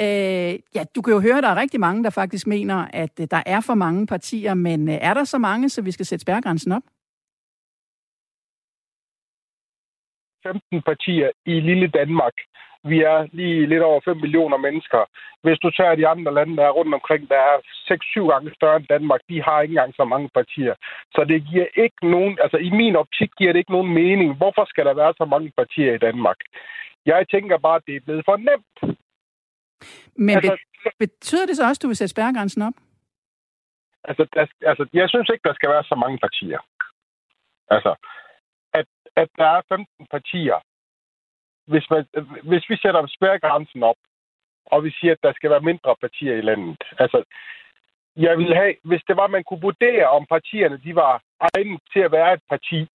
Øh, 0.00 0.60
ja, 0.74 0.84
du 0.94 1.02
kan 1.02 1.12
jo 1.14 1.20
høre, 1.20 1.38
at 1.38 1.42
der 1.42 1.48
er 1.48 1.56
rigtig 1.56 1.80
mange, 1.80 2.04
der 2.04 2.10
faktisk 2.10 2.46
mener, 2.46 2.88
at 2.92 3.20
øh, 3.20 3.26
der 3.30 3.42
er 3.46 3.60
for 3.60 3.74
mange 3.74 4.06
partier, 4.06 4.54
men 4.54 4.88
øh, 4.88 4.94
er 4.94 5.14
der 5.14 5.24
så 5.24 5.38
mange, 5.38 5.68
så 5.68 5.82
vi 5.82 5.90
skal 5.90 6.06
sætte 6.06 6.22
spærregrænsen 6.22 6.72
op? 6.72 6.82
15 10.42 10.82
partier 10.82 11.30
i 11.46 11.60
lille 11.60 11.88
Danmark. 11.88 12.32
Vi 12.84 12.98
er 13.02 13.28
lige 13.32 13.66
lidt 13.66 13.82
over 13.82 14.00
5 14.04 14.16
millioner 14.16 14.56
mennesker. 14.56 15.04
Hvis 15.42 15.58
du 15.58 15.70
tager 15.70 15.94
de 15.94 16.08
andre 16.08 16.34
lande, 16.34 16.56
der 16.56 16.64
er 16.64 16.76
rundt 16.78 16.94
omkring, 16.94 17.28
der 17.28 17.40
er 17.50 17.56
6-7 18.26 18.32
gange 18.32 18.54
større 18.54 18.76
end 18.76 18.86
Danmark, 18.94 19.20
de 19.28 19.42
har 19.42 19.60
ikke 19.60 19.72
engang 19.72 19.94
så 19.94 20.04
mange 20.04 20.28
partier. 20.34 20.74
Så 21.14 21.24
det 21.30 21.46
giver 21.50 21.66
ikke 21.84 22.00
nogen, 22.14 22.38
altså 22.44 22.56
i 22.56 22.70
min 22.70 22.96
optik 22.96 23.30
giver 23.38 23.52
det 23.52 23.58
ikke 23.58 23.76
nogen 23.76 23.94
mening. 23.94 24.36
Hvorfor 24.36 24.64
skal 24.64 24.84
der 24.86 24.94
være 24.94 25.14
så 25.16 25.24
mange 25.24 25.52
partier 25.56 25.94
i 25.94 25.98
Danmark? 25.98 26.36
Jeg 27.06 27.28
tænker 27.30 27.58
bare, 27.58 27.76
at 27.76 27.86
det 27.86 27.96
er 27.96 28.04
blevet 28.06 28.24
for 28.24 28.36
nemt. 28.36 28.76
Men 30.16 30.36
altså, 30.36 30.56
betyder 30.98 31.46
det 31.46 31.56
så 31.56 31.62
også, 31.68 31.78
at 31.78 31.82
du 31.82 31.88
vil 31.88 31.96
sætte 31.96 32.14
spærregrænsen 32.14 32.62
op? 32.62 32.76
Altså, 34.08 34.26
der, 34.34 34.46
altså, 34.70 34.84
jeg 34.92 35.08
synes 35.08 35.28
ikke, 35.32 35.48
der 35.48 35.54
skal 35.54 35.70
være 35.70 35.84
så 35.84 35.94
mange 35.94 36.18
partier. 36.18 36.60
Altså, 37.70 37.92
at, 38.78 38.86
at 39.16 39.28
der 39.38 39.48
er 39.56 39.62
15 39.68 40.06
partier. 40.10 40.58
Hvis, 41.66 41.86
man, 41.90 42.06
hvis 42.42 42.70
vi 42.70 42.76
sætter 42.76 43.06
spærregrænsen 43.06 43.82
op, 43.82 43.96
og 44.66 44.84
vi 44.84 44.90
siger, 44.90 45.12
at 45.12 45.22
der 45.22 45.32
skal 45.32 45.50
være 45.50 45.68
mindre 45.70 45.96
partier 46.00 46.34
i 46.36 46.40
landet. 46.40 46.76
Altså, 46.98 47.24
jeg 48.16 48.38
vil 48.38 48.54
have, 48.54 48.74
hvis 48.84 49.02
det 49.08 49.16
var, 49.16 49.24
at 49.24 49.30
man 49.30 49.44
kunne 49.44 49.60
vurdere, 49.60 50.06
om 50.08 50.26
partierne 50.26 50.80
de 50.84 50.94
var 50.94 51.22
egnet 51.40 51.80
til 51.92 52.00
at 52.00 52.12
være 52.12 52.32
et 52.34 52.40
parti, 52.50 52.88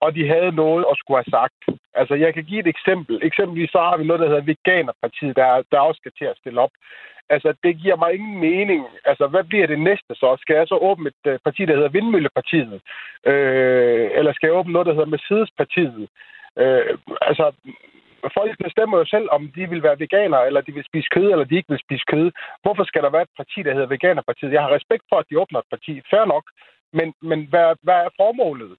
og 0.00 0.14
de 0.14 0.28
havde 0.28 0.52
noget 0.52 0.84
at 0.90 0.96
skulle 0.98 1.18
have 1.22 1.34
sagt. 1.38 1.60
Altså, 1.94 2.14
jeg 2.14 2.34
kan 2.34 2.44
give 2.44 2.60
et 2.60 2.66
eksempel. 2.66 3.14
Eksempelvis 3.22 3.70
så 3.70 3.78
har 3.78 3.96
vi 3.96 4.04
noget, 4.04 4.20
der 4.20 4.28
hedder 4.28 4.50
Veganerpartiet, 4.52 5.36
der, 5.36 5.62
der 5.72 5.78
også 5.78 5.98
skal 5.98 6.12
til 6.18 6.24
at 6.24 6.38
stille 6.40 6.60
op. 6.60 6.74
Altså, 7.28 7.54
det 7.64 7.80
giver 7.82 7.96
mig 7.96 8.14
ingen 8.14 8.40
mening. 8.40 8.86
Altså, 9.04 9.26
hvad 9.26 9.44
bliver 9.44 9.66
det 9.66 9.80
næste 9.80 10.14
så? 10.14 10.36
Skal 10.40 10.56
jeg 10.56 10.68
så 10.68 10.78
åbne 10.88 11.08
et 11.08 11.32
uh, 11.32 11.38
parti, 11.44 11.62
der 11.64 11.74
hedder 11.74 11.88
Vindmøllepartiet? 11.96 12.80
Øh, 13.26 14.10
eller 14.18 14.32
skal 14.32 14.46
jeg 14.46 14.56
åbne 14.56 14.72
noget, 14.72 14.86
der 14.86 14.92
hedder 14.92 15.14
Mercedespartiet? 15.14 16.08
Øh, 16.58 16.98
altså, 17.28 17.44
folk 18.36 18.52
bestemmer 18.64 18.98
jo 18.98 19.04
selv, 19.04 19.28
om 19.30 19.42
de 19.56 19.62
vil 19.72 19.82
være 19.82 19.98
veganere, 19.98 20.46
eller 20.46 20.60
de 20.60 20.72
vil 20.72 20.84
spise 20.90 21.08
kød, 21.14 21.28
eller 21.30 21.44
de 21.44 21.56
ikke 21.56 21.72
vil 21.74 21.84
spise 21.86 22.04
kød. 22.12 22.26
Hvorfor 22.62 22.84
skal 22.84 23.02
der 23.02 23.10
være 23.10 23.26
et 23.28 23.36
parti, 23.40 23.58
der 23.62 23.72
hedder 23.72 23.92
Veganerpartiet? 23.94 24.52
Jeg 24.52 24.62
har 24.62 24.74
respekt 24.78 25.04
for, 25.08 25.16
at 25.16 25.26
de 25.30 25.40
åbner 25.40 25.58
et 25.60 25.72
parti. 25.74 25.92
Fair 26.10 26.24
nok. 26.24 26.44
Men, 26.92 27.14
men 27.22 27.46
hvad, 27.50 27.68
hvad 27.82 27.94
er 27.94 28.10
formålet? 28.20 28.72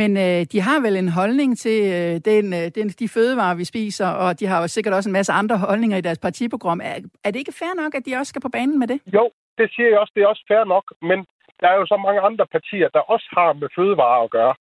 Men 0.00 0.10
øh, 0.16 0.40
de 0.52 0.60
har 0.60 0.78
vel 0.86 0.96
en 0.96 1.08
holdning 1.08 1.58
til 1.58 1.78
øh, 1.96 2.14
den, 2.30 2.44
øh, 2.58 2.66
den, 2.76 2.88
de 2.88 3.08
fødevarer, 3.08 3.56
vi 3.56 3.64
spiser, 3.64 4.08
og 4.08 4.40
de 4.40 4.46
har 4.46 4.60
jo 4.60 4.68
sikkert 4.68 4.94
også 4.94 5.08
en 5.08 5.18
masse 5.18 5.32
andre 5.32 5.56
holdninger 5.58 5.96
i 5.98 6.06
deres 6.08 6.18
partiprogram. 6.18 6.80
Er, 6.80 6.96
er 7.24 7.30
det 7.30 7.38
ikke 7.38 7.58
fair 7.60 7.74
nok, 7.82 7.94
at 7.94 8.06
de 8.06 8.16
også 8.16 8.30
skal 8.30 8.42
på 8.42 8.54
banen 8.56 8.78
med 8.78 8.86
det? 8.86 8.98
Jo, 9.14 9.30
det 9.58 9.70
siger 9.74 9.88
jeg 9.88 9.98
også. 9.98 10.12
Det 10.16 10.22
er 10.22 10.26
også 10.26 10.44
fair 10.48 10.64
nok, 10.64 10.84
men 11.02 11.18
der 11.60 11.68
er 11.68 11.76
jo 11.80 11.86
så 11.86 11.96
mange 12.06 12.20
andre 12.20 12.46
partier, 12.46 12.88
der 12.88 13.10
også 13.14 13.28
har 13.36 13.52
med 13.52 13.68
fødevarer 13.76 14.24
at 14.24 14.30
gøre. 14.30 14.54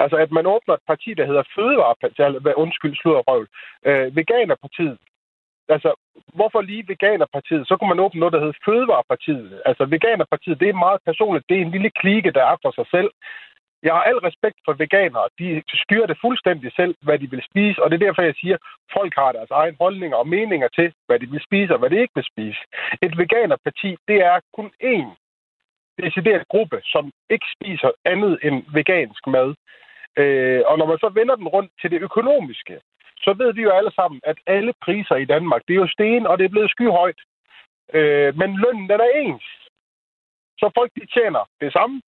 Altså, 0.00 0.16
at 0.16 0.30
man 0.32 0.46
åbner 0.46 0.74
et 0.74 0.86
parti, 0.86 1.14
der 1.14 1.26
hedder 1.26 1.42
Fødevarepartiet, 1.54 2.54
undskyld, 2.64 2.96
sludderrøvl, 2.96 3.48
øh, 3.88 4.16
Veganerpartiet. 4.16 4.98
Altså, 5.68 5.90
hvorfor 6.38 6.60
lige 6.60 6.88
Veganerpartiet? 6.88 7.68
Så 7.68 7.76
kunne 7.76 7.88
man 7.88 8.04
åbne 8.04 8.20
noget, 8.20 8.32
der 8.32 8.38
hedder 8.44 8.58
Fødevarepartiet. 8.64 9.62
Altså, 9.64 9.84
Veganerpartiet, 9.84 10.60
det 10.60 10.68
er 10.68 10.84
meget 10.86 11.00
personligt. 11.04 11.48
Det 11.48 11.56
er 11.56 11.62
en 11.62 11.74
lille 11.76 11.90
klike, 11.90 12.30
der 12.30 12.44
er 12.44 12.56
for 12.62 12.72
sig 12.78 12.86
selv. 12.90 13.10
Jeg 13.82 13.92
har 13.94 14.02
al 14.02 14.18
respekt 14.28 14.58
for 14.64 14.72
veganere. 14.72 15.28
De 15.38 15.62
styrer 15.84 16.06
det 16.06 16.18
fuldstændig 16.20 16.72
selv, 16.76 16.94
hvad 17.02 17.18
de 17.18 17.30
vil 17.30 17.42
spise, 17.50 17.82
og 17.82 17.90
det 17.90 17.96
er 17.96 18.06
derfor, 18.06 18.22
jeg 18.22 18.34
siger, 18.40 18.54
at 18.54 18.60
folk 18.92 19.12
har 19.14 19.32
deres 19.32 19.50
egen 19.50 19.76
holdninger 19.80 20.16
og 20.16 20.28
meninger 20.28 20.68
til, 20.68 20.92
hvad 21.06 21.18
de 21.18 21.30
vil 21.30 21.42
spise 21.48 21.72
og 21.72 21.78
hvad 21.78 21.90
de 21.90 22.00
ikke 22.00 22.16
vil 22.18 22.30
spise. 22.32 22.60
Et 23.02 23.18
veganerparti, 23.18 23.96
det 24.08 24.18
er 24.30 24.40
kun 24.56 24.70
én 24.94 25.08
decideret 26.02 26.48
gruppe, 26.48 26.78
som 26.84 27.04
ikke 27.30 27.46
spiser 27.56 27.90
andet 28.04 28.38
end 28.42 28.64
vegansk 28.72 29.26
mad. 29.26 29.54
Øh, 30.16 30.62
og 30.66 30.78
når 30.78 30.86
man 30.86 30.98
så 30.98 31.08
vender 31.08 31.36
den 31.36 31.48
rundt 31.48 31.72
til 31.80 31.90
det 31.90 32.00
økonomiske, 32.02 32.80
så 33.24 33.32
ved 33.32 33.52
vi 33.54 33.62
jo 33.62 33.70
alle 33.70 33.92
sammen, 33.94 34.20
at 34.24 34.38
alle 34.46 34.72
priser 34.84 35.16
i 35.16 35.24
Danmark, 35.24 35.62
det 35.68 35.74
er 35.74 35.82
jo 35.84 35.88
sten, 35.88 36.26
og 36.26 36.38
det 36.38 36.44
er 36.44 36.54
blevet 36.54 36.70
skyhøjt. 36.70 37.20
Øh, 37.92 38.36
men 38.38 38.56
lønnen, 38.62 38.88
den 38.88 39.00
er 39.00 39.10
ens. 39.22 39.46
Så 40.58 40.70
folk, 40.78 40.90
de 40.96 41.06
tjener 41.06 41.48
det 41.60 41.72
samme, 41.72 42.02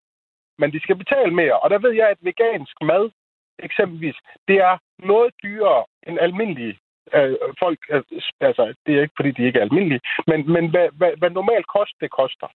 men 0.58 0.72
de 0.72 0.80
skal 0.80 0.96
betale 0.96 1.34
mere. 1.34 1.58
Og 1.58 1.70
der 1.70 1.78
ved 1.78 1.92
jeg, 1.92 2.08
at 2.08 2.18
vegansk 2.20 2.76
mad, 2.82 3.10
eksempelvis, 3.58 4.16
det 4.48 4.56
er 4.56 4.78
noget 4.98 5.34
dyrere 5.42 5.84
end 6.06 6.18
almindelige 6.18 6.78
øh, 7.14 7.36
folk. 7.58 7.78
Øh, 7.90 8.02
altså, 8.40 8.74
det 8.86 8.96
er 8.96 9.02
ikke, 9.02 9.18
fordi 9.18 9.30
de 9.30 9.46
ikke 9.46 9.58
er 9.58 9.62
almindelige, 9.62 10.00
men, 10.26 10.52
men 10.52 10.70
hvad, 10.70 10.88
hvad, 10.92 11.12
hvad 11.18 11.30
normalt 11.30 11.66
kost, 11.66 11.94
det 12.00 12.10
koster. 12.10 12.48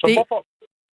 Så 0.00 0.06
det, 0.06 0.16
hvorfor... 0.16 0.46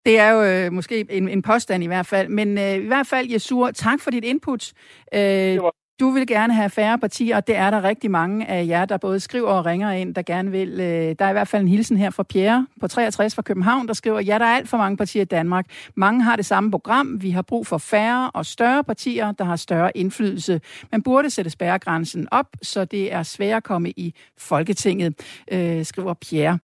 Det 0.09 0.19
er 0.19 0.29
jo 0.29 0.43
øh, 0.43 0.73
måske 0.73 1.05
en, 1.09 1.29
en 1.29 1.41
påstand 1.41 1.83
i 1.83 1.87
hvert 1.87 2.05
fald, 2.05 2.29
men 2.29 2.57
øh, 2.57 2.73
i 2.73 2.87
hvert 2.87 3.07
fald, 3.07 3.31
Jesur, 3.31 3.71
tak 3.71 3.99
for 4.01 4.11
dit 4.11 4.23
input. 4.23 4.71
Øh, 5.13 5.59
du 5.99 6.09
vil 6.09 6.27
gerne 6.27 6.53
have 6.53 6.69
færre 6.69 6.99
partier, 6.99 7.35
og 7.35 7.47
det 7.47 7.55
er 7.55 7.69
der 7.69 7.83
rigtig 7.83 8.11
mange 8.11 8.47
af 8.47 8.67
jer, 8.67 8.85
der 8.85 8.97
både 8.97 9.19
skriver 9.19 9.47
og 9.47 9.65
ringer 9.65 9.91
ind, 9.91 10.15
der 10.15 10.21
gerne 10.21 10.51
vil. 10.51 10.79
Øh, 10.79 11.15
der 11.19 11.25
er 11.25 11.29
i 11.29 11.31
hvert 11.31 11.47
fald 11.47 11.61
en 11.61 11.67
hilsen 11.67 11.97
her 11.97 12.09
fra 12.09 12.23
Pierre 12.23 12.67
på 12.81 12.87
63 12.87 13.35
fra 13.35 13.41
København, 13.41 13.87
der 13.87 13.93
skriver, 13.93 14.19
ja, 14.19 14.37
der 14.39 14.45
er 14.45 14.55
alt 14.55 14.69
for 14.69 14.77
mange 14.77 14.97
partier 14.97 15.21
i 15.21 15.25
Danmark. 15.25 15.65
Mange 15.95 16.23
har 16.23 16.35
det 16.35 16.45
samme 16.45 16.71
program. 16.71 17.21
Vi 17.21 17.31
har 17.31 17.41
brug 17.41 17.67
for 17.67 17.77
færre 17.77 18.31
og 18.31 18.45
større 18.45 18.83
partier, 18.83 19.31
der 19.31 19.43
har 19.43 19.55
større 19.55 19.97
indflydelse. 19.97 20.61
Man 20.91 21.03
burde 21.03 21.29
sætte 21.29 21.51
spærregrænsen 21.51 22.27
op, 22.31 22.47
så 22.61 22.85
det 22.85 23.13
er 23.13 23.23
svært 23.23 23.57
at 23.57 23.63
komme 23.63 23.89
i 23.89 24.13
Folketinget, 24.37 25.13
øh, 25.51 25.85
skriver 25.85 26.13
Pierre. 26.13 26.59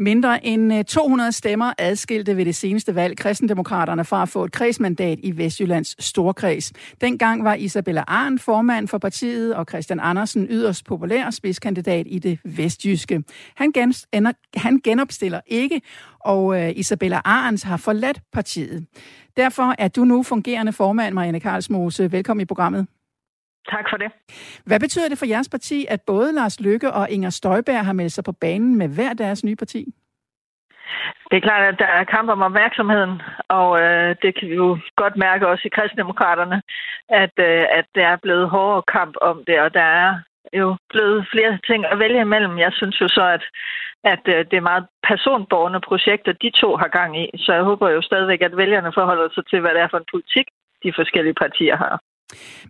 Mindre 0.00 0.46
end 0.46 0.74
øh, 0.74 0.84
200 0.84 1.32
stemmer 1.32 1.72
adskilte 1.78 2.36
ved 2.36 2.44
det 2.44 2.54
seneste 2.54 2.94
valg 2.94 3.16
kristendemokraterne 3.16 4.04
fra 4.04 4.22
at 4.22 4.28
få 4.28 4.44
et 4.44 4.52
kredsmandat 4.52 5.18
i 5.22 5.36
Vestjyllands 5.36 6.04
Storkreds. 6.04 6.72
Dengang 7.00 7.44
var 7.44 7.54
Isabella 7.54 8.04
Arn 8.08 8.38
formand 8.38 8.88
for 8.88 8.98
partiet, 8.98 9.54
og 9.54 9.66
Christian 9.68 10.00
Andersen 10.00 10.46
yderst 10.50 10.84
populær 10.84 11.30
spidskandidat 11.30 12.06
i 12.08 12.18
det 12.18 12.38
vestjyske. 12.44 13.22
Han, 13.56 13.72
gen, 13.72 13.94
han 14.56 14.80
genopstiller 14.84 15.40
ikke, 15.46 15.80
og 16.20 16.62
øh, 16.62 16.72
Isabella 16.76 17.20
Arns 17.24 17.62
har 17.62 17.76
forladt 17.76 18.20
partiet. 18.32 18.86
Derfor 19.36 19.74
er 19.78 19.88
du 19.88 20.04
nu 20.04 20.22
fungerende 20.22 20.72
formand, 20.72 21.14
Marianne 21.14 21.40
Karlsmose. 21.40 22.12
Velkommen 22.12 22.42
i 22.42 22.46
programmet. 22.46 22.86
Tak 23.70 23.86
for 23.90 23.96
det. 23.96 24.10
Hvad 24.64 24.80
betyder 24.80 25.08
det 25.08 25.18
for 25.18 25.26
jeres 25.26 25.48
parti, 25.48 25.86
at 25.88 26.00
både 26.06 26.32
Lars 26.32 26.60
Lykke 26.60 26.92
og 26.92 27.10
Inger 27.10 27.30
Støjberg 27.30 27.84
har 27.84 27.92
meldt 27.92 28.12
sig 28.12 28.24
på 28.24 28.32
banen 28.32 28.78
med 28.78 28.88
hver 28.88 29.12
deres 29.12 29.44
nye 29.44 29.56
parti? 29.56 29.94
Det 31.30 31.36
er 31.36 31.46
klart, 31.48 31.64
at 31.72 31.78
der 31.78 31.86
er 31.86 32.04
kamp 32.04 32.28
om 32.30 32.42
opmærksomheden, 32.42 33.22
og 33.48 33.80
øh, 33.82 34.16
det 34.22 34.30
kan 34.38 34.48
vi 34.48 34.54
jo 34.54 34.78
godt 34.96 35.16
mærke 35.16 35.48
også 35.48 35.62
i 35.66 35.74
kristendemokraterne, 35.76 36.62
at, 37.08 37.34
øh, 37.38 37.64
at 37.78 37.86
det 37.94 38.02
er 38.02 38.16
blevet 38.16 38.50
hårdere 38.50 38.82
kamp 38.96 39.14
om 39.20 39.44
det, 39.46 39.60
og 39.60 39.74
der 39.74 39.88
er 40.04 40.10
jo 40.52 40.76
blevet 40.92 41.28
flere 41.32 41.58
ting 41.68 41.86
at 41.86 41.98
vælge 41.98 42.20
imellem. 42.20 42.58
Jeg 42.58 42.72
synes 42.72 43.00
jo 43.00 43.08
så, 43.08 43.24
at, 43.36 43.44
at 44.04 44.22
øh, 44.34 44.44
det 44.50 44.56
er 44.56 44.70
meget 44.70 44.86
personborgende 45.08 45.80
projekter, 45.80 46.32
de 46.32 46.50
to 46.50 46.76
har 46.76 46.88
gang 46.88 47.10
i, 47.24 47.26
så 47.36 47.52
jeg 47.52 47.62
håber 47.62 47.90
jo 47.90 48.02
stadigvæk, 48.02 48.42
at 48.42 48.56
vælgerne 48.56 48.92
forholder 48.94 49.28
sig 49.34 49.46
til, 49.46 49.60
hvad 49.60 49.70
det 49.70 49.80
er 49.80 49.88
for 49.90 49.98
en 49.98 50.12
politik, 50.12 50.46
de 50.84 50.92
forskellige 50.98 51.40
partier 51.44 51.76
har. 51.76 52.00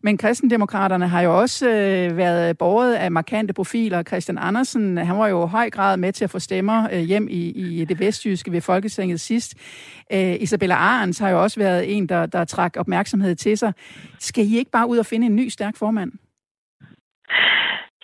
Men 0.03 0.19
kristendemokraterne 0.19 1.09
har 1.09 1.23
jo 1.23 1.39
også 1.39 1.69
øh, 1.69 2.17
været 2.17 2.59
borget 2.59 2.95
af 2.95 3.11
markante 3.11 3.55
profiler. 3.55 4.03
Christian 4.03 4.39
Andersen, 4.39 4.97
han 4.97 5.19
var 5.19 5.29
jo 5.29 5.47
i 5.47 5.49
høj 5.49 5.71
grad 5.71 5.97
med 5.97 6.13
til 6.13 6.25
at 6.25 6.31
få 6.31 6.39
stemmer 6.39 6.89
øh, 6.93 7.01
hjem 7.01 7.29
i, 7.31 7.51
i 7.81 7.85
det 7.85 8.01
vestjyske 8.01 8.53
ved 8.53 8.61
Folketinget 8.61 9.21
sidst. 9.21 9.55
Øh, 10.13 10.35
Isabella 10.41 10.75
Arens 10.75 11.19
har 11.19 11.31
jo 11.31 11.43
også 11.43 11.61
været 11.61 11.97
en, 11.97 12.07
der, 12.09 12.27
der 12.27 12.45
trak 12.45 12.77
opmærksomhed 12.77 13.35
til 13.35 13.59
sig. 13.59 13.73
Skal 14.19 14.45
I 14.45 14.59
ikke 14.59 14.71
bare 14.71 14.89
ud 14.89 14.99
og 14.99 15.07
finde 15.07 15.27
en 15.27 15.37
ny 15.37 15.49
stærk 15.49 15.77
formand? 15.77 16.13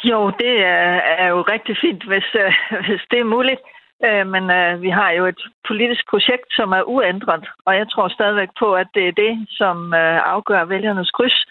Jo, 0.05 0.31
det 0.39 0.55
er, 0.65 1.01
er 1.19 1.29
jo 1.29 1.43
rigtig 1.43 1.77
fint, 1.81 2.07
hvis, 2.07 2.29
øh, 2.35 2.53
hvis 2.87 3.01
det 3.11 3.19
er 3.19 3.25
muligt. 3.25 3.61
Øh, 4.05 4.27
men 4.27 4.51
øh, 4.51 4.83
vi 4.83 4.91
har 4.91 5.11
jo 5.11 5.27
et 5.27 5.43
politisk 5.69 6.11
projekt, 6.11 6.49
som 6.51 6.73
er 6.73 6.83
uændret, 6.83 7.45
og 7.67 7.77
jeg 7.77 7.89
tror 7.91 8.09
stadigvæk 8.09 8.49
på, 8.59 8.75
at 8.75 8.89
det 8.95 9.09
er 9.09 9.13
det, 9.13 9.47
som 9.51 9.95
øh, 9.95 10.19
afgør 10.35 10.65
vælgernes 10.65 11.11
kryds, 11.11 11.45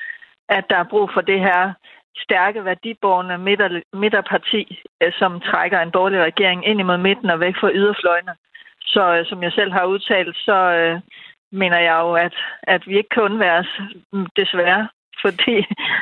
at 0.50 0.66
der 0.70 0.78
er 0.78 0.92
brug 0.92 1.10
for 1.14 1.22
det 1.22 1.40
her 1.40 1.74
stærke 2.18 2.66
værdiborgende 2.66 3.38
midter, 3.38 3.82
midterparti, 3.94 4.84
øh, 5.04 5.12
som 5.20 5.40
trækker 5.40 5.80
en 5.80 5.92
borgerlig 5.92 6.22
regering 6.22 6.68
ind 6.68 6.80
imod 6.80 6.98
midten 6.98 7.30
og 7.30 7.40
væk 7.40 7.56
fra 7.60 7.72
yderfløjene. 7.74 8.34
Så 8.82 9.04
øh, 9.16 9.26
som 9.26 9.44
jeg 9.44 9.52
selv 9.52 9.72
har 9.72 9.86
udtalt, 9.86 10.36
så 10.38 10.58
øh, 10.72 11.00
mener 11.52 11.80
jeg 11.80 11.98
jo, 12.02 12.14
at, 12.14 12.36
at 12.64 12.88
vi 12.88 12.98
ikke 12.98 13.10
kan 13.10 13.24
undværes, 13.24 13.68
desværre, 14.36 14.88
fordi 15.24 15.56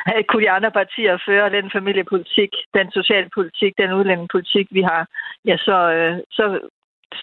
at 0.06 0.26
kunne 0.28 0.44
de 0.44 0.50
andre 0.50 0.70
partier 0.70 1.18
føre 1.28 1.50
den 1.56 1.70
familiepolitik, 1.76 2.50
den 2.78 2.86
socialpolitik, 2.98 3.72
den 3.82 3.92
udlændingepolitik, 3.98 4.66
vi 4.70 4.82
har, 4.90 5.02
ja, 5.44 5.56
så, 5.56 5.76
øh, 5.96 6.16
så 6.30 6.44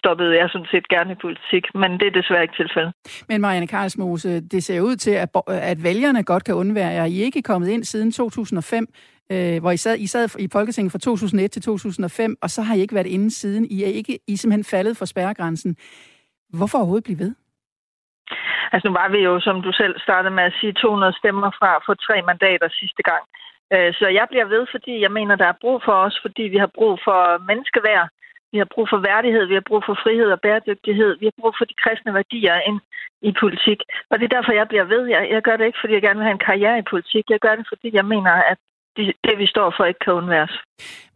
stoppede 0.00 0.36
jeg 0.38 0.48
sådan 0.50 0.66
set 0.70 0.88
gerne 0.88 1.12
i 1.12 1.22
politik, 1.26 1.64
men 1.74 1.90
det 2.00 2.06
er 2.06 2.20
desværre 2.20 2.42
ikke 2.42 2.56
tilfældet. 2.56 2.92
Men 3.28 3.40
Marianne 3.40 3.66
Karlsmose, 3.66 4.40
det 4.40 4.64
ser 4.64 4.80
ud 4.80 4.96
til, 4.96 5.10
at, 5.10 5.28
at 5.48 5.84
vælgerne 5.84 6.24
godt 6.24 6.44
kan 6.44 6.54
undvære 6.54 6.88
jer. 6.88 7.04
I 7.04 7.20
er 7.20 7.24
ikke 7.24 7.42
kommet 7.42 7.68
ind 7.68 7.84
siden 7.84 8.12
2005. 8.12 8.86
øh, 9.32 9.60
hvor 9.60 9.70
I 9.70 9.76
sad, 9.76 9.98
I 9.98 10.06
sad 10.06 10.38
i 10.38 10.48
Folketinget 10.52 10.92
fra 10.92 10.98
2001 10.98 11.50
til 11.50 11.62
2005, 11.62 12.36
og 12.42 12.50
så 12.50 12.62
har 12.62 12.74
I 12.74 12.80
ikke 12.80 12.94
været 12.94 13.06
inde 13.06 13.30
siden. 13.30 13.66
I 13.70 13.82
er 13.82 13.86
ikke 13.86 14.18
I 14.26 14.32
er 14.32 14.36
simpelthen 14.36 14.64
faldet 14.64 14.96
for 14.96 15.04
spærregrænsen. 15.04 15.76
Hvorfor 16.50 16.78
overhovedet 16.78 17.04
blive 17.04 17.18
ved? 17.18 17.34
Altså 18.72 18.88
nu 18.88 18.92
var 19.00 19.08
vi 19.08 19.20
jo, 19.28 19.40
som 19.40 19.62
du 19.62 19.72
selv 19.72 19.94
startede 20.00 20.34
med 20.34 20.44
at 20.44 20.56
sige, 20.60 20.72
200 20.72 21.12
stemmer 21.20 21.50
fra 21.58 21.70
for 21.86 21.94
tre 21.94 22.16
mandater 22.22 22.68
sidste 22.80 23.02
gang. 23.10 23.24
Øh, 23.72 23.94
så 23.98 24.06
jeg 24.18 24.26
bliver 24.30 24.44
ved, 24.54 24.66
fordi 24.70 25.00
jeg 25.00 25.12
mener, 25.18 25.34
der 25.36 25.48
er 25.50 25.60
brug 25.60 25.82
for 25.84 25.96
os, 26.06 26.16
fordi 26.24 26.42
vi 26.42 26.58
har 26.64 26.70
brug 26.78 26.98
for 27.06 27.20
menneskeværd, 27.48 28.08
vi 28.52 28.58
har 28.58 28.68
brug 28.74 28.86
for 28.92 29.00
værdighed, 29.10 29.44
vi 29.46 29.54
har 29.54 29.68
brug 29.70 29.82
for 29.86 29.96
frihed 30.02 30.30
og 30.36 30.40
bæredygtighed, 30.40 31.10
vi 31.20 31.26
har 31.26 31.36
brug 31.40 31.54
for 31.58 31.64
de 31.64 31.80
kristne 31.82 32.14
værdier 32.14 32.56
ind 32.68 32.80
i 33.28 33.30
politik. 33.40 33.80
Og 34.10 34.14
det 34.18 34.24
er 34.24 34.36
derfor, 34.36 34.52
jeg 34.52 34.68
bliver 34.68 34.84
ved. 34.84 35.02
Jeg, 35.14 35.22
jeg 35.30 35.42
gør 35.42 35.56
det 35.56 35.66
ikke, 35.66 35.80
fordi 35.80 35.94
jeg 35.94 36.02
gerne 36.02 36.18
vil 36.18 36.28
have 36.28 36.38
en 36.38 36.48
karriere 36.50 36.78
i 36.78 36.90
politik. 36.92 37.24
Jeg 37.30 37.40
gør 37.40 37.54
det, 37.56 37.66
fordi 37.72 37.88
jeg 37.98 38.04
mener, 38.04 38.32
at 38.52 38.58
det, 38.96 39.12
det 39.24 39.38
vi 39.38 39.46
står 39.46 39.74
for, 39.76 39.84
ikke 39.84 40.00
kan 40.04 40.12
undværes. 40.12 40.52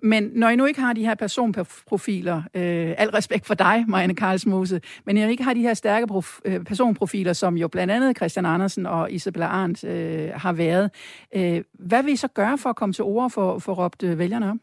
Men 0.02 0.30
når 0.34 0.48
I 0.48 0.56
nu 0.56 0.64
ikke 0.64 0.80
har 0.80 0.92
de 0.92 1.06
her 1.06 1.14
personprofiler, 1.14 2.36
øh, 2.36 2.94
al 2.98 3.10
respekt 3.10 3.46
for 3.46 3.54
dig, 3.54 3.84
Marianne 3.88 4.14
Karlsmose, 4.14 4.80
men 5.04 5.16
når 5.16 5.22
I 5.22 5.30
ikke 5.30 5.44
har 5.44 5.54
de 5.54 5.62
her 5.62 5.74
stærke 5.74 6.06
prof, 6.06 6.38
øh, 6.44 6.64
personprofiler, 6.64 7.32
som 7.32 7.56
jo 7.56 7.68
blandt 7.68 7.92
andet 7.92 8.16
Christian 8.16 8.46
Andersen 8.46 8.86
og 8.86 9.12
Isabella 9.12 9.46
Arndt 9.46 9.84
øh, 9.84 10.30
har 10.34 10.52
været, 10.52 10.90
øh, 11.36 11.64
hvad 11.72 12.02
vil 12.02 12.12
I 12.12 12.16
så 12.16 12.28
gøre 12.28 12.58
for 12.58 12.70
at 12.70 12.76
komme 12.76 12.92
til 12.92 13.04
ord 13.04 13.30
for, 13.30 13.58
for 13.58 13.74
råbt 13.74 14.02
øh, 14.02 14.18
vælgerne 14.18 14.50
om? 14.50 14.60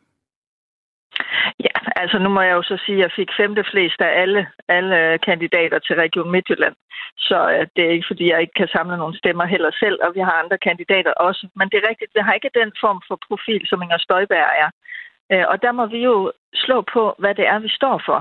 Ja, 1.60 1.73
altså 1.96 2.18
nu 2.20 2.30
må 2.30 2.42
jeg 2.42 2.54
jo 2.54 2.64
så 2.64 2.78
sige, 2.86 2.98
at 2.98 3.04
jeg 3.04 3.12
fik 3.16 3.30
femte 3.40 3.64
flest 3.72 4.02
af 4.02 4.22
alle, 4.22 4.48
alle 4.68 4.96
øh, 5.00 5.20
kandidater 5.20 5.80
til 5.80 5.96
Region 5.96 6.32
Midtjylland. 6.32 6.76
Så 7.18 7.38
øh, 7.54 7.68
det 7.76 7.86
er 7.86 7.90
ikke, 7.96 8.10
fordi 8.10 8.32
jeg 8.32 8.42
ikke 8.42 8.58
kan 8.62 8.68
samle 8.76 8.98
nogle 8.98 9.18
stemmer 9.18 9.46
heller 9.46 9.72
selv, 9.80 9.98
og 10.06 10.16
vi 10.16 10.20
har 10.20 10.42
andre 10.44 10.58
kandidater 10.58 11.12
også. 11.12 11.48
Men 11.56 11.70
det 11.70 11.78
er 11.78 11.90
rigtigt, 11.90 12.12
vi 12.16 12.22
har 12.22 12.34
ikke 12.34 12.60
den 12.62 12.72
form 12.84 13.02
for 13.08 13.20
profil, 13.28 13.62
som 13.68 13.82
Inger 13.82 13.98
Støjberg 13.98 14.50
er. 14.64 14.70
Øh, 15.32 15.46
og 15.52 15.62
der 15.62 15.72
må 15.72 15.86
vi 15.86 16.00
jo 16.10 16.32
slå 16.54 16.78
på, 16.94 17.16
hvad 17.18 17.36
det 17.36 17.48
er, 17.48 17.60
vi 17.60 17.70
står 17.70 18.02
for. 18.06 18.20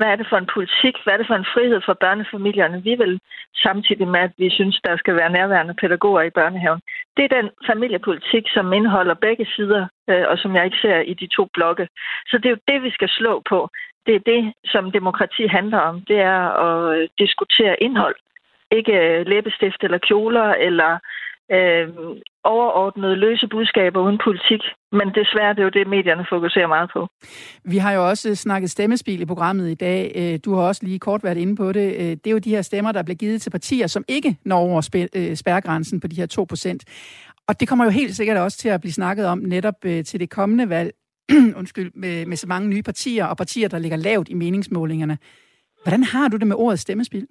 Hvad 0.00 0.10
er 0.12 0.16
det 0.16 0.30
for 0.30 0.38
en 0.38 0.52
politik? 0.56 0.94
Hvad 1.02 1.12
er 1.14 1.20
det 1.20 1.30
for 1.30 1.38
en 1.38 1.52
frihed 1.54 1.80
for 1.86 1.94
børnefamilierne? 2.04 2.82
Vi 2.88 2.94
vil 3.02 3.20
samtidig 3.66 4.08
med, 4.08 4.20
at 4.20 4.32
vi 4.38 4.50
synes, 4.50 4.80
der 4.84 4.96
skal 4.96 5.14
være 5.16 5.34
nærværende 5.38 5.74
pædagoger 5.80 6.22
i 6.22 6.36
børnehaven. 6.38 6.80
Det 7.16 7.24
er 7.24 7.36
den 7.38 7.48
familiepolitik, 7.70 8.44
som 8.54 8.72
indeholder 8.72 9.14
begge 9.14 9.46
sider, 9.54 9.82
øh, 10.10 10.24
og 10.30 10.38
som 10.38 10.56
jeg 10.56 10.64
ikke 10.64 10.82
ser 10.84 10.98
i 11.00 11.14
de 11.14 11.26
to 11.36 11.44
blokke. 11.54 11.88
Så 12.26 12.38
det 12.38 12.46
er 12.46 12.56
jo 12.56 12.66
det, 12.68 12.82
vi 12.82 12.90
skal 12.90 13.08
slå 13.08 13.42
på. 13.48 13.68
Det 14.06 14.14
er 14.14 14.28
det, 14.32 14.42
som 14.64 14.92
demokrati 14.92 15.46
handler 15.46 15.78
om. 15.78 16.00
Det 16.00 16.18
er 16.20 16.42
at 16.66 16.98
øh, 16.98 17.08
diskutere 17.18 17.82
indhold. 17.82 18.16
Ikke 18.70 18.94
øh, 19.04 19.26
læbestift 19.26 19.84
eller 19.84 19.98
kjoler 19.98 20.48
eller 20.66 20.98
øh, 21.52 21.88
overordnede 22.44 23.16
løse 23.16 23.48
budskaber 23.48 24.00
uden 24.00 24.18
politik. 24.24 24.62
Men 24.92 25.08
desværre 25.08 25.54
det 25.54 25.60
er 25.60 25.64
jo 25.64 25.76
det, 25.78 25.86
medierne 25.86 26.26
fokuserer 26.28 26.66
meget 26.66 26.90
på. 26.92 27.08
Vi 27.64 27.78
har 27.78 27.92
jo 27.92 28.08
også 28.08 28.34
snakket 28.34 28.70
stemmespil 28.70 29.20
i 29.20 29.26
programmet 29.26 29.70
i 29.70 29.74
dag. 29.74 30.12
Øh, 30.16 30.38
du 30.44 30.54
har 30.54 30.62
også 30.62 30.84
lige 30.84 30.98
kort 30.98 31.24
været 31.24 31.38
inde 31.38 31.56
på 31.56 31.72
det. 31.72 31.94
Øh, 31.94 32.10
det 32.10 32.26
er 32.26 32.30
jo 32.30 32.38
de 32.38 32.50
her 32.50 32.62
stemmer, 32.62 32.92
der 32.92 33.02
bliver 33.02 33.16
givet 33.16 33.42
til 33.42 33.50
partier, 33.50 33.86
som 33.86 34.04
ikke 34.08 34.36
når 34.44 34.58
over 34.58 35.08
øh, 35.14 35.36
spærregrænsen 35.36 36.00
på 36.00 36.08
de 36.08 36.16
her 36.16 36.26
2 36.26 36.44
procent. 36.44 36.84
Og 37.48 37.60
det 37.60 37.68
kommer 37.68 37.84
jo 37.84 37.90
helt 37.90 38.16
sikkert 38.16 38.36
også 38.36 38.58
til 38.58 38.68
at 38.68 38.80
blive 38.80 38.92
snakket 38.92 39.26
om 39.26 39.38
netop 39.38 39.74
til 39.82 40.20
det 40.20 40.30
kommende 40.30 40.68
valg. 40.68 40.92
Undskyld, 41.58 41.90
med, 41.94 42.26
med 42.26 42.36
så 42.36 42.46
mange 42.46 42.68
nye 42.68 42.82
partier 42.82 43.24
og 43.24 43.36
partier, 43.36 43.68
der 43.68 43.78
ligger 43.78 43.96
lavt 43.96 44.28
i 44.28 44.34
meningsmålingerne. 44.34 45.18
Hvordan 45.82 46.04
har 46.04 46.28
du 46.28 46.36
det 46.36 46.46
med 46.46 46.56
ordet 46.56 46.78
stemmespil? 46.78 47.26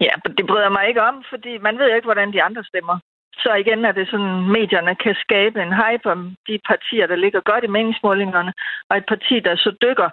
Ja, 0.00 0.12
det 0.38 0.46
bryder 0.46 0.68
mig 0.68 0.88
ikke 0.88 1.02
om, 1.02 1.24
fordi 1.30 1.58
man 1.58 1.78
ved 1.78 1.88
jo 1.88 1.94
ikke, 1.94 2.10
hvordan 2.10 2.32
de 2.32 2.42
andre 2.42 2.64
stemmer. 2.64 2.98
Så 3.42 3.54
igen 3.54 3.84
er 3.84 3.92
det 3.92 4.08
sådan, 4.10 4.34
medierne 4.58 4.94
kan 4.94 5.14
skabe 5.24 5.62
en 5.62 5.74
hype 5.80 6.06
om 6.14 6.20
de 6.48 6.58
partier, 6.70 7.06
der 7.06 7.16
ligger 7.16 7.40
godt 7.40 7.64
i 7.64 7.74
meningsmålingerne, 7.76 8.52
og 8.90 8.96
et 8.96 9.06
parti, 9.08 9.40
der 9.40 9.56
så 9.56 9.70
dykker, 9.82 10.10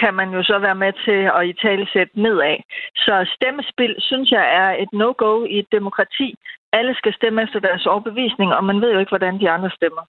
kan 0.00 0.14
man 0.14 0.30
jo 0.36 0.42
så 0.42 0.58
være 0.58 0.74
med 0.74 0.92
til 1.04 1.20
at 1.36 1.46
i 1.46 1.52
tale 1.52 1.86
sætte 1.92 2.20
nedad. 2.22 2.56
Så 2.96 3.14
stemmespil, 3.36 3.94
synes 3.98 4.30
jeg, 4.30 4.44
er 4.62 4.70
et 4.82 4.92
no-go 4.92 5.44
i 5.44 5.58
et 5.58 5.72
demokrati. 5.72 6.34
Alle 6.72 6.94
skal 6.94 7.14
stemme 7.14 7.42
efter 7.42 7.60
deres 7.60 7.86
overbevisning, 7.86 8.54
og 8.54 8.64
man 8.64 8.80
ved 8.80 8.92
jo 8.92 8.98
ikke, 8.98 9.14
hvordan 9.14 9.40
de 9.40 9.50
andre 9.50 9.70
stemmer. 9.70 10.02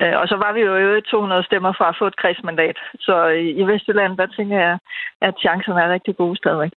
Øh, 0.00 0.14
og 0.20 0.28
så 0.28 0.36
var 0.36 0.52
vi 0.52 0.60
jo 0.60 0.96
i 0.96 1.00
200 1.00 1.44
stemmer 1.44 1.72
fra 1.72 1.88
at 1.88 1.96
få 1.98 2.06
et 2.06 2.16
kredsmandat. 2.16 2.78
Så 3.00 3.26
i 3.60 3.62
Vestjylland, 3.62 4.16
der 4.16 4.26
tænker 4.26 4.58
jeg, 4.58 4.78
at 5.20 5.34
chancerne 5.44 5.80
er 5.82 5.92
rigtig 5.92 6.16
gode 6.16 6.36
stadigvæk. 6.36 6.72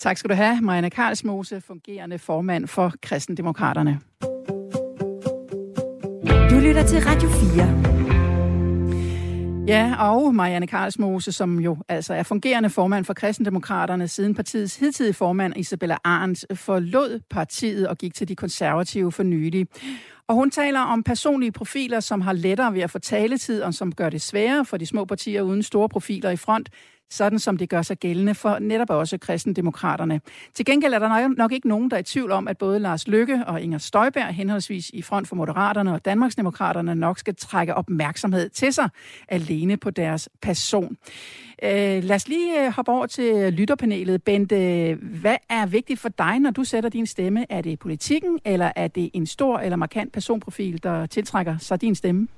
Tak 0.00 0.16
skal 0.16 0.30
du 0.30 0.34
have, 0.34 0.60
Marianne 0.60 0.90
Karlsmose, 0.90 1.60
fungerende 1.60 2.18
formand 2.18 2.66
for 2.66 2.92
Kristendemokraterne. 3.02 4.00
Du 6.50 6.58
lytter 6.58 6.86
til 6.86 6.98
Radio 7.06 7.28
4. 7.28 7.90
Ja, 9.66 9.94
og 9.98 10.34
Marianne 10.34 10.66
Karlsmose, 10.66 11.32
som 11.32 11.58
jo 11.58 11.76
altså 11.88 12.14
er 12.14 12.22
fungerende 12.22 12.70
formand 12.70 13.04
for 13.04 13.14
Kristendemokraterne, 13.14 14.08
siden 14.08 14.34
partiets 14.34 14.76
hidtidige 14.76 15.14
formand 15.14 15.56
Isabella 15.56 15.96
Arndt 16.04 16.44
forlod 16.54 17.20
partiet 17.30 17.88
og 17.88 17.98
gik 17.98 18.14
til 18.14 18.28
de 18.28 18.36
konservative 18.36 19.12
for 19.12 19.22
nylig. 19.22 19.66
Og 20.28 20.34
hun 20.34 20.50
taler 20.50 20.80
om 20.80 21.02
personlige 21.02 21.52
profiler, 21.52 22.00
som 22.00 22.20
har 22.20 22.32
lettere 22.32 22.74
ved 22.74 22.80
at 22.80 22.90
få 22.90 22.98
taletid, 22.98 23.62
og 23.62 23.74
som 23.74 23.94
gør 23.94 24.10
det 24.10 24.22
sværere 24.22 24.64
for 24.64 24.76
de 24.76 24.86
små 24.86 25.04
partier 25.04 25.42
uden 25.42 25.62
store 25.62 25.88
profiler 25.88 26.30
i 26.30 26.36
front, 26.36 26.68
sådan 27.10 27.38
som 27.38 27.56
det 27.56 27.68
gør 27.68 27.82
sig 27.82 27.96
gældende 27.96 28.34
for 28.34 28.58
netop 28.58 28.90
også 28.90 29.18
kristendemokraterne. 29.18 30.20
Til 30.54 30.64
gengæld 30.64 30.94
er 30.94 30.98
der 30.98 31.28
nok 31.28 31.52
ikke 31.52 31.68
nogen, 31.68 31.90
der 31.90 31.96
er 31.96 32.00
i 32.00 32.02
tvivl 32.02 32.30
om, 32.30 32.48
at 32.48 32.58
både 32.58 32.78
Lars 32.78 33.08
Lykke 33.08 33.44
og 33.46 33.60
Inger 33.60 33.78
Støjberg, 33.78 34.34
henholdsvis 34.34 34.90
i 34.90 35.02
front 35.02 35.28
for 35.28 35.36
Moderaterne 35.36 35.92
og 35.92 36.04
Danmarksdemokraterne, 36.04 36.94
nok 36.94 37.18
skal 37.18 37.36
trække 37.36 37.74
opmærksomhed 37.74 38.48
til 38.48 38.72
sig 38.72 38.88
alene 39.28 39.76
på 39.76 39.90
deres 39.90 40.28
person. 40.42 40.96
Øh, 41.62 42.04
lad 42.04 42.16
os 42.16 42.28
lige 42.28 42.64
øh, 42.64 42.72
hoppe 42.72 42.92
over 42.92 43.06
til 43.06 43.52
lytterpanelet. 43.52 44.22
Bente, 44.22 44.94
hvad 44.94 45.36
er 45.48 45.66
vigtigt 45.66 46.00
for 46.00 46.08
dig, 46.08 46.38
når 46.38 46.50
du 46.50 46.64
sætter 46.64 46.90
din 46.90 47.06
stemme? 47.06 47.46
Er 47.52 47.60
det 47.60 47.78
politikken, 47.78 48.38
eller 48.44 48.72
er 48.76 48.88
det 48.88 49.10
en 49.12 49.26
stor 49.26 49.58
eller 49.58 49.76
markant 49.76 50.12
personprofil, 50.12 50.82
der 50.82 51.06
tiltrækker 51.06 51.58
sig 51.58 51.80
din 51.80 51.94
stemme? 51.94 52.28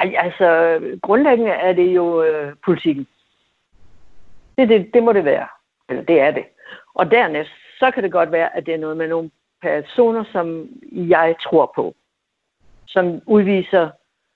Ej, 0.00 0.14
altså, 0.18 0.80
grundlæggende 1.02 1.50
er 1.50 1.72
det 1.72 1.94
jo 1.94 2.22
øh, 2.22 2.54
politikken. 2.64 3.06
Det, 4.58 4.68
det, 4.68 4.94
det 4.94 5.02
må 5.02 5.12
det 5.12 5.24
være. 5.24 5.46
Eller 5.88 6.02
det 6.02 6.20
er 6.20 6.30
det. 6.30 6.44
Og 6.94 7.10
dernæst, 7.10 7.50
så 7.78 7.90
kan 7.90 8.02
det 8.02 8.12
godt 8.12 8.32
være, 8.32 8.56
at 8.56 8.66
det 8.66 8.74
er 8.74 8.78
noget 8.78 8.96
med 8.96 9.08
nogle 9.08 9.30
personer, 9.62 10.24
som 10.32 10.68
jeg 10.92 11.34
tror 11.42 11.72
på. 11.74 11.94
Som 12.86 13.20
udviser 13.26 13.90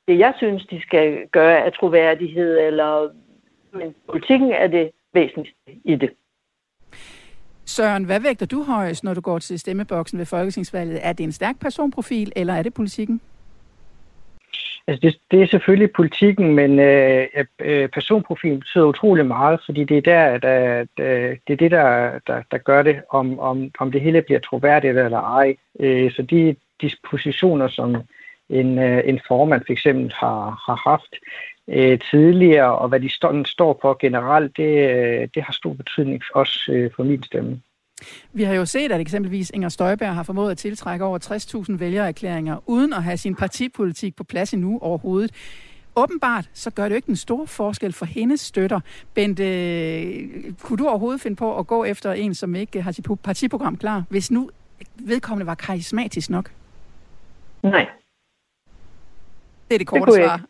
det, 0.09 0.19
jeg 0.19 0.35
synes, 0.37 0.67
de 0.67 0.81
skal 0.81 1.27
gøre 1.27 1.65
af 1.65 1.73
troværdighed, 1.73 2.59
eller 2.59 3.09
men 3.73 3.95
politikken 4.09 4.53
er 4.53 4.67
det 4.67 4.91
væsentligste 5.13 5.61
i 5.85 5.95
det. 5.95 6.11
Søren, 7.65 8.05
hvad 8.05 8.21
vægter 8.21 8.47
du 8.47 8.63
højst, 8.63 9.05
når 9.05 9.15
du 9.15 9.21
går 9.21 9.39
til 9.39 9.59
stemmeboksen 9.59 10.19
ved 10.19 10.27
Folketingsvalget? 10.27 10.99
Er 11.03 11.13
det 11.13 11.25
en 11.25 11.33
stærk 11.33 11.61
personprofil, 11.61 12.33
eller 12.37 12.55
er 12.55 12.63
det 12.63 12.75
politikken? 12.75 13.21
Altså 14.89 15.01
det, 15.03 15.19
det 15.31 15.43
er 15.43 15.47
selvfølgelig 15.47 15.93
politikken, 15.93 16.55
men 16.55 16.79
øh, 16.79 17.27
øh, 17.61 17.89
personprofilen 17.89 18.61
betyder 18.61 18.85
utrolig 18.85 19.27
meget, 19.27 19.61
fordi 19.65 19.85
det 19.85 19.97
er 19.97 20.01
der, 20.01 20.25
at, 20.25 20.45
at, 20.45 21.05
at 21.05 21.39
det 21.47 21.53
er 21.53 21.57
det, 21.57 21.71
der, 21.71 22.19
der, 22.27 22.43
der 22.51 22.59
gør 22.59 22.83
det, 22.83 23.03
om, 23.11 23.39
om, 23.39 23.71
om 23.79 23.93
det 23.93 24.01
hele 24.01 24.23
bliver 24.23 24.41
troværdigt 24.41 24.99
eller 24.99 25.21
ej. 25.21 25.57
Øh, 25.81 26.13
så 26.13 26.23
de 26.23 26.57
dispositioner, 26.81 27.69
som 27.69 27.97
en, 28.49 28.79
øh, 28.79 29.03
en 29.05 29.21
formand 29.29 29.63
for 29.67 29.73
eksempel 29.73 30.13
har, 30.17 30.63
har 30.67 30.91
haft 30.91 31.17
øh, 31.69 31.99
tidligere, 32.11 32.79
og 32.79 32.89
hvad 32.89 33.01
de 33.01 33.09
står, 33.09 33.45
står 33.45 33.79
for 33.83 33.97
generelt, 34.01 34.57
det, 34.57 34.91
øh, 34.91 35.29
det 35.35 35.43
har 35.43 35.53
stor 35.53 35.73
betydning 35.73 36.23
også 36.35 36.73
øh, 36.73 36.91
for 36.97 37.05
min 37.05 37.23
stemme. 37.23 37.61
Vi 38.33 38.43
har 38.43 38.55
jo 38.55 38.67
set, 38.67 38.93
at 38.93 39.01
eksempelvis 39.01 39.51
Inger 39.55 39.69
Støjberg 39.69 40.15
har 40.15 40.23
formået 40.23 40.51
at 40.51 40.59
tiltrække 40.59 41.05
over 41.05 41.19
60.000 41.69 41.77
vælgererklæringer, 41.77 42.57
uden 42.67 42.93
at 42.93 43.03
have 43.03 43.17
sin 43.17 43.35
partipolitik 43.35 44.17
på 44.17 44.25
plads 44.25 44.55
endnu 44.55 44.79
overhovedet. 44.83 45.31
Åbenbart, 45.97 46.51
så 46.53 46.71
gør 46.71 46.83
det 46.83 46.91
jo 46.91 46.97
ikke 46.97 47.07
den 47.07 47.17
store 47.17 47.47
forskel 47.47 47.93
for 47.93 48.07
hendes 48.07 48.41
støtter. 48.41 48.81
Bente, 49.15 49.45
kunne 50.63 50.77
du 50.77 50.89
overhovedet 50.89 51.21
finde 51.21 51.37
på 51.37 51.59
at 51.59 51.67
gå 51.67 51.85
efter 51.85 52.13
en, 52.13 52.35
som 52.35 52.55
ikke 52.55 52.83
har 52.83 52.93
sit 52.93 53.07
partiprogram 53.23 53.77
klar, 53.77 54.05
hvis 54.11 54.31
nu 54.31 54.51
vedkommende 54.95 55.47
var 55.47 55.55
karismatisk 55.55 56.31
nok? 56.31 56.53
Nej. 57.63 57.87
Det 59.69 59.75
er 59.75 59.79
det 59.79 59.87
korte 59.87 60.13
det 60.13 60.25
svar. 60.25 60.41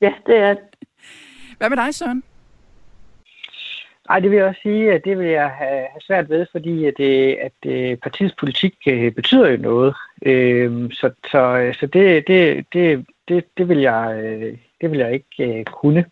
ja, 0.00 0.12
det 0.26 0.36
er 0.36 0.56
Hvad 1.58 1.70
med 1.70 1.76
dig, 1.76 1.94
Søren? 1.94 2.22
Nej, 4.08 4.20
det 4.20 4.30
vil 4.30 4.36
jeg 4.36 4.46
også 4.46 4.60
sige, 4.62 4.92
at 4.92 5.04
det 5.04 5.18
vil 5.18 5.26
jeg 5.26 5.50
have, 5.50 5.86
svært 6.00 6.28
ved, 6.28 6.46
fordi 6.52 6.84
at, 6.84 6.94
det, 6.96 7.34
at 7.34 7.52
øh, 7.66 7.96
partiets 7.96 8.34
politik 8.34 8.74
øh, 8.88 9.12
betyder 9.12 9.48
jo 9.48 9.56
noget. 9.56 9.94
Øh, 10.22 10.92
så 10.92 11.10
så, 11.30 11.38
øh, 11.38 11.74
så 11.74 11.86
det, 11.86 12.26
det, 12.26 12.66
det, 12.72 13.06
det, 13.28 13.44
det, 13.58 13.68
vil 13.68 13.78
jeg, 13.78 14.22
det 14.80 14.90
vil 14.90 14.98
jeg 14.98 15.12
ikke 15.12 15.64
kunne 15.64 16.04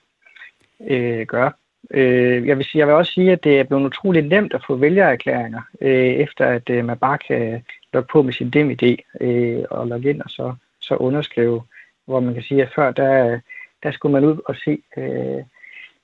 gøre. 1.27 1.53
jeg, 1.95 2.59
vil 2.59 2.65
sige, 2.65 2.79
jeg 2.79 2.87
vil 2.87 2.95
også 2.95 3.13
sige, 3.13 3.33
at 3.33 3.45
det 3.45 3.61
er 3.61 3.65
blevet 3.65 3.87
utrolig 3.87 4.23
nemt 4.23 4.55
at 4.55 4.65
få 4.67 4.77
vælgererklæringer, 4.77 5.63
efter 5.81 6.47
at 6.47 6.85
man 6.85 6.99
bare 6.99 7.19
kan 7.19 7.65
logge 7.93 8.09
på 8.13 8.23
med 8.23 8.33
sin 8.33 8.51
DemID 8.51 8.97
øh, 9.21 9.65
og 9.71 9.87
logge 9.87 10.11
ind 10.11 10.23
og 10.23 10.31
så, 10.31 10.55
så 10.81 10.95
underskrive, 10.97 11.63
hvor 12.07 12.21
man 12.21 12.35
kan 12.35 12.43
sige, 12.43 12.63
at 12.63 12.73
før 12.75 12.91
der, 12.91 13.41
der 13.83 13.91
skulle 13.91 14.13
man 14.13 14.25
ud 14.25 14.39
og 14.47 14.57
se 14.57 14.79
øh, 14.97 15.43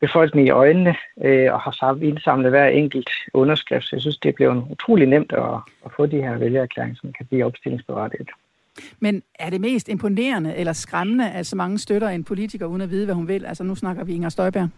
befolkningen 0.01 0.47
i 0.47 0.51
øjnene 0.51 0.95
øh, 1.25 1.53
og 1.53 1.61
har 1.61 1.99
indsamlet 2.03 2.51
hver 2.51 2.67
enkelt 2.69 3.11
underskrift. 3.35 3.85
Så 3.85 3.97
jeg 3.97 4.01
synes, 4.01 4.19
det 4.19 4.35
bliver 4.35 4.71
utrolig 4.71 5.07
nemt 5.07 5.33
at, 5.33 5.55
at 5.85 5.93
få 5.97 6.07
de 6.07 6.23
her 6.23 6.39
vælgererklæringer, 6.39 6.97
som 7.01 7.13
kan 7.13 7.27
blive 7.27 7.45
opstillingsberettiget. 7.45 8.29
Men 9.01 9.23
er 9.39 9.51
det 9.51 9.61
mest 9.61 9.89
imponerende 9.89 10.57
eller 10.57 10.73
skræmmende, 10.73 11.31
at 11.31 11.47
så 11.47 11.57
mange 11.57 11.79
støtter 11.79 12.09
en 12.09 12.25
politiker 12.25 12.67
uden 12.67 12.83
at 12.83 12.91
vide, 12.91 13.05
hvad 13.05 13.15
hun 13.15 13.29
vil? 13.29 13.47
Altså 13.47 13.65
nu 13.65 13.75
snakker 13.75 14.05
vi 14.05 14.15
Inger 14.15 14.29
Støjberg. 14.29 14.69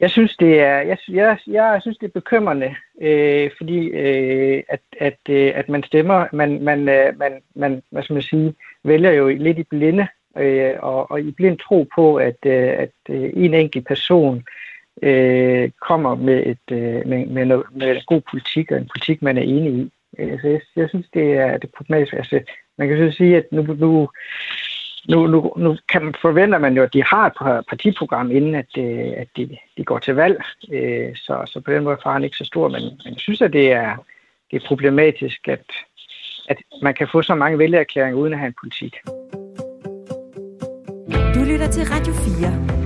Jeg 0.00 0.10
synes, 0.10 0.36
det 0.36 0.60
er, 0.60 0.80
jeg, 0.80 0.98
jeg, 1.08 1.38
jeg 1.46 1.78
synes, 1.82 1.98
det 1.98 2.06
er 2.06 2.20
bekymrende, 2.20 2.74
øh, 3.02 3.50
fordi 3.56 3.88
øh, 3.88 4.62
at, 4.68 4.80
at, 5.00 5.18
øh, 5.28 5.52
at 5.54 5.68
man 5.68 5.82
stemmer, 5.82 6.26
man, 6.32 6.62
man, 6.62 6.88
øh, 6.88 7.18
man, 7.18 7.32
man, 7.54 7.82
hvad 7.90 8.02
skal 8.02 8.14
man 8.14 8.22
sige, 8.22 8.54
vælger 8.84 9.10
jo 9.10 9.28
lidt 9.28 9.58
i 9.58 9.62
blinde, 9.62 10.06
øh, 10.36 10.74
og, 10.78 11.10
og 11.10 11.20
i 11.20 11.30
blind 11.30 11.58
tro 11.58 11.88
på, 11.94 12.16
at, 12.16 12.36
øh, 12.46 12.68
at 12.78 12.92
øh, 13.08 13.30
en 13.34 13.54
enkelt 13.54 13.86
person 13.86 14.44
øh, 15.02 15.70
kommer 15.80 16.14
med, 16.14 16.46
et, 16.46 16.76
øh, 16.76 17.08
med, 17.08 17.26
med, 17.26 17.44
noget, 17.44 17.64
med 17.72 17.96
en 17.96 18.02
god 18.06 18.20
politik, 18.30 18.70
og 18.70 18.78
en 18.78 18.90
politik, 18.94 19.22
man 19.22 19.38
er 19.38 19.42
enig 19.42 19.72
i. 19.72 19.90
Altså, 20.18 20.48
jeg, 20.48 20.60
jeg 20.76 20.88
synes, 20.88 21.06
det 21.14 21.32
er, 21.32 21.52
det 21.52 21.64
er 21.64 21.76
problematisk. 21.76 22.12
Altså, 22.12 22.40
man 22.78 22.88
kan 22.88 23.10
så 23.10 23.16
sige, 23.16 23.36
at 23.36 23.44
nu, 23.52 23.62
nu, 23.62 24.08
nu, 25.08 25.26
nu, 25.26 25.52
nu 25.56 25.76
kan 25.88 26.04
man, 26.04 26.14
forventer 26.20 26.58
man 26.58 26.76
jo, 26.76 26.82
at 26.82 26.92
de 26.92 27.02
har 27.04 27.26
et 27.26 27.66
partiprogram, 27.66 28.30
inden 28.30 28.54
at, 28.54 28.78
øh, 28.78 29.12
at 29.16 29.28
de, 29.36 29.58
de 29.76 29.84
går 29.84 29.98
til 29.98 30.14
valg. 30.14 30.42
Øh, 30.72 31.16
så, 31.16 31.42
så 31.46 31.60
på 31.60 31.72
den 31.72 31.84
måde 31.84 31.96
er 31.96 32.02
faren 32.02 32.24
ikke 32.24 32.36
så 32.36 32.44
stor, 32.44 32.68
men, 32.68 32.82
men 32.82 33.12
jeg 33.12 33.20
synes, 33.20 33.42
at 33.42 33.52
det 33.52 33.72
er, 33.72 33.96
det 34.50 34.62
er 34.62 34.66
problematisk, 34.66 35.48
at, 35.48 35.64
at 36.48 36.56
man 36.82 36.94
kan 36.94 37.08
få 37.12 37.22
så 37.22 37.34
mange 37.34 37.58
vælgererklæringer 37.58 38.18
uden 38.18 38.32
at 38.32 38.38
have 38.38 38.46
en 38.46 38.54
politik. 38.60 38.96
Du 41.42 41.46
lytter 41.46 41.70
til 41.70 41.84
Radio 41.84 42.14
4. 42.14 42.81